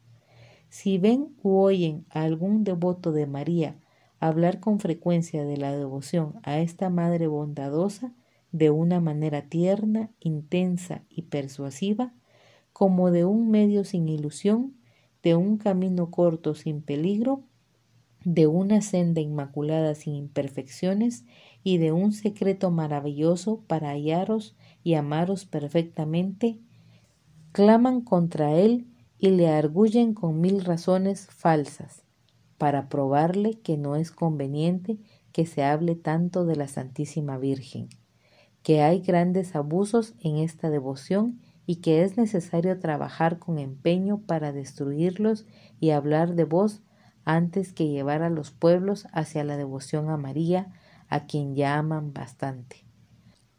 Si 0.69 0.99
ven 0.99 1.35
u 1.43 1.57
oyen 1.57 2.07
a 2.11 2.23
algún 2.23 2.63
devoto 2.63 3.11
de 3.11 3.27
María 3.27 3.81
hablar 4.21 4.61
con 4.61 4.79
frecuencia 4.79 5.45
de 5.45 5.57
la 5.57 5.77
devoción 5.77 6.35
a 6.45 6.61
esta 6.61 6.91
Madre 6.91 7.27
bondadosa, 7.27 8.15
de 8.53 8.71
una 8.71 9.01
manera 9.01 9.49
tierna, 9.49 10.13
intensa 10.21 11.03
y 11.09 11.23
persuasiva, 11.23 12.15
como 12.73 13.11
de 13.11 13.25
un 13.25 13.51
medio 13.51 13.83
sin 13.83 14.09
ilusión, 14.09 14.77
de 15.25 15.35
un 15.35 15.57
camino 15.57 16.13
corto 16.13 16.55
sin 16.55 16.83
peligro, 16.83 17.43
de 18.25 18.47
una 18.47 18.81
senda 18.83 19.20
inmaculada 19.20 19.95
sin 19.95 20.14
imperfecciones 20.14 21.25
y 21.62 21.79
de 21.79 21.93
un 21.93 22.12
secreto 22.12 22.70
maravilloso 22.70 23.62
para 23.66 23.91
hallaros 23.91 24.57
y 24.85 24.95
amaros 24.95 25.45
perfectamente, 25.45 26.59
claman 27.53 28.01
contra 28.01 28.53
él 28.53 28.87
y 29.18 29.31
le 29.31 29.49
arguyen 29.49 30.14
con 30.14 30.41
mil 30.41 30.64
razones 30.64 31.27
falsas, 31.27 32.05
para 32.59 32.89
probarle 32.89 33.61
que 33.61 33.77
no 33.77 33.97
es 33.97 34.11
conveniente 34.11 34.99
que 35.33 35.47
se 35.47 35.64
hable 35.64 35.95
tanto 35.95 36.45
de 36.45 36.57
la 36.57 36.68
Santísima 36.68 37.39
Virgen 37.39 37.89
que 38.62 38.81
hay 38.81 39.01
grandes 39.01 39.55
abusos 39.57 40.14
en 40.20 40.37
esta 40.39 40.70
devoción 40.70 41.41
y 41.66 41.77
que 41.77 42.03
es 42.03 42.16
necesario 42.16 42.79
trabajar 42.79 43.39
con 43.39 43.59
empeño 43.59 44.20
para 44.20 44.53
destruirlos 44.53 45.47
y 45.81 45.91
hablar 45.91 46.35
de 46.35 46.45
vos 46.45 46.83
antes 47.25 47.73
que 47.73 47.89
llevar 47.89 48.23
a 48.23 48.31
los 48.31 48.51
pueblos 48.51 49.07
hacia 49.12 49.45
la 49.45 49.57
devoción 49.57 50.11
a 50.11 50.16
María, 50.16 50.73
a 51.09 51.27
quien 51.27 51.55
ya 51.55 51.79
aman 51.79 52.12
bastante. 52.12 52.85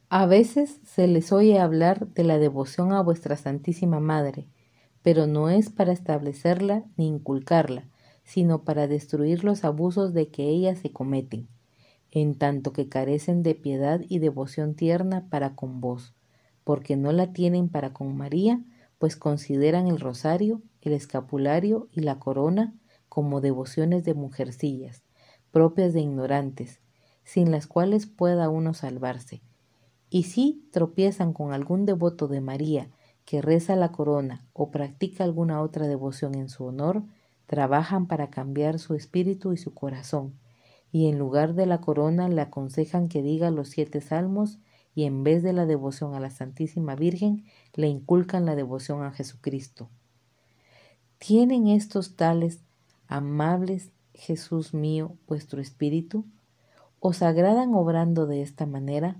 A 0.09 0.25
veces 0.25 0.79
se 0.85 1.07
les 1.07 1.31
oye 1.31 1.59
hablar 1.59 2.07
de 2.07 2.23
la 2.23 2.37
devoción 2.37 2.93
a 2.93 3.01
vuestra 3.01 3.35
Santísima 3.37 3.99
Madre, 3.99 4.47
pero 5.01 5.27
no 5.27 5.49
es 5.49 5.69
para 5.69 5.91
establecerla 5.91 6.83
ni 6.97 7.07
inculcarla, 7.07 7.87
sino 8.23 8.63
para 8.63 8.87
destruir 8.87 9.43
los 9.43 9.63
abusos 9.63 10.13
de 10.13 10.29
que 10.29 10.47
ella 10.49 10.75
se 10.75 10.91
cometen 10.91 11.47
en 12.13 12.35
tanto 12.35 12.73
que 12.73 12.89
carecen 12.89 13.41
de 13.41 13.55
piedad 13.55 14.01
y 14.07 14.19
devoción 14.19 14.75
tierna 14.75 15.25
para 15.29 15.55
con 15.55 15.81
vos, 15.81 16.13
porque 16.63 16.95
no 16.95 17.11
la 17.11 17.33
tienen 17.33 17.69
para 17.69 17.91
con 17.91 18.15
María, 18.15 18.61
pues 18.99 19.15
consideran 19.15 19.87
el 19.87 19.99
rosario, 19.99 20.61
el 20.81 20.93
escapulario 20.93 21.87
y 21.91 22.01
la 22.01 22.19
corona 22.19 22.75
como 23.13 23.41
devociones 23.41 24.03
de 24.05 24.15
mujercillas, 24.15 25.03
propias 25.51 25.93
de 25.93 26.01
ignorantes, 26.01 26.79
sin 27.23 27.51
las 27.51 27.67
cuales 27.67 28.07
pueda 28.07 28.49
uno 28.49 28.73
salvarse. 28.73 29.43
Y 30.09 30.23
si 30.23 30.67
tropiezan 30.71 31.31
con 31.31 31.53
algún 31.53 31.85
devoto 31.85 32.27
de 32.27 32.41
María 32.41 32.89
que 33.23 33.43
reza 33.43 33.75
la 33.75 33.91
corona 33.91 34.47
o 34.51 34.71
practica 34.71 35.23
alguna 35.23 35.61
otra 35.61 35.87
devoción 35.87 36.33
en 36.33 36.49
su 36.49 36.65
honor, 36.65 37.03
trabajan 37.45 38.07
para 38.07 38.31
cambiar 38.31 38.79
su 38.79 38.95
espíritu 38.95 39.53
y 39.53 39.57
su 39.57 39.75
corazón, 39.75 40.33
y 40.91 41.07
en 41.07 41.19
lugar 41.19 41.53
de 41.53 41.67
la 41.67 41.81
corona 41.81 42.29
le 42.29 42.41
aconsejan 42.41 43.09
que 43.09 43.21
diga 43.21 43.51
los 43.51 43.69
siete 43.69 44.01
salmos 44.01 44.57
y 44.95 45.03
en 45.03 45.23
vez 45.23 45.43
de 45.43 45.53
la 45.53 45.67
devoción 45.67 46.15
a 46.15 46.19
la 46.19 46.31
Santísima 46.31 46.95
Virgen 46.95 47.45
le 47.75 47.89
inculcan 47.89 48.47
la 48.47 48.55
devoción 48.55 49.03
a 49.03 49.11
Jesucristo. 49.11 49.91
¿Tienen 51.19 51.67
estos 51.67 52.15
tales 52.15 52.63
amables, 53.07 53.91
Jesús 54.13 54.73
mío, 54.73 55.17
vuestro 55.27 55.61
espíritu? 55.61 56.25
¿Os 56.99 57.21
agradan 57.21 57.73
obrando 57.73 58.27
de 58.27 58.41
esta 58.41 58.65
manera? 58.65 59.17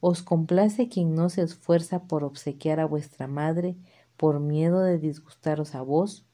¿Os 0.00 0.22
complace 0.22 0.88
quien 0.88 1.14
no 1.14 1.28
se 1.30 1.42
esfuerza 1.42 2.04
por 2.04 2.22
obsequiar 2.22 2.80
a 2.80 2.86
vuestra 2.86 3.26
madre 3.26 3.76
por 4.16 4.40
miedo 4.40 4.80
de 4.80 4.98
disgustaros 4.98 5.74
a 5.74 5.82
vos? 5.82 6.24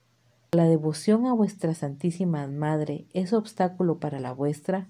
¿La 0.52 0.64
devoción 0.64 1.26
a 1.26 1.32
vuestra 1.32 1.72
Santísima 1.74 2.46
Madre 2.46 3.06
es 3.14 3.32
obstáculo 3.32 3.98
para 3.98 4.20
la 4.20 4.32
vuestra? 4.32 4.88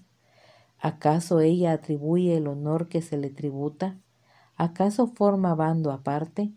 ¿Acaso 0.80 1.38
ella 1.38 1.72
atribuye 1.72 2.36
el 2.36 2.48
honor 2.48 2.88
que 2.88 3.02
se 3.02 3.16
le 3.16 3.30
tributa? 3.30 3.96
¿Acaso 4.56 5.06
forma 5.06 5.54
bando 5.54 5.92
aparte? 5.92 6.52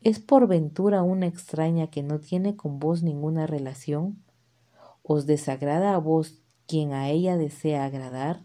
¿Es 0.00 0.20
por 0.20 0.46
ventura 0.46 1.02
una 1.02 1.26
extraña 1.26 1.88
que 1.88 2.04
no 2.04 2.20
tiene 2.20 2.54
con 2.54 2.78
vos 2.78 3.02
ninguna 3.02 3.48
relación? 3.48 4.22
¿Os 5.08 5.24
desagrada 5.24 5.94
a 5.94 5.98
vos 5.98 6.42
quien 6.66 6.92
a 6.92 7.08
ella 7.10 7.36
desea 7.36 7.84
agradar? 7.84 8.44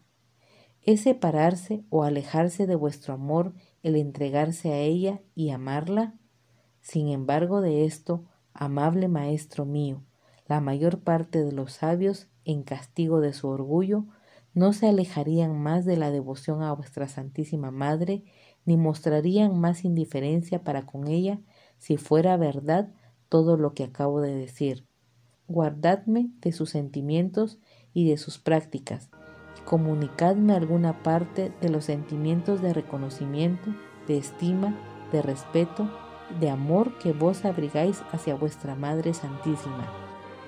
¿Es 0.83 1.01
separarse 1.01 1.83
o 1.89 2.03
alejarse 2.03 2.67
de 2.67 2.75
vuestro 2.75 3.15
amor 3.15 3.55
el 3.81 3.95
entregarse 3.95 4.71
a 4.71 4.77
ella 4.77 5.23
y 5.33 5.49
amarla? 5.49 6.19
Sin 6.79 7.07
embargo 7.07 7.61
de 7.61 7.85
esto, 7.85 8.25
Amable 8.53 9.07
Maestro 9.07 9.65
mío, 9.65 10.03
la 10.45 10.61
mayor 10.61 10.99
parte 10.99 11.43
de 11.43 11.51
los 11.51 11.73
sabios, 11.73 12.29
en 12.45 12.61
castigo 12.61 13.21
de 13.21 13.33
su 13.33 13.47
orgullo, 13.47 14.05
no 14.53 14.71
se 14.71 14.87
alejarían 14.87 15.59
más 15.59 15.83
de 15.83 15.97
la 15.97 16.11
devoción 16.11 16.61
a 16.61 16.73
vuestra 16.73 17.07
Santísima 17.07 17.71
Madre, 17.71 18.23
ni 18.65 18.77
mostrarían 18.77 19.59
más 19.59 19.83
indiferencia 19.83 20.63
para 20.63 20.85
con 20.85 21.07
ella, 21.07 21.41
si 21.79 21.97
fuera 21.97 22.37
verdad 22.37 22.93
todo 23.29 23.57
lo 23.57 23.73
que 23.73 23.83
acabo 23.83 24.21
de 24.21 24.35
decir. 24.35 24.90
Guardadme 25.47 26.29
de 26.41 26.51
sus 26.51 26.69
sentimientos 26.69 27.59
y 27.93 28.09
de 28.09 28.17
sus 28.17 28.37
prácticas, 28.37 29.09
y 29.57 29.61
comunicadme 29.61 30.53
alguna 30.53 31.03
parte 31.03 31.51
de 31.61 31.69
los 31.69 31.85
sentimientos 31.85 32.61
de 32.61 32.73
reconocimiento, 32.73 33.73
de 34.07 34.17
estima, 34.17 34.77
de 35.11 35.21
respeto 35.21 35.89
de 36.39 36.49
amor 36.49 36.97
que 36.99 37.11
vos 37.11 37.45
abrigáis 37.45 38.03
hacia 38.11 38.35
vuestra 38.35 38.75
Madre 38.75 39.13
Santísima, 39.13 39.91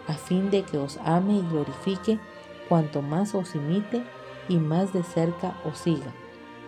a 0.07 0.13
fin 0.13 0.49
de 0.49 0.63
que 0.63 0.77
os 0.77 0.97
ame 1.03 1.37
y 1.37 1.41
glorifique 1.41 2.19
cuanto 2.69 3.01
más 3.01 3.35
os 3.35 3.55
imite 3.55 4.03
y 4.47 4.57
más 4.57 4.93
de 4.93 5.03
cerca 5.03 5.57
os 5.65 5.77
siga. 5.77 6.13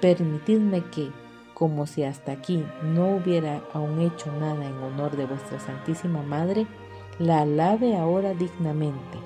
Permitidme 0.01 0.83
que, 0.89 1.11
como 1.53 1.87
si 1.87 2.03
hasta 2.03 2.33
aquí 2.33 2.65
no 2.83 3.15
hubiera 3.15 3.63
aún 3.73 4.01
hecho 4.01 4.31
nada 4.33 4.65
en 4.65 4.75
honor 4.75 5.15
de 5.15 5.25
vuestra 5.25 5.59
Santísima 5.59 6.21
Madre, 6.21 6.67
la 7.19 7.41
alabe 7.41 7.95
ahora 7.95 8.33
dignamente, 8.33 9.17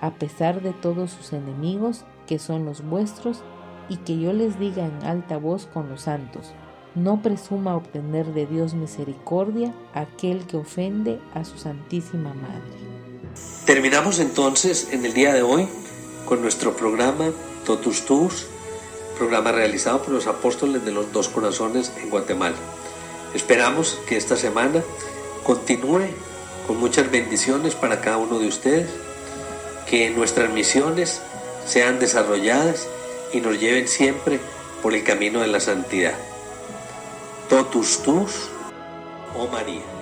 a 0.00 0.12
pesar 0.14 0.62
de 0.62 0.72
todos 0.72 1.10
sus 1.10 1.32
enemigos, 1.32 2.04
que 2.26 2.38
son 2.38 2.64
los 2.64 2.82
vuestros, 2.82 3.42
y 3.88 3.96
que 3.98 4.18
yo 4.18 4.32
les 4.32 4.58
diga 4.58 4.86
en 4.86 5.04
alta 5.04 5.36
voz 5.36 5.66
con 5.66 5.88
los 5.88 6.02
santos, 6.02 6.52
no 6.94 7.22
presuma 7.22 7.76
obtener 7.76 8.32
de 8.32 8.46
Dios 8.46 8.74
misericordia 8.74 9.74
aquel 9.94 10.46
que 10.46 10.56
ofende 10.56 11.20
a 11.34 11.44
su 11.44 11.58
Santísima 11.58 12.32
Madre. 12.34 12.80
Terminamos 13.66 14.18
entonces 14.18 14.88
en 14.92 15.04
el 15.04 15.12
día 15.12 15.34
de 15.34 15.42
hoy 15.42 15.68
con 16.24 16.40
nuestro 16.40 16.74
programa 16.76 17.30
Totus 17.66 18.06
Tus, 18.06 18.46
programa 19.18 19.52
realizado 19.52 20.02
por 20.02 20.14
los 20.14 20.26
apóstoles 20.26 20.84
de 20.84 20.92
los 20.92 21.12
dos 21.12 21.28
corazones 21.28 21.92
en 22.00 22.10
Guatemala. 22.10 22.56
Esperamos 23.34 23.98
que 24.08 24.16
esta 24.16 24.36
semana 24.36 24.82
continúe 25.44 26.08
con 26.70 26.78
muchas 26.78 27.10
bendiciones 27.10 27.74
para 27.74 28.00
cada 28.00 28.18
uno 28.18 28.38
de 28.38 28.46
ustedes, 28.46 28.88
que 29.88 30.08
nuestras 30.10 30.52
misiones 30.52 31.20
sean 31.66 31.98
desarrolladas 31.98 32.86
y 33.32 33.40
nos 33.40 33.58
lleven 33.58 33.88
siempre 33.88 34.38
por 34.80 34.94
el 34.94 35.02
camino 35.02 35.40
de 35.40 35.48
la 35.48 35.58
santidad 35.58 36.14
totus 37.48 38.04
tus, 38.04 38.50
oh 39.36 39.48
María. 39.48 39.99